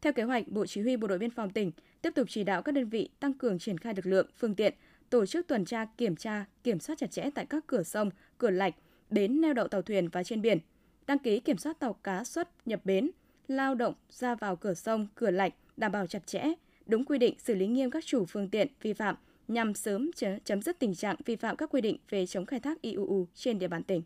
Theo 0.00 0.12
kế 0.12 0.22
hoạch, 0.22 0.48
Bộ 0.48 0.66
Chỉ 0.66 0.80
huy 0.80 0.96
Bộ 0.96 1.06
đội 1.06 1.18
Biên 1.18 1.30
phòng 1.30 1.50
tỉnh 1.50 1.72
tiếp 2.02 2.10
tục 2.14 2.26
chỉ 2.30 2.44
đạo 2.44 2.62
các 2.62 2.72
đơn 2.72 2.88
vị 2.88 3.08
tăng 3.20 3.34
cường 3.34 3.58
triển 3.58 3.78
khai 3.78 3.94
lực 3.94 4.06
lượng, 4.06 4.26
phương 4.36 4.54
tiện, 4.54 4.74
tổ 5.10 5.26
chức 5.26 5.46
tuần 5.46 5.64
tra, 5.64 5.84
kiểm 5.84 6.16
tra, 6.16 6.44
kiểm 6.64 6.80
soát 6.80 6.98
chặt 6.98 7.10
chẽ 7.10 7.30
tại 7.34 7.46
các 7.46 7.64
cửa 7.66 7.82
sông, 7.82 8.10
cửa 8.38 8.50
lạch, 8.50 8.74
bến 9.10 9.40
neo 9.40 9.52
đậu 9.52 9.68
tàu 9.68 9.82
thuyền 9.82 10.08
và 10.08 10.22
trên 10.22 10.42
biển, 10.42 10.58
đăng 11.06 11.18
ký 11.18 11.40
kiểm 11.40 11.58
soát 11.58 11.78
tàu 11.78 11.92
cá 11.92 12.24
xuất 12.24 12.48
nhập 12.66 12.80
bến, 12.84 13.10
lao 13.48 13.74
động 13.74 13.94
ra 14.10 14.34
vào 14.34 14.56
cửa 14.56 14.74
sông, 14.74 15.06
cửa 15.14 15.30
lạch 15.30 15.54
đảm 15.76 15.92
bảo 15.92 16.06
chặt 16.06 16.26
chẽ, 16.26 16.44
đúng 16.86 17.04
quy 17.04 17.18
định 17.18 17.34
xử 17.38 17.54
lý 17.54 17.66
nghiêm 17.66 17.90
các 17.90 18.04
chủ 18.06 18.24
phương 18.24 18.48
tiện 18.48 18.68
vi 18.82 18.92
phạm 18.92 19.16
nhằm 19.48 19.74
sớm 19.74 20.10
chấm 20.44 20.62
dứt 20.62 20.78
tình 20.78 20.94
trạng 20.94 21.16
vi 21.24 21.36
phạm 21.36 21.56
các 21.56 21.70
quy 21.70 21.80
định 21.80 21.96
về 22.10 22.26
chống 22.26 22.46
khai 22.46 22.60
thác 22.60 22.82
IUU 22.82 23.26
trên 23.34 23.58
địa 23.58 23.68
bàn 23.68 23.82
tỉnh. 23.82 24.02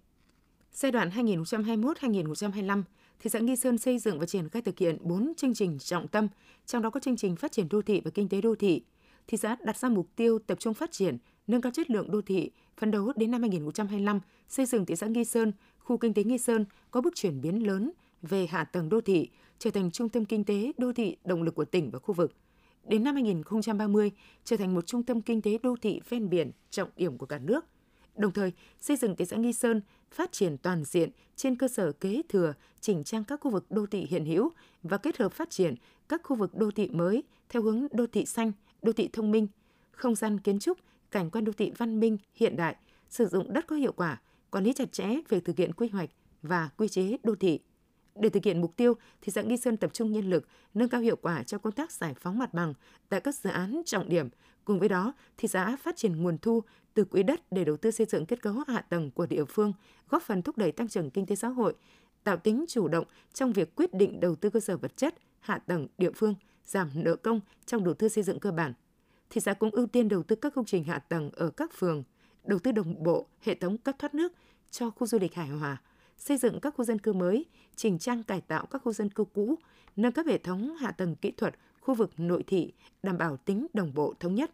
Giai 0.73 0.93
đoạn 0.93 1.11
2021-2025, 1.11 2.83
thị 3.21 3.31
xã 3.31 3.39
Nghi 3.39 3.57
Sơn 3.57 3.79
xây 3.79 3.99
dựng 3.99 4.19
và 4.19 4.27
triển 4.27 4.49
khai 4.49 4.63
thực 4.63 4.79
hiện 4.79 4.97
4 5.01 5.33
chương 5.37 5.55
trình 5.55 5.79
trọng 5.79 6.09
tâm, 6.09 6.29
trong 6.67 6.83
đó 6.83 6.91
có 6.91 7.01
chương 7.01 7.17
trình 7.17 7.37
phát 7.37 7.53
triển 7.53 7.69
đô 7.71 7.83
thị 7.83 8.01
và 8.05 8.11
kinh 8.15 8.29
tế 8.29 8.41
đô 8.41 8.55
thị. 8.55 8.83
Thị 9.27 9.39
xã 9.39 9.57
đặt 9.65 9.77
ra 9.77 9.89
mục 9.89 10.09
tiêu 10.17 10.39
tập 10.39 10.61
trung 10.61 10.75
phát 10.75 10.93
triển, 10.93 11.19
nâng 11.47 11.61
cao 11.61 11.73
chất 11.73 11.91
lượng 11.91 12.11
đô 12.11 12.23
thị, 12.23 12.51
phấn 12.77 12.91
đấu 12.91 13.13
đến 13.17 13.31
năm 13.31 13.41
2025 13.41 14.21
xây 14.49 14.67
dựng 14.67 14.87
thị 14.87 14.97
xã 14.97 15.07
Nghi 15.07 15.25
Sơn, 15.25 15.53
khu 15.79 15.97
kinh 15.97 16.15
tế 16.15 16.25
Nghi 16.25 16.39
Sơn 16.39 16.65
có 16.91 17.01
bước 17.01 17.15
chuyển 17.15 17.41
biến 17.41 17.67
lớn 17.67 17.91
về 18.23 18.47
hạ 18.47 18.65
tầng 18.65 18.89
đô 18.89 19.01
thị, 19.01 19.29
trở 19.59 19.71
thành 19.71 19.91
trung 19.91 20.09
tâm 20.09 20.25
kinh 20.25 20.45
tế 20.45 20.73
đô 20.79 20.93
thị 20.93 21.17
động 21.25 21.43
lực 21.43 21.55
của 21.55 21.65
tỉnh 21.65 21.91
và 21.91 21.99
khu 21.99 22.15
vực. 22.15 22.33
Đến 22.85 23.05
năm 23.05 23.15
2030 23.15 24.11
trở 24.45 24.57
thành 24.57 24.75
một 24.75 24.87
trung 24.87 25.03
tâm 25.03 25.21
kinh 25.21 25.43
tế 25.43 25.59
đô 25.63 25.77
thị 25.77 26.01
ven 26.09 26.31
biển 26.31 26.51
trọng 26.71 26.89
điểm 26.97 27.19
của 27.19 27.27
cả 27.27 27.39
nước. 27.39 27.65
Đồng 28.17 28.33
thời, 28.33 28.53
xây 28.81 28.97
dựng 28.97 29.17
thị 29.17 29.25
xã 29.25 29.37
Nghi 29.37 29.53
Sơn 29.53 29.81
phát 30.11 30.33
triển 30.33 30.57
toàn 30.59 30.85
diện 30.85 31.11
trên 31.37 31.57
cơ 31.57 31.69
sở 31.69 31.93
kế 31.93 32.23
thừa, 32.29 32.55
chỉnh 32.81 33.05
trang 33.05 33.25
các 33.25 33.41
khu 33.41 33.51
vực 33.51 33.67
đô 33.71 33.87
thị 33.87 34.07
hiện 34.11 34.25
hữu 34.25 34.51
và 34.83 34.97
kết 34.97 35.17
hợp 35.17 35.33
phát 35.33 35.51
triển 35.51 35.75
các 36.09 36.21
khu 36.25 36.37
vực 36.37 36.55
đô 36.55 36.71
thị 36.71 36.89
mới 36.89 37.23
theo 37.49 37.63
hướng 37.63 37.87
đô 37.93 38.07
thị 38.07 38.27
xanh, 38.27 38.53
đô 38.83 38.93
thị 38.93 39.09
thông 39.13 39.31
minh, 39.31 39.47
không 39.91 40.15
gian 40.15 40.41
kiến 40.41 40.59
trúc, 40.59 40.79
cảnh 41.13 41.31
quan 41.31 41.45
đô 41.45 41.53
thị 41.53 41.73
văn 41.79 42.01
minh, 42.01 42.19
hiện 42.35 42.57
đại, 42.57 42.77
sử 43.09 43.27
dụng 43.27 43.53
đất 43.53 43.67
có 43.67 43.77
hiệu 43.77 43.93
quả, 43.93 44.21
quản 44.51 44.65
lý 44.65 44.73
chặt 44.73 44.93
chẽ 44.93 45.09
việc 45.29 45.45
thực 45.45 45.57
hiện 45.57 45.73
quy 45.73 45.89
hoạch 45.89 46.11
và 46.43 46.69
quy 46.77 46.89
chế 46.89 47.17
đô 47.23 47.35
thị. 47.35 47.61
Để 48.15 48.29
thực 48.29 48.45
hiện 48.45 48.61
mục 48.61 48.77
tiêu, 48.77 48.95
thị 49.21 49.33
xã 49.33 49.43
Nghi 49.43 49.57
Sơn 49.57 49.77
tập 49.77 49.91
trung 49.93 50.13
nhân 50.13 50.31
lực, 50.31 50.47
nâng 50.75 50.89
cao 50.89 51.01
hiệu 51.01 51.17
quả 51.17 51.43
cho 51.43 51.59
công 51.59 51.73
tác 51.73 51.93
giải 51.93 52.15
phóng 52.21 52.39
mặt 52.39 52.55
bằng 52.55 52.75
tại 53.09 53.21
các 53.21 53.35
dự 53.35 53.51
án 53.51 53.83
trọng 53.87 54.09
điểm. 54.09 54.29
Cùng 54.65 54.79
với 54.79 54.89
đó, 54.89 55.13
thị 55.37 55.49
xã 55.49 55.77
phát 55.77 55.97
triển 55.97 56.23
nguồn 56.23 56.39
thu 56.39 56.63
từ 56.95 57.05
quỹ 57.05 57.23
đất 57.23 57.41
để 57.51 57.65
đầu 57.65 57.77
tư 57.77 57.91
xây 57.91 58.07
dựng 58.07 58.27
kết 58.27 58.43
cấu 58.43 58.55
hạ 58.69 58.81
tầng 58.81 59.11
của 59.11 59.27
địa 59.27 59.45
phương, 59.45 59.73
góp 60.09 60.23
phần 60.23 60.43
thúc 60.43 60.59
đẩy 60.59 60.73
tăng 60.73 60.89
trưởng 60.89 61.11
kinh 61.11 61.27
tế 61.27 61.37
xã 61.37 61.49
hội, 61.49 61.75
tạo 62.25 62.37
tính 62.37 62.65
chủ 62.69 62.89
động 62.89 63.05
trong 63.33 63.53
việc 63.53 63.75
quyết 63.75 63.95
định 63.95 64.21
đầu 64.21 64.35
tư 64.35 64.51
cơ 64.51 64.61
sở 64.61 64.77
vật 64.77 64.97
chất, 64.97 65.15
hạ 65.41 65.59
tầng 65.59 65.89
địa 65.99 66.11
phương, 66.17 66.35
giảm 66.65 66.91
nợ 66.95 67.17
công 67.17 67.41
trong 67.67 67.85
đầu 67.85 67.95
tư 67.95 68.09
xây 68.09 68.25
dựng 68.25 68.41
cơ 68.41 68.53
bản. 68.53 68.73
Thị 69.33 69.41
xã 69.41 69.55
cũng 69.55 69.71
ưu 69.71 69.87
tiên 69.87 70.09
đầu 70.09 70.23
tư 70.23 70.37
các 70.37 70.55
công 70.55 70.65
trình 70.65 70.85
hạ 70.85 70.99
tầng 70.99 71.31
ở 71.33 71.51
các 71.51 71.71
phường, 71.75 72.03
đầu 72.45 72.59
tư 72.59 72.73
đồng 72.73 73.03
bộ 73.03 73.27
hệ 73.41 73.55
thống 73.55 73.79
cấp 73.79 73.95
thoát 73.99 74.15
nước 74.15 74.33
cho 74.71 74.91
khu 74.91 75.07
du 75.07 75.19
lịch 75.19 75.35
Hải 75.35 75.49
Hòa, 75.49 75.83
xây 76.19 76.37
dựng 76.37 76.61
các 76.61 76.75
khu 76.77 76.85
dân 76.85 76.99
cư 76.99 77.13
mới, 77.13 77.45
chỉnh 77.77 77.99
trang 77.99 78.23
cải 78.23 78.41
tạo 78.41 78.67
các 78.67 78.83
khu 78.85 78.93
dân 78.93 79.11
cư 79.11 79.25
cũ, 79.25 79.55
nâng 79.97 80.13
cấp 80.13 80.27
hệ 80.27 80.39
thống 80.39 80.77
hạ 80.77 80.91
tầng 80.91 81.17
kỹ 81.17 81.31
thuật 81.31 81.55
khu 81.81 81.95
vực 81.95 82.11
nội 82.17 82.45
thị, 82.47 82.73
đảm 83.03 83.19
bảo 83.19 83.37
tính 83.37 83.67
đồng 83.75 83.95
bộ 83.95 84.15
thống 84.21 84.35
nhất. 84.35 84.51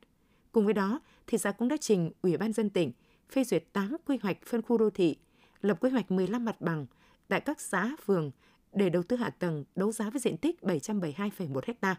Cùng 0.53 0.65
với 0.65 0.75
đó, 0.75 1.01
thị 1.27 1.39
xã 1.39 1.53
cũng 1.53 1.69
đã 1.69 1.77
trình 1.77 2.11
Ủy 2.23 2.37
ban 2.37 2.53
dân 2.53 2.71
tỉnh 2.71 2.93
phê 3.31 3.45
duyệt 3.45 3.65
8 3.73 3.97
quy 4.07 4.19
hoạch 4.23 4.39
phân 4.47 4.63
khu 4.63 4.79
đô 4.79 4.91
thị, 4.91 5.17
lập 5.61 5.79
quy 5.81 5.91
hoạch 5.91 6.11
15 6.11 6.45
mặt 6.45 6.61
bằng 6.61 6.87
tại 7.29 7.41
các 7.41 7.61
xã, 7.61 7.97
phường 8.05 8.31
để 8.73 8.91
đầu 8.91 9.03
tư 9.03 9.17
hạ 9.17 9.31
tầng 9.31 9.65
đấu 9.77 9.93
giá 9.93 10.11
với 10.11 10.21
diện 10.21 10.37
tích 10.37 10.59
772,1 10.63 11.75
ha. 11.83 11.97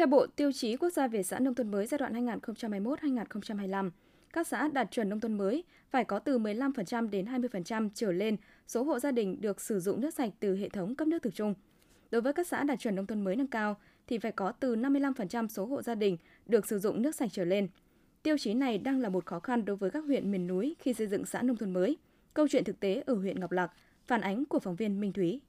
Theo 0.00 0.06
Bộ 0.06 0.26
Tiêu 0.26 0.52
chí 0.52 0.76
Quốc 0.76 0.90
gia 0.90 1.08
về 1.08 1.22
xã 1.22 1.38
nông 1.38 1.54
thôn 1.54 1.70
mới 1.70 1.86
giai 1.86 1.98
đoạn 1.98 2.26
2021-2025, 2.26 3.90
các 4.32 4.46
xã 4.46 4.68
đạt 4.68 4.90
chuẩn 4.90 5.08
nông 5.08 5.20
thôn 5.20 5.38
mới 5.38 5.64
phải 5.90 6.04
có 6.04 6.18
từ 6.18 6.38
15% 6.38 7.10
đến 7.10 7.26
20% 7.26 7.90
trở 7.94 8.12
lên 8.12 8.36
số 8.66 8.82
hộ 8.82 8.98
gia 8.98 9.10
đình 9.10 9.40
được 9.40 9.60
sử 9.60 9.80
dụng 9.80 10.00
nước 10.00 10.14
sạch 10.14 10.32
từ 10.40 10.56
hệ 10.56 10.68
thống 10.68 10.94
cấp 10.94 11.08
nước 11.08 11.22
thực 11.22 11.34
trung. 11.34 11.54
Đối 12.10 12.20
với 12.20 12.32
các 12.32 12.46
xã 12.46 12.62
đạt 12.62 12.78
chuẩn 12.80 12.94
nông 12.94 13.06
thôn 13.06 13.24
mới 13.24 13.36
nâng 13.36 13.46
cao 13.46 13.76
thì 14.06 14.18
phải 14.18 14.32
có 14.32 14.52
từ 14.52 14.76
55% 14.76 15.48
số 15.48 15.66
hộ 15.66 15.82
gia 15.82 15.94
đình 15.94 16.16
được 16.46 16.66
sử 16.66 16.78
dụng 16.78 17.02
nước 17.02 17.14
sạch 17.14 17.30
trở 17.32 17.44
lên. 17.44 17.68
Tiêu 18.22 18.38
chí 18.38 18.54
này 18.54 18.78
đang 18.78 19.00
là 19.00 19.08
một 19.08 19.26
khó 19.26 19.40
khăn 19.40 19.64
đối 19.64 19.76
với 19.76 19.90
các 19.90 20.04
huyện 20.04 20.30
miền 20.30 20.46
núi 20.46 20.76
khi 20.78 20.92
xây 20.92 21.06
dựng 21.06 21.26
xã 21.26 21.42
nông 21.42 21.56
thôn 21.56 21.72
mới. 21.72 21.96
Câu 22.34 22.48
chuyện 22.48 22.64
thực 22.64 22.80
tế 22.80 23.02
ở 23.06 23.14
huyện 23.14 23.40
Ngọc 23.40 23.52
Lặc, 23.52 23.72
phản 24.06 24.20
ánh 24.20 24.44
của 24.44 24.58
phóng 24.58 24.76
viên 24.76 25.00
Minh 25.00 25.12
Thúy. 25.12 25.40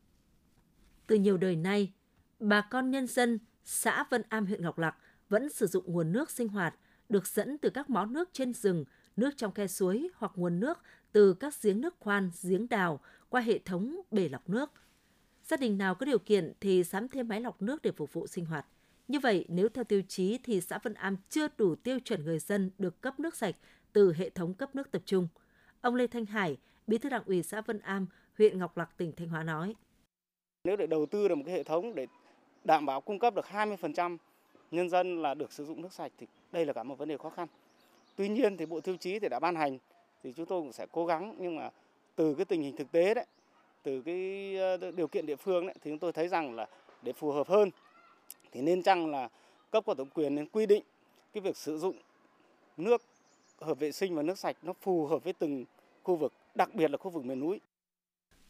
Từ 1.08 1.16
nhiều 1.16 1.38
đời 1.38 1.56
nay, 1.56 1.94
bà 2.40 2.68
con 2.72 2.92
nhân 2.92 3.08
dân 3.08 3.40
xã 3.64 4.04
Vân 4.10 4.24
Am 4.30 4.46
huyện 4.46 4.62
Ngọc 4.62 4.80
Lặc 4.80 4.96
vẫn 5.30 5.50
sử 5.50 5.68
dụng 5.68 5.84
nguồn 5.88 6.12
nước 6.12 6.32
sinh 6.32 6.48
hoạt 6.48 6.76
được 7.10 7.28
dẫn 7.28 7.58
từ 7.58 7.70
các 7.70 7.90
mó 7.90 8.06
nước 8.06 8.30
trên 8.34 8.54
rừng, 8.54 8.86
nước 9.16 9.32
trong 9.38 9.54
khe 9.54 9.68
suối 9.68 10.10
hoặc 10.16 10.32
nguồn 10.36 10.60
nước 10.60 10.80
từ 11.12 11.34
các 11.34 11.54
giếng 11.62 11.82
nước 11.82 11.96
khoan, 12.00 12.32
giếng 12.44 12.70
đào 12.70 13.00
qua 13.30 13.42
hệ 13.42 13.60
thống 13.60 14.02
bể 14.12 14.30
lọc 14.30 14.50
nước. 14.50 14.72
Gia 15.44 15.58
đình 15.58 15.78
nào 15.78 15.96
có 15.96 16.06
điều 16.06 16.20
kiện 16.20 16.54
thì 16.60 16.84
sắm 16.84 17.08
thêm 17.08 17.28
máy 17.28 17.42
lọc 17.42 17.62
nước 17.62 17.82
để 17.82 17.92
phục 17.92 18.14
vụ 18.14 18.28
sinh 18.28 18.46
hoạt. 18.46 18.66
Như 19.08 19.20
vậy, 19.20 19.46
nếu 19.50 19.70
theo 19.70 19.84
tiêu 19.84 20.02
chí 20.08 20.38
thì 20.44 20.62
xã 20.62 20.80
Vân 20.84 20.94
Am 20.94 21.18
chưa 21.30 21.48
đủ 21.58 21.76
tiêu 21.76 22.00
chuẩn 22.00 22.24
người 22.24 22.40
dân 22.40 22.72
được 22.78 23.02
cấp 23.02 23.20
nước 23.20 23.36
sạch 23.36 23.56
từ 23.94 24.14
hệ 24.14 24.30
thống 24.30 24.54
cấp 24.54 24.76
nước 24.76 24.92
tập 24.92 25.02
trung. 25.06 25.28
Ông 25.82 25.96
Lê 25.96 26.08
Thanh 26.08 26.26
Hải, 26.26 26.58
Bí 26.88 26.98
thư 26.98 27.10
Đảng 27.10 27.24
ủy 27.26 27.44
xã 27.44 27.62
Vân 27.62 27.80
Am, 27.80 28.08
huyện 28.38 28.60
Ngọc 28.60 28.78
Lặc, 28.78 28.98
tỉnh 28.98 29.12
Thanh 29.16 29.30
Hóa 29.30 29.44
nói: 29.44 29.76
Nếu 30.64 30.76
để 30.76 30.88
đầu 30.88 31.06
tư 31.06 31.28
được 31.28 31.36
một 31.36 31.44
cái 31.46 31.56
hệ 31.56 31.64
thống 31.64 31.96
để 31.96 32.08
đảm 32.64 32.86
bảo 32.86 33.02
cung 33.02 33.20
cấp 33.20 33.36
được 33.36 33.46
20% 33.46 34.18
nhân 34.72 34.90
dân 34.90 35.22
là 35.22 35.34
được 35.34 35.52
sử 35.52 35.66
dụng 35.66 35.82
nước 35.82 35.94
sạch 35.94 36.12
thì 36.18 36.28
đây 36.52 36.66
là 36.66 36.74
cả 36.74 36.84
một 36.84 36.98
vấn 36.98 37.10
đề 37.10 37.18
khó 37.18 37.30
khăn. 37.30 37.48
Tuy 38.16 38.30
nhiên 38.30 38.58
thì 38.58 38.66
Bộ 38.66 38.82
Tiêu 38.82 38.98
chí 38.98 39.20
thì 39.20 39.28
đã 39.30 39.40
ban 39.40 39.56
hành 39.56 39.78
thì 40.24 40.34
chúng 40.36 40.46
tôi 40.46 40.62
cũng 40.62 40.74
sẽ 40.74 40.88
cố 40.92 41.06
gắng 41.06 41.36
nhưng 41.40 41.56
mà 41.56 41.70
từ 42.16 42.34
cái 42.36 42.46
tình 42.46 42.62
hình 42.62 42.76
thực 42.78 42.92
tế 42.92 43.14
đấy, 43.14 43.26
từ 43.84 44.02
cái 44.02 44.56
ờ, 44.58 44.92
điều 44.92 45.08
kiện 45.08 45.26
địa 45.26 45.36
phương 45.36 45.66
đấy 45.68 45.76
thì 45.82 45.92
chúng 45.92 46.00
tôi 46.00 46.14
thấy 46.14 46.28
rằng 46.28 46.56
là 46.56 46.68
để 47.02 47.14
phù 47.14 47.32
hợp 47.32 47.48
hơn 47.48 47.70
thì 48.52 48.62
nên 48.62 48.84
chăng 48.84 49.12
là 49.12 49.30
cấp 49.72 49.84
có 49.86 49.94
thẩm 49.94 50.10
quyền 50.10 50.36
nên 50.36 50.48
quy 50.48 50.66
định 50.66 50.84
cái 51.34 51.42
việc 51.42 51.58
sử 51.58 51.78
dụng 51.78 51.96
nước 52.78 53.02
hợp 53.62 53.80
vệ 53.80 53.92
sinh 53.92 54.16
và 54.16 54.24
nước 54.24 54.38
sạch 54.38 54.58
nó 54.62 54.74
phù 54.74 55.08
hợp 55.08 55.24
với 55.24 55.34
từng 55.34 55.66
khu 56.04 56.16
vực, 56.16 56.34
đặc 56.56 56.76
biệt 56.76 56.92
là 56.92 56.98
khu 56.98 57.12
vực 57.12 57.26
miền 57.26 57.40
núi. 57.40 57.60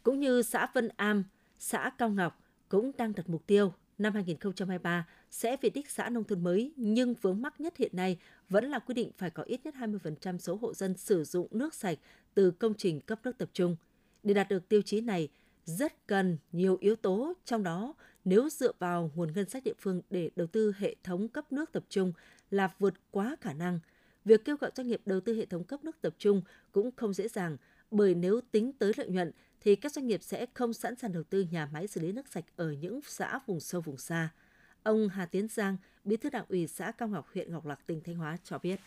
Cũng 0.04 0.20
như 0.20 0.42
xã 0.42 0.68
Vân 0.74 0.90
Am, 0.96 1.24
xã 1.60 1.92
Cao 1.98 2.10
Ngọc 2.10 2.40
cũng 2.70 2.92
đang 2.98 3.14
đặt 3.16 3.30
mục 3.30 3.48
tiêu 3.48 3.74
năm 4.02 4.14
2023 4.14 5.08
sẽ 5.32 5.58
về 5.62 5.70
đích 5.70 5.90
xã 5.90 6.10
nông 6.10 6.24
thôn 6.24 6.44
mới, 6.44 6.74
nhưng 6.76 7.14
vướng 7.14 7.42
mắc 7.42 7.62
nhất 7.62 7.78
hiện 7.78 7.92
nay 7.96 8.18
vẫn 8.50 8.66
là 8.66 8.80
quy 8.80 8.94
định 8.94 9.12
phải 9.18 9.30
có 9.30 9.44
ít 9.44 9.66
nhất 9.66 9.76
20% 9.78 10.38
số 10.38 10.56
hộ 10.56 10.74
dân 10.74 10.98
sử 10.98 11.24
dụng 11.24 11.48
nước 11.52 11.74
sạch 11.74 11.98
từ 12.34 12.52
công 12.52 12.74
trình 12.74 13.02
cấp 13.02 13.20
nước 13.24 13.38
tập 13.38 13.50
trung. 13.54 13.76
Để 14.24 14.34
đạt 14.34 14.50
được 14.50 14.70
tiêu 14.70 14.82
chí 14.82 15.02
này, 15.02 15.30
rất 15.66 16.08
cần 16.08 16.38
nhiều 16.52 16.78
yếu 16.82 16.96
tố, 16.96 17.34
trong 17.46 17.64
đó 17.64 17.94
nếu 18.26 18.50
dựa 18.50 18.72
vào 18.80 19.12
nguồn 19.16 19.34
ngân 19.34 19.50
sách 19.50 19.64
địa 19.64 19.74
phương 19.80 20.02
để 20.10 20.30
đầu 20.36 20.48
tư 20.48 20.74
hệ 20.78 20.96
thống 21.04 21.28
cấp 21.28 21.52
nước 21.52 21.72
tập 21.72 21.84
trung 21.90 22.14
là 22.50 22.70
vượt 22.80 22.94
quá 23.12 23.36
khả 23.42 23.54
năng. 23.54 23.80
Việc 24.26 24.46
kêu 24.46 24.58
gọi 24.58 24.72
doanh 24.76 24.88
nghiệp 24.88 25.02
đầu 25.06 25.20
tư 25.20 25.36
hệ 25.36 25.46
thống 25.46 25.64
cấp 25.64 25.84
nước 25.84 26.02
tập 26.02 26.16
trung 26.18 26.42
cũng 26.72 26.92
không 26.96 27.14
dễ 27.14 27.28
dàng, 27.28 27.58
bởi 27.92 28.16
nếu 28.16 28.42
tính 28.52 28.72
tới 28.80 28.92
lợi 28.98 29.08
nhuận 29.08 29.32
thì 29.60 29.76
các 29.76 29.92
doanh 29.92 30.08
nghiệp 30.08 30.24
sẽ 30.24 30.46
không 30.54 30.74
sẵn 30.74 30.96
sàng 30.96 31.14
đầu 31.14 31.24
tư 31.24 31.46
nhà 31.52 31.70
máy 31.74 31.88
xử 31.88 32.02
lý 32.02 32.12
nước 32.12 32.28
sạch 32.28 32.46
ở 32.56 32.72
những 32.72 33.00
xã 33.08 33.40
vùng 33.46 33.60
sâu 33.60 33.82
vùng 33.82 33.98
xa. 33.98 34.30
Ông 34.84 35.10
Hà 35.10 35.26
Tiến 35.26 35.48
Giang, 35.48 35.78
Bí 36.04 36.18
thư 36.18 36.30
Đảng 36.30 36.46
ủy 36.50 36.68
xã 36.68 36.92
Cao 36.92 37.08
Ngọc, 37.08 37.28
huyện 37.34 37.52
Ngọc 37.52 37.66
Lặc, 37.66 37.80
tỉnh 37.88 38.02
Thanh 38.02 38.16
Hóa 38.16 38.38
cho 38.44 38.58
biết. 38.58 38.80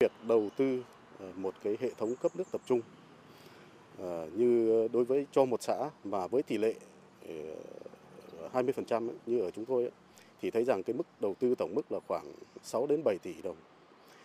Việc 0.00 0.12
đầu 0.28 0.50
tư 0.56 0.84
ờ, 1.18 1.32
một 1.36 1.54
cái 1.64 1.76
hệ 1.80 1.90
thống 1.98 2.16
cấp 2.22 2.36
nước 2.36 2.44
tập 2.52 2.60
trung 2.66 2.80
ờ, 3.98 4.28
như 4.34 4.88
đối 4.92 5.04
với 5.04 5.26
cho 5.32 5.44
một 5.44 5.62
xã 5.62 5.90
mà 6.04 6.26
với 6.26 6.42
tỷ 6.42 6.58
lệ 6.58 6.74
ờ, 7.28 8.62
20% 8.62 9.10
như 9.26 9.40
ở 9.40 9.50
chúng 9.50 9.64
tôi 9.64 9.90
thì 10.40 10.50
thấy 10.50 10.64
rằng 10.64 10.82
cái 10.82 10.94
mức 10.96 11.06
đầu 11.20 11.34
tư 11.40 11.54
tổng 11.54 11.74
mức 11.74 11.92
là 11.92 12.00
khoảng 12.08 12.32
6 12.62 12.86
đến 12.86 13.02
7 13.04 13.18
tỷ 13.22 13.42
đồng. 13.42 13.56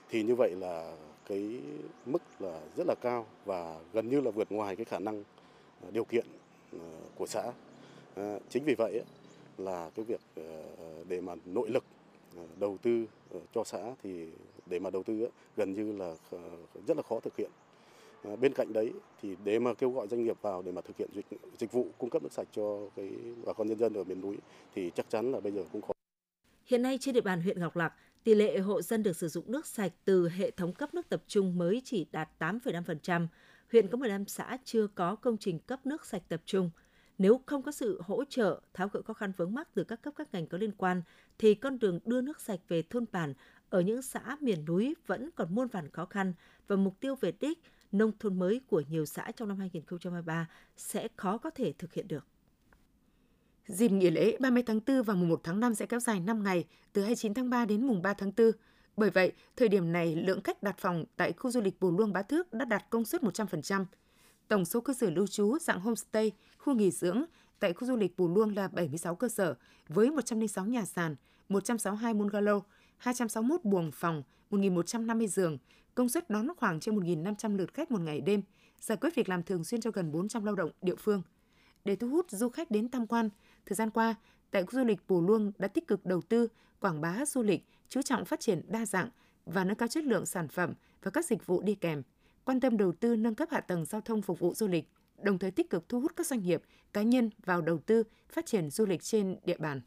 Thì 0.10 0.24
như 0.24 0.36
vậy 0.36 0.52
là 0.52 0.96
cái 1.28 1.60
mức 2.06 2.22
là 2.40 2.62
rất 2.78 2.88
là 2.88 2.96
cao 2.96 3.26
và 3.46 3.80
gần 3.94 4.10
như 4.10 4.22
là 4.22 4.32
vượt 4.32 4.52
ngoài 4.52 4.76
cái 4.76 4.86
khả 4.86 5.00
năng 5.00 5.24
ờ, 5.82 5.92
điều 5.92 6.06
kiện 6.06 6.26
ờ, 6.72 6.80
của 7.16 7.28
xã. 7.28 7.52
Ờ, 8.16 8.40
chính 8.50 8.64
vì 8.64 8.76
vậy 8.78 9.04
là 9.58 9.90
cái 9.96 10.06
việc 10.06 10.22
để 11.08 11.22
mà 11.22 11.36
nội 11.46 11.70
lực 11.70 11.84
đầu 12.60 12.78
tư 12.82 13.06
cho 13.54 13.64
xã 13.64 13.92
thì 14.04 14.28
để 14.66 14.80
mà 14.80 14.90
đầu 14.90 15.04
tư 15.04 15.30
gần 15.58 15.74
như 15.74 15.98
là 15.98 16.16
rất 16.88 16.98
là 16.98 17.04
khó 17.04 17.20
thực 17.20 17.36
hiện. 17.38 17.52
Bên 18.42 18.54
cạnh 18.54 18.74
đấy 18.74 18.92
thì 19.22 19.36
để 19.44 19.60
mà 19.60 19.74
kêu 19.74 19.92
gọi 19.92 20.08
doanh 20.08 20.24
nghiệp 20.24 20.38
vào 20.42 20.62
để 20.62 20.72
mà 20.72 20.82
thực 20.82 20.98
hiện 20.98 21.10
dịch, 21.16 21.26
dịch 21.58 21.72
vụ 21.72 21.88
cung 21.98 22.10
cấp 22.10 22.24
nước 22.24 22.32
sạch 22.32 22.48
cho 22.52 22.80
cái 22.96 23.10
bà 23.46 23.54
con 23.54 23.68
nhân 23.68 23.80
dân 23.80 23.94
ở 23.94 24.04
miền 24.04 24.22
núi 24.22 24.38
thì 24.76 24.92
chắc 24.96 25.10
chắn 25.10 25.32
là 25.32 25.40
bây 25.40 25.52
giờ 25.52 25.64
cũng 25.72 25.82
khó. 25.82 25.94
Hiện 26.66 26.82
nay 26.82 26.98
trên 27.02 27.16
địa 27.16 27.22
bàn 27.22 27.42
huyện 27.42 27.60
Ngọc 27.60 27.76
Lặc, 27.76 27.94
tỷ 28.24 28.36
lệ 28.36 28.60
hộ 28.60 28.82
dân 28.82 29.04
được 29.04 29.16
sử 29.16 29.28
dụng 29.28 29.52
nước 29.52 29.66
sạch 29.66 29.92
từ 30.06 30.30
hệ 30.30 30.52
thống 30.52 30.74
cấp 30.74 30.94
nước 30.94 31.10
tập 31.10 31.24
trung 31.28 31.58
mới 31.58 31.82
chỉ 31.86 32.06
đạt 32.12 32.30
8,5%. 32.40 33.28
Huyện 33.72 33.88
có 33.88 33.98
15 33.98 34.26
xã 34.26 34.58
chưa 34.64 34.88
có 34.88 35.16
công 35.16 35.38
trình 35.38 35.60
cấp 35.60 35.86
nước 35.86 36.06
sạch 36.06 36.22
tập 36.30 36.42
trung. 36.46 36.70
Nếu 37.18 37.42
không 37.46 37.62
có 37.62 37.72
sự 37.72 38.02
hỗ 38.06 38.24
trợ, 38.26 38.62
tháo 38.74 38.88
gỡ 38.88 39.02
khó 39.02 39.14
khăn 39.14 39.32
vướng 39.38 39.54
mắc 39.54 39.68
từ 39.74 39.84
các 39.84 40.02
cấp 40.02 40.14
các 40.18 40.34
ngành 40.34 40.48
có 40.48 40.58
liên 40.58 40.72
quan, 40.72 41.02
thì 41.38 41.56
con 41.56 41.80
đường 41.80 42.00
đưa 42.06 42.22
nước 42.22 42.42
sạch 42.42 42.60
về 42.68 42.82
thôn 42.82 43.06
bản 43.12 43.34
ở 43.70 43.82
những 43.82 44.02
xã 44.02 44.38
miền 44.42 44.66
núi 44.66 44.96
vẫn 45.08 45.30
còn 45.36 45.56
muôn 45.56 45.68
vàn 45.68 45.92
khó 45.92 46.06
khăn 46.06 46.34
và 46.68 46.76
mục 46.76 47.00
tiêu 47.00 47.16
về 47.16 47.32
đích 47.40 47.60
nông 47.92 48.12
thôn 48.20 48.40
mới 48.40 48.62
của 48.68 48.84
nhiều 48.90 49.06
xã 49.06 49.32
trong 49.36 49.48
năm 49.48 49.60
2023 49.60 50.50
sẽ 50.78 51.08
khó 51.16 51.38
có 51.38 51.50
thể 51.50 51.74
thực 51.78 51.94
hiện 51.94 52.08
được. 52.08 52.28
Dịp 53.68 53.92
nghỉ 53.92 54.10
lễ 54.10 54.38
30 54.40 54.64
tháng 54.64 54.80
4 54.88 55.04
và 55.04 55.14
mùng 55.14 55.30
1 55.30 55.42
tháng 55.44 55.60
5 55.60 55.76
sẽ 55.76 55.86
kéo 55.86 56.00
dài 56.00 56.20
5 56.20 56.44
ngày, 56.44 56.66
từ 56.94 57.02
29 57.02 57.34
tháng 57.34 57.50
3 57.50 57.66
đến 57.66 57.88
mùng 57.88 58.02
3 58.02 58.14
tháng 58.14 58.32
4. 58.38 58.52
Bởi 58.98 59.10
vậy, 59.10 59.32
thời 59.56 59.70
điểm 59.70 59.92
này, 59.92 60.16
lượng 60.16 60.42
khách 60.42 60.64
đặt 60.64 60.76
phòng 60.78 61.06
tại 61.18 61.34
khu 61.34 61.52
du 61.52 61.62
lịch 61.62 61.80
Bù 61.80 61.92
Luông 61.92 62.14
Bá 62.14 62.22
Thước 62.22 62.54
đã 62.54 62.66
đạt 62.66 62.90
công 62.90 63.06
suất 63.06 63.22
100%. 63.22 63.86
Tổng 64.48 64.66
số 64.66 64.82
cơ 64.82 64.94
sở 64.94 65.10
lưu 65.10 65.28
trú 65.28 65.58
dạng 65.60 65.80
homestay, 65.80 66.32
khu 66.58 66.74
nghỉ 66.74 66.92
dưỡng 66.92 67.24
tại 67.60 67.74
khu 67.74 67.88
du 67.88 67.96
lịch 67.96 68.18
Bù 68.18 68.28
Luông 68.28 68.56
là 68.56 68.68
76 68.68 69.16
cơ 69.16 69.30
sở 69.30 69.56
với 69.88 70.12
106 70.12 70.66
nhà 70.66 70.86
sàn, 70.86 71.16
162 71.50 72.14
bungalow, 72.14 72.62
261 72.98 73.64
buồng 73.64 73.92
phòng, 73.92 74.24
1.150 74.52 75.28
giường, 75.28 75.58
công 75.96 76.10
suất 76.10 76.30
đón 76.30 76.48
khoảng 76.58 76.80
trên 76.80 76.96
1.500 77.00 77.58
lượt 77.58 77.74
khách 77.74 77.92
một 77.92 78.02
ngày 78.02 78.22
đêm, 78.22 78.42
giải 78.80 78.98
quyết 79.02 79.16
việc 79.16 79.30
làm 79.30 79.44
thường 79.44 79.64
xuyên 79.64 79.82
cho 79.82 79.92
gần 79.92 80.12
400 80.12 80.46
lao 80.46 80.56
động 80.56 80.72
địa 80.82 80.96
phương. 80.96 81.22
Để 81.86 81.96
thu 81.96 82.10
hút 82.10 82.32
du 82.32 82.50
khách 82.50 82.72
đến 82.72 82.90
tham 82.90 83.08
quan, 83.08 83.30
thời 83.66 83.76
gian 83.76 83.90
qua, 83.90 84.16
tại 84.52 84.64
khu 84.64 84.72
du 84.72 84.84
lịch 84.84 85.00
Pù 85.08 85.22
Luông 85.22 85.52
đã 85.58 85.68
tích 85.68 85.88
cực 85.88 86.06
đầu 86.06 86.22
tư, 86.22 86.48
quảng 86.80 87.02
bá 87.02 87.26
du 87.26 87.44
lịch, 87.44 87.66
chú 87.90 88.02
trọng 88.02 88.26
phát 88.26 88.40
triển 88.40 88.62
đa 88.68 88.86
dạng 88.86 89.10
và 89.46 89.64
nâng 89.64 89.78
cao 89.78 89.88
chất 89.88 90.04
lượng 90.04 90.26
sản 90.26 90.48
phẩm 90.48 90.74
và 91.04 91.12
các 91.12 91.26
dịch 91.26 91.46
vụ 91.46 91.62
đi 91.62 91.76
kèm, 91.76 92.04
quan 92.46 92.60
tâm 92.60 92.78
đầu 92.78 92.92
tư 92.92 93.16
nâng 93.16 93.36
cấp 93.36 93.50
hạ 93.52 93.62
tầng 93.62 93.86
giao 93.86 94.02
thông 94.02 94.22
phục 94.22 94.40
vụ 94.40 94.54
du 94.54 94.68
lịch, 94.68 94.86
đồng 95.22 95.40
thời 95.40 95.52
tích 95.52 95.70
cực 95.70 95.90
thu 95.90 96.00
hút 96.00 96.12
các 96.16 96.28
doanh 96.28 96.44
nghiệp, 96.44 96.62
cá 96.94 97.02
nhân 97.02 97.30
vào 97.46 97.62
đầu 97.62 97.80
tư, 97.80 98.04
phát 98.30 98.46
triển 98.46 98.70
du 98.70 98.86
lịch 98.86 99.04
trên 99.04 99.38
địa 99.46 99.58
bàn. 99.58 99.82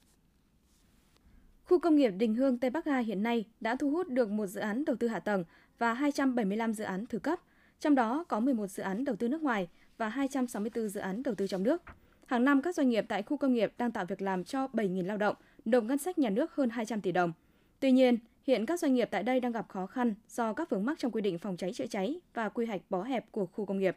Khu 1.64 1.78
công 1.78 1.96
nghiệp 1.96 2.10
Đình 2.10 2.34
Hương 2.34 2.58
Tây 2.58 2.70
Bắc 2.70 2.84
ga 2.84 2.98
hiện 2.98 3.22
nay 3.22 3.44
đã 3.60 3.76
thu 3.76 3.90
hút 3.90 4.08
được 4.08 4.30
một 4.30 4.46
dự 4.46 4.60
án 4.60 4.84
đầu 4.84 4.96
tư 4.96 5.08
hạ 5.08 5.20
tầng 5.20 5.44
và 5.78 5.94
275 5.94 6.74
dự 6.74 6.84
án 6.84 7.06
thứ 7.06 7.18
cấp, 7.18 7.40
trong 7.80 7.94
đó 7.94 8.24
có 8.28 8.40
11 8.40 8.66
dự 8.66 8.82
án 8.82 9.04
đầu 9.04 9.16
tư 9.16 9.28
nước 9.28 9.42
ngoài 9.42 9.68
và 9.98 10.08
264 10.08 10.88
dự 10.88 11.00
án 11.00 11.22
đầu 11.22 11.34
tư 11.34 11.46
trong 11.46 11.62
nước. 11.62 11.82
Hàng 12.26 12.44
năm, 12.44 12.62
các 12.62 12.74
doanh 12.74 12.88
nghiệp 12.88 13.04
tại 13.08 13.22
khu 13.22 13.36
công 13.36 13.54
nghiệp 13.54 13.72
đang 13.78 13.90
tạo 13.90 14.04
việc 14.04 14.22
làm 14.22 14.44
cho 14.44 14.66
7.000 14.72 15.06
lao 15.06 15.16
động, 15.16 15.36
nộp 15.64 15.84
ngân 15.84 15.98
sách 15.98 16.18
nhà 16.18 16.30
nước 16.30 16.54
hơn 16.54 16.70
200 16.70 17.00
tỷ 17.00 17.12
đồng. 17.12 17.32
Tuy 17.80 17.92
nhiên, 17.92 18.18
hiện 18.46 18.66
các 18.66 18.80
doanh 18.80 18.94
nghiệp 18.94 19.08
tại 19.10 19.22
đây 19.22 19.40
đang 19.40 19.52
gặp 19.52 19.68
khó 19.68 19.86
khăn 19.86 20.14
do 20.28 20.52
các 20.52 20.70
vướng 20.70 20.84
mắc 20.84 20.98
trong 20.98 21.12
quy 21.12 21.20
định 21.20 21.38
phòng 21.38 21.56
cháy 21.56 21.72
chữa 21.72 21.86
cháy 21.86 22.20
và 22.34 22.48
quy 22.48 22.66
hoạch 22.66 22.80
bó 22.90 23.02
hẹp 23.02 23.32
của 23.32 23.46
khu 23.46 23.66
công 23.66 23.78
nghiệp. 23.78 23.96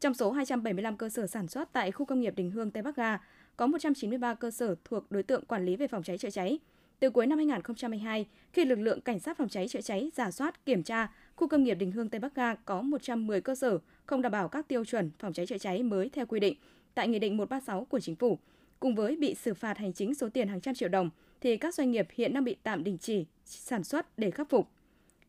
Trong 0.00 0.14
số 0.14 0.30
275 0.30 0.96
cơ 0.96 1.08
sở 1.08 1.26
sản 1.26 1.48
xuất 1.48 1.72
tại 1.72 1.92
khu 1.92 2.06
công 2.06 2.20
nghiệp 2.20 2.34
Đình 2.36 2.50
Hương 2.50 2.70
Tây 2.70 2.82
Bắc 2.82 2.96
Ga, 2.96 3.18
có 3.56 3.66
193 3.66 4.34
cơ 4.34 4.50
sở 4.50 4.74
thuộc 4.84 5.10
đối 5.10 5.22
tượng 5.22 5.44
quản 5.44 5.64
lý 5.64 5.76
về 5.76 5.86
phòng 5.88 6.02
cháy 6.02 6.18
chữa 6.18 6.30
cháy, 6.30 6.58
từ 7.00 7.10
cuối 7.10 7.26
năm 7.26 7.38
2022, 7.38 8.26
khi 8.52 8.64
lực 8.64 8.78
lượng 8.78 9.00
cảnh 9.00 9.18
sát 9.20 9.38
phòng 9.38 9.48
cháy 9.48 9.68
chữa 9.68 9.80
cháy 9.80 10.10
giả 10.14 10.30
soát, 10.30 10.66
kiểm 10.66 10.82
tra, 10.82 11.08
khu 11.36 11.48
công 11.48 11.64
nghiệp 11.64 11.74
Đình 11.74 11.92
Hương 11.92 12.08
Tây 12.08 12.18
Bắc 12.18 12.34
Ga 12.34 12.54
có 12.54 12.82
110 12.82 13.40
cơ 13.40 13.54
sở 13.54 13.78
không 14.06 14.22
đảm 14.22 14.32
bảo 14.32 14.48
các 14.48 14.68
tiêu 14.68 14.84
chuẩn 14.84 15.10
phòng 15.18 15.32
cháy 15.32 15.46
chữa 15.46 15.58
cháy 15.58 15.82
mới 15.82 16.08
theo 16.08 16.26
quy 16.26 16.40
định 16.40 16.56
tại 16.94 17.08
Nghị 17.08 17.18
định 17.18 17.36
136 17.36 17.84
của 17.84 18.00
Chính 18.00 18.16
phủ. 18.16 18.38
Cùng 18.80 18.94
với 18.94 19.16
bị 19.16 19.34
xử 19.34 19.54
phạt 19.54 19.78
hành 19.78 19.92
chính 19.92 20.14
số 20.14 20.28
tiền 20.28 20.48
hàng 20.48 20.60
trăm 20.60 20.74
triệu 20.74 20.88
đồng, 20.88 21.10
thì 21.40 21.56
các 21.56 21.74
doanh 21.74 21.90
nghiệp 21.90 22.08
hiện 22.10 22.34
đang 22.34 22.44
bị 22.44 22.56
tạm 22.62 22.84
đình 22.84 22.98
chỉ 22.98 23.26
sản 23.44 23.84
xuất 23.84 24.18
để 24.18 24.30
khắc 24.30 24.50
phục. 24.50 24.68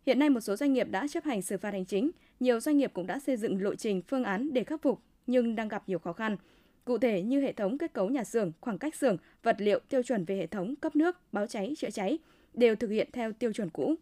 Hiện 0.06 0.20
nay 0.20 0.30
một 0.30 0.40
số 0.40 0.56
doanh 0.56 0.74
nghiệp 0.74 0.88
đã 0.92 1.08
chấp 1.08 1.24
hành 1.24 1.42
xử 1.42 1.58
phạt 1.58 1.72
hành 1.72 1.86
chính, 1.86 2.12
nhiều 2.40 2.60
doanh 2.60 2.78
nghiệp 2.78 2.92
cũng 2.94 3.08
đã 3.08 3.20
xây 3.20 3.38
dựng 3.38 3.62
lộ 3.62 3.76
trình 3.76 4.02
phương 4.08 4.24
án 4.24 4.54
để 4.54 4.64
khắc 4.64 4.82
phục 4.82 5.02
nhưng 5.28 5.56
đang 5.56 5.68
gặp 5.68 5.84
nhiều 5.88 6.00
khó 6.00 6.14
khăn. 6.14 6.38
Cụ 6.86 6.98
thể 6.98 7.22
như 7.22 7.42
hệ 7.42 7.54
thống 7.54 7.78
kết 7.78 7.94
cấu 7.94 8.10
nhà 8.10 8.24
xưởng, 8.24 8.52
khoảng 8.62 8.78
cách 8.78 8.96
xưởng, 8.96 9.18
vật 9.44 9.56
liệu 9.60 9.80
tiêu 9.90 10.04
chuẩn 10.04 10.26
về 10.26 10.38
hệ 10.38 10.48
thống 10.48 10.76
cấp 10.76 10.96
nước, 10.96 11.18
báo 11.32 11.48
cháy, 11.48 11.74
chữa 11.78 11.90
cháy 11.90 12.18
đều 12.54 12.76
thực 12.76 12.90
hiện 12.90 13.10
theo 13.14 13.32
tiêu 13.34 13.54
chuẩn 13.54 13.70
cũ. 13.70 13.96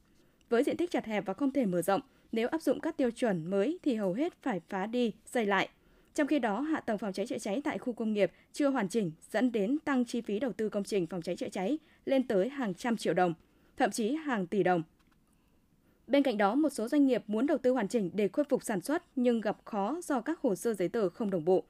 Với 0.49 0.63
diện 0.63 0.77
tích 0.77 0.91
chặt 0.91 1.05
hẹp 1.05 1.25
và 1.25 1.33
không 1.33 1.51
thể 1.51 1.65
mở 1.65 1.81
rộng, 1.81 2.01
nếu 2.31 2.47
áp 2.47 2.61
dụng 2.61 2.79
các 2.79 2.97
tiêu 2.97 3.11
chuẩn 3.11 3.49
mới 3.49 3.79
thì 3.83 3.95
hầu 3.95 4.13
hết 4.13 4.33
phải 4.41 4.61
phá 4.69 4.85
đi, 4.85 5.13
xây 5.25 5.45
lại. 5.45 5.69
Trong 6.15 6.27
khi 6.27 6.39
đó, 6.39 6.61
hạ 6.61 6.79
tầng 6.79 6.97
phòng 6.97 7.13
cháy 7.13 7.27
chữa 7.27 7.37
cháy 7.37 7.61
tại 7.63 7.77
khu 7.77 7.93
công 7.93 8.13
nghiệp 8.13 8.31
chưa 8.53 8.69
hoàn 8.69 8.89
chỉnh 8.89 9.11
dẫn 9.31 9.51
đến 9.51 9.79
tăng 9.85 10.05
chi 10.05 10.21
phí 10.21 10.39
đầu 10.39 10.53
tư 10.53 10.69
công 10.69 10.83
trình 10.83 11.07
phòng 11.07 11.21
cháy 11.21 11.35
chữa 11.35 11.49
cháy 11.49 11.77
lên 12.05 12.27
tới 12.27 12.49
hàng 12.49 12.73
trăm 12.73 12.97
triệu 12.97 13.13
đồng, 13.13 13.33
thậm 13.77 13.91
chí 13.91 14.15
hàng 14.15 14.47
tỷ 14.47 14.63
đồng. 14.63 14.83
Bên 16.07 16.23
cạnh 16.23 16.37
đó, 16.37 16.55
một 16.55 16.69
số 16.69 16.87
doanh 16.87 17.05
nghiệp 17.05 17.23
muốn 17.27 17.47
đầu 17.47 17.57
tư 17.57 17.71
hoàn 17.71 17.87
chỉnh 17.87 18.09
để 18.13 18.27
khôi 18.27 18.45
phục 18.49 18.63
sản 18.63 18.81
xuất 18.81 19.03
nhưng 19.15 19.41
gặp 19.41 19.57
khó 19.65 19.99
do 20.03 20.21
các 20.21 20.39
hồ 20.39 20.55
sơ 20.55 20.73
giấy 20.73 20.89
tờ 20.89 21.09
không 21.09 21.29
đồng 21.29 21.45
bộ. 21.45 21.63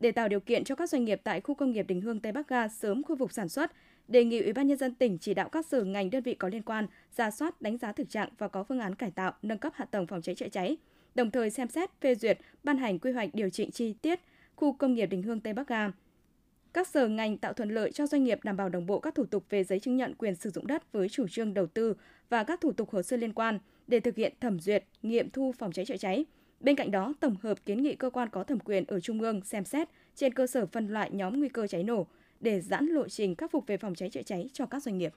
Để 0.00 0.12
tạo 0.12 0.28
điều 0.28 0.40
kiện 0.40 0.64
cho 0.64 0.74
các 0.74 0.90
doanh 0.90 1.04
nghiệp 1.04 1.20
tại 1.24 1.40
khu 1.40 1.54
công 1.54 1.72
nghiệp 1.72 1.86
Đình 1.88 2.00
Hương 2.00 2.20
Tây 2.20 2.32
Bắc 2.32 2.48
Ga 2.48 2.68
sớm 2.68 3.02
khôi 3.02 3.16
phục 3.16 3.32
sản 3.32 3.48
xuất, 3.48 3.72
đề 4.08 4.24
nghị 4.24 4.42
Ủy 4.42 4.52
ban 4.52 4.66
nhân 4.66 4.78
dân 4.78 4.94
tỉnh 4.94 5.18
chỉ 5.18 5.34
đạo 5.34 5.48
các 5.48 5.66
sở 5.66 5.84
ngành 5.84 6.10
đơn 6.10 6.22
vị 6.22 6.34
có 6.34 6.48
liên 6.48 6.62
quan 6.62 6.86
ra 7.16 7.30
soát, 7.30 7.62
đánh 7.62 7.78
giá 7.78 7.92
thực 7.92 8.10
trạng 8.10 8.28
và 8.38 8.48
có 8.48 8.64
phương 8.64 8.80
án 8.80 8.94
cải 8.94 9.10
tạo, 9.10 9.32
nâng 9.42 9.58
cấp 9.58 9.72
hạ 9.76 9.84
tầng 9.84 10.06
phòng 10.06 10.22
cháy 10.22 10.34
chữa 10.34 10.48
cháy, 10.48 10.76
đồng 11.14 11.30
thời 11.30 11.50
xem 11.50 11.68
xét 11.68 11.90
phê 12.00 12.14
duyệt, 12.14 12.38
ban 12.64 12.78
hành 12.78 12.98
quy 12.98 13.12
hoạch 13.12 13.30
điều 13.32 13.50
chỉnh 13.50 13.70
chi 13.70 13.94
tiết 14.02 14.20
khu 14.56 14.72
công 14.72 14.94
nghiệp 14.94 15.06
Đình 15.06 15.22
Hương 15.22 15.40
Tây 15.40 15.52
Bắc 15.52 15.68
Ga. 15.68 15.90
Các 16.72 16.88
sở 16.88 17.08
ngành 17.08 17.38
tạo 17.38 17.52
thuận 17.52 17.70
lợi 17.70 17.92
cho 17.92 18.06
doanh 18.06 18.24
nghiệp 18.24 18.44
đảm 18.44 18.56
bảo 18.56 18.68
đồng 18.68 18.86
bộ 18.86 19.00
các 19.00 19.14
thủ 19.14 19.24
tục 19.24 19.44
về 19.50 19.64
giấy 19.64 19.80
chứng 19.80 19.96
nhận 19.96 20.14
quyền 20.14 20.34
sử 20.34 20.50
dụng 20.50 20.66
đất 20.66 20.92
với 20.92 21.08
chủ 21.08 21.28
trương 21.28 21.54
đầu 21.54 21.66
tư 21.66 21.94
và 22.28 22.44
các 22.44 22.60
thủ 22.60 22.72
tục 22.72 22.90
hồ 22.90 23.02
sơ 23.02 23.16
liên 23.16 23.32
quan 23.32 23.58
để 23.86 24.00
thực 24.00 24.16
hiện 24.16 24.32
thẩm 24.40 24.60
duyệt, 24.60 24.84
nghiệm 25.02 25.30
thu 25.30 25.52
phòng 25.58 25.72
cháy 25.72 25.84
chữa 25.84 25.96
cháy 25.96 26.24
Bên 26.60 26.76
cạnh 26.76 26.90
đó, 26.90 27.14
tổng 27.20 27.36
hợp 27.42 27.64
kiến 27.66 27.82
nghị 27.82 27.94
cơ 27.94 28.10
quan 28.10 28.28
có 28.28 28.44
thẩm 28.44 28.58
quyền 28.60 28.84
ở 28.88 29.00
Trung 29.00 29.20
ương 29.20 29.40
xem 29.44 29.64
xét 29.64 29.88
trên 30.14 30.34
cơ 30.34 30.46
sở 30.46 30.66
phân 30.66 30.88
loại 30.88 31.10
nhóm 31.10 31.38
nguy 31.38 31.48
cơ 31.48 31.66
cháy 31.66 31.82
nổ 31.82 32.06
để 32.40 32.60
giãn 32.60 32.86
lộ 32.86 33.08
trình 33.08 33.34
khắc 33.34 33.50
phục 33.50 33.66
về 33.66 33.76
phòng 33.76 33.94
cháy 33.94 34.10
chữa 34.10 34.22
cháy 34.22 34.50
cho 34.52 34.66
các 34.66 34.82
doanh 34.82 34.98
nghiệp. 34.98 35.12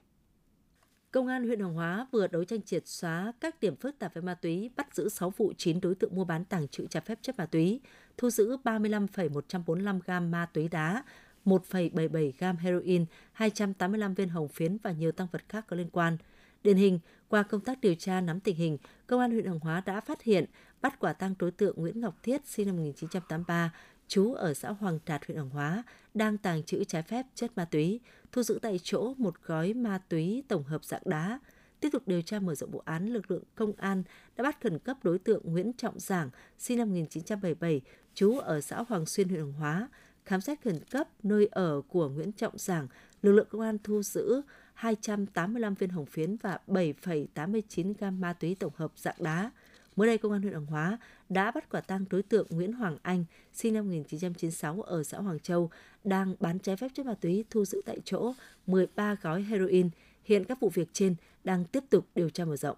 Công 1.14 1.26
an 1.26 1.46
huyện 1.46 1.60
Hoàng 1.60 1.74
Hóa 1.74 2.06
vừa 2.12 2.26
đấu 2.26 2.44
tranh 2.44 2.62
triệt 2.62 2.86
xóa 2.86 3.32
các 3.40 3.60
điểm 3.60 3.76
phức 3.76 3.98
tạp 3.98 4.14
về 4.14 4.22
ma 4.22 4.34
túy, 4.34 4.70
bắt 4.76 4.94
giữ 4.94 5.08
6 5.08 5.30
vụ 5.30 5.52
9 5.58 5.80
đối 5.80 5.94
tượng 5.94 6.14
mua 6.16 6.24
bán 6.24 6.44
tàng 6.44 6.68
trữ 6.68 6.86
trái 6.86 7.02
phép 7.06 7.18
chất 7.22 7.38
ma 7.38 7.46
túy, 7.46 7.80
thu 8.16 8.30
giữ 8.30 8.56
35,145 8.64 10.00
gam 10.06 10.30
ma 10.30 10.46
túy 10.52 10.68
đá, 10.68 11.04
1,77 11.44 12.32
gam 12.38 12.56
heroin, 12.56 13.04
285 13.32 14.14
viên 14.14 14.28
hồng 14.28 14.48
phiến 14.48 14.76
và 14.82 14.92
nhiều 14.92 15.12
tăng 15.12 15.26
vật 15.32 15.42
khác 15.48 15.64
có 15.68 15.76
liên 15.76 15.88
quan. 15.92 16.16
Điển 16.62 16.76
hình, 16.76 16.98
qua 17.28 17.42
công 17.42 17.60
tác 17.60 17.80
điều 17.80 17.94
tra 17.94 18.20
nắm 18.20 18.40
tình 18.40 18.56
hình, 18.56 18.78
Công 19.06 19.20
an 19.20 19.30
huyện 19.30 19.46
Hoàng 19.46 19.60
Hóa 19.60 19.82
đã 19.86 20.00
phát 20.00 20.22
hiện, 20.22 20.44
bắt 20.82 20.98
quả 20.98 21.12
tang 21.12 21.34
đối 21.38 21.50
tượng 21.50 21.76
Nguyễn 21.76 22.00
Ngọc 22.00 22.14
Thiết 22.22 22.46
sinh 22.46 22.66
năm 22.66 22.76
1983, 22.76 23.70
trú 24.08 24.34
ở 24.34 24.54
xã 24.54 24.70
Hoàng 24.70 24.98
Trạt 25.06 25.26
huyện 25.26 25.38
Hoàng 25.38 25.50
Hóa, 25.50 25.82
đang 26.14 26.38
tàng 26.38 26.62
trữ 26.62 26.84
trái 26.84 27.02
phép 27.02 27.26
chất 27.34 27.50
ma 27.56 27.64
túy, 27.64 28.00
thu 28.32 28.42
giữ 28.42 28.58
tại 28.62 28.80
chỗ 28.82 29.14
một 29.18 29.34
gói 29.46 29.74
ma 29.74 30.00
túy 30.08 30.42
tổng 30.48 30.64
hợp 30.64 30.84
dạng 30.84 31.02
đá. 31.04 31.38
Tiếp 31.80 31.88
tục 31.92 32.02
điều 32.06 32.22
tra 32.22 32.40
mở 32.40 32.54
rộng 32.54 32.70
vụ 32.70 32.82
án, 32.84 33.08
lực 33.08 33.30
lượng 33.30 33.42
công 33.54 33.72
an 33.76 34.02
đã 34.36 34.44
bắt 34.44 34.60
khẩn 34.62 34.78
cấp 34.78 34.96
đối 35.02 35.18
tượng 35.18 35.42
Nguyễn 35.44 35.72
Trọng 35.72 35.98
Giảng, 35.98 36.30
sinh 36.58 36.78
năm 36.78 36.88
1977, 36.88 37.80
trú 38.14 38.38
ở 38.38 38.60
xã 38.60 38.82
Hoàng 38.88 39.06
Xuyên, 39.06 39.28
huyện 39.28 39.40
Hoàng 39.40 39.52
Hóa. 39.52 39.88
Khám 40.24 40.40
xét 40.40 40.62
khẩn 40.64 40.80
cấp 40.90 41.08
nơi 41.22 41.48
ở 41.50 41.82
của 41.88 42.08
Nguyễn 42.08 42.32
Trọng 42.32 42.58
Giảng, 42.58 42.88
lực 43.22 43.32
lượng 43.32 43.46
công 43.50 43.60
an 43.60 43.78
thu 43.84 44.02
giữ 44.02 44.42
285 44.74 45.74
viên 45.74 45.90
hồng 45.90 46.06
phiến 46.06 46.36
và 46.36 46.58
7,89 46.66 47.94
gam 47.98 48.20
ma 48.20 48.32
túy 48.32 48.54
tổng 48.54 48.72
hợp 48.76 48.92
dạng 48.96 49.16
đá. 49.18 49.50
Mới 49.96 50.06
đây, 50.06 50.18
Công 50.18 50.32
an 50.32 50.42
huyện 50.42 50.52
Hoàng 50.52 50.66
Hóa 50.66 50.98
đã 51.28 51.50
bắt 51.50 51.68
quả 51.70 51.80
tang 51.80 52.04
đối 52.10 52.22
tượng 52.22 52.46
Nguyễn 52.50 52.72
Hoàng 52.72 52.96
Anh, 53.02 53.24
sinh 53.52 53.74
năm 53.74 53.84
1996 53.84 54.82
ở 54.82 55.02
xã 55.02 55.18
Hoàng 55.18 55.40
Châu, 55.40 55.70
đang 56.04 56.34
bán 56.40 56.58
trái 56.58 56.76
phép 56.76 56.88
chất 56.94 57.06
ma 57.06 57.14
túy 57.20 57.44
thu 57.50 57.64
giữ 57.64 57.82
tại 57.86 57.98
chỗ 58.04 58.34
13 58.66 59.16
gói 59.22 59.42
heroin. 59.42 59.90
Hiện 60.24 60.44
các 60.44 60.60
vụ 60.60 60.70
việc 60.74 60.88
trên 60.92 61.14
đang 61.44 61.64
tiếp 61.64 61.84
tục 61.90 62.06
điều 62.14 62.30
tra 62.30 62.44
mở 62.44 62.56
rộng. 62.56 62.76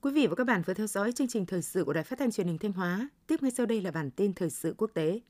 Quý 0.00 0.12
vị 0.12 0.26
và 0.26 0.34
các 0.34 0.44
bạn 0.44 0.62
vừa 0.66 0.74
theo 0.74 0.86
dõi 0.86 1.12
chương 1.12 1.28
trình 1.28 1.46
thời 1.46 1.62
sự 1.62 1.84
của 1.84 1.92
Đài 1.92 2.04
Phát 2.04 2.18
thanh 2.18 2.30
Truyền 2.30 2.46
hình 2.46 2.58
Thanh 2.58 2.72
Hóa. 2.72 3.08
Tiếp 3.26 3.42
ngay 3.42 3.50
sau 3.50 3.66
đây 3.66 3.80
là 3.80 3.90
bản 3.90 4.10
tin 4.10 4.32
thời 4.32 4.50
sự 4.50 4.74
quốc 4.78 4.90
tế. 4.94 5.20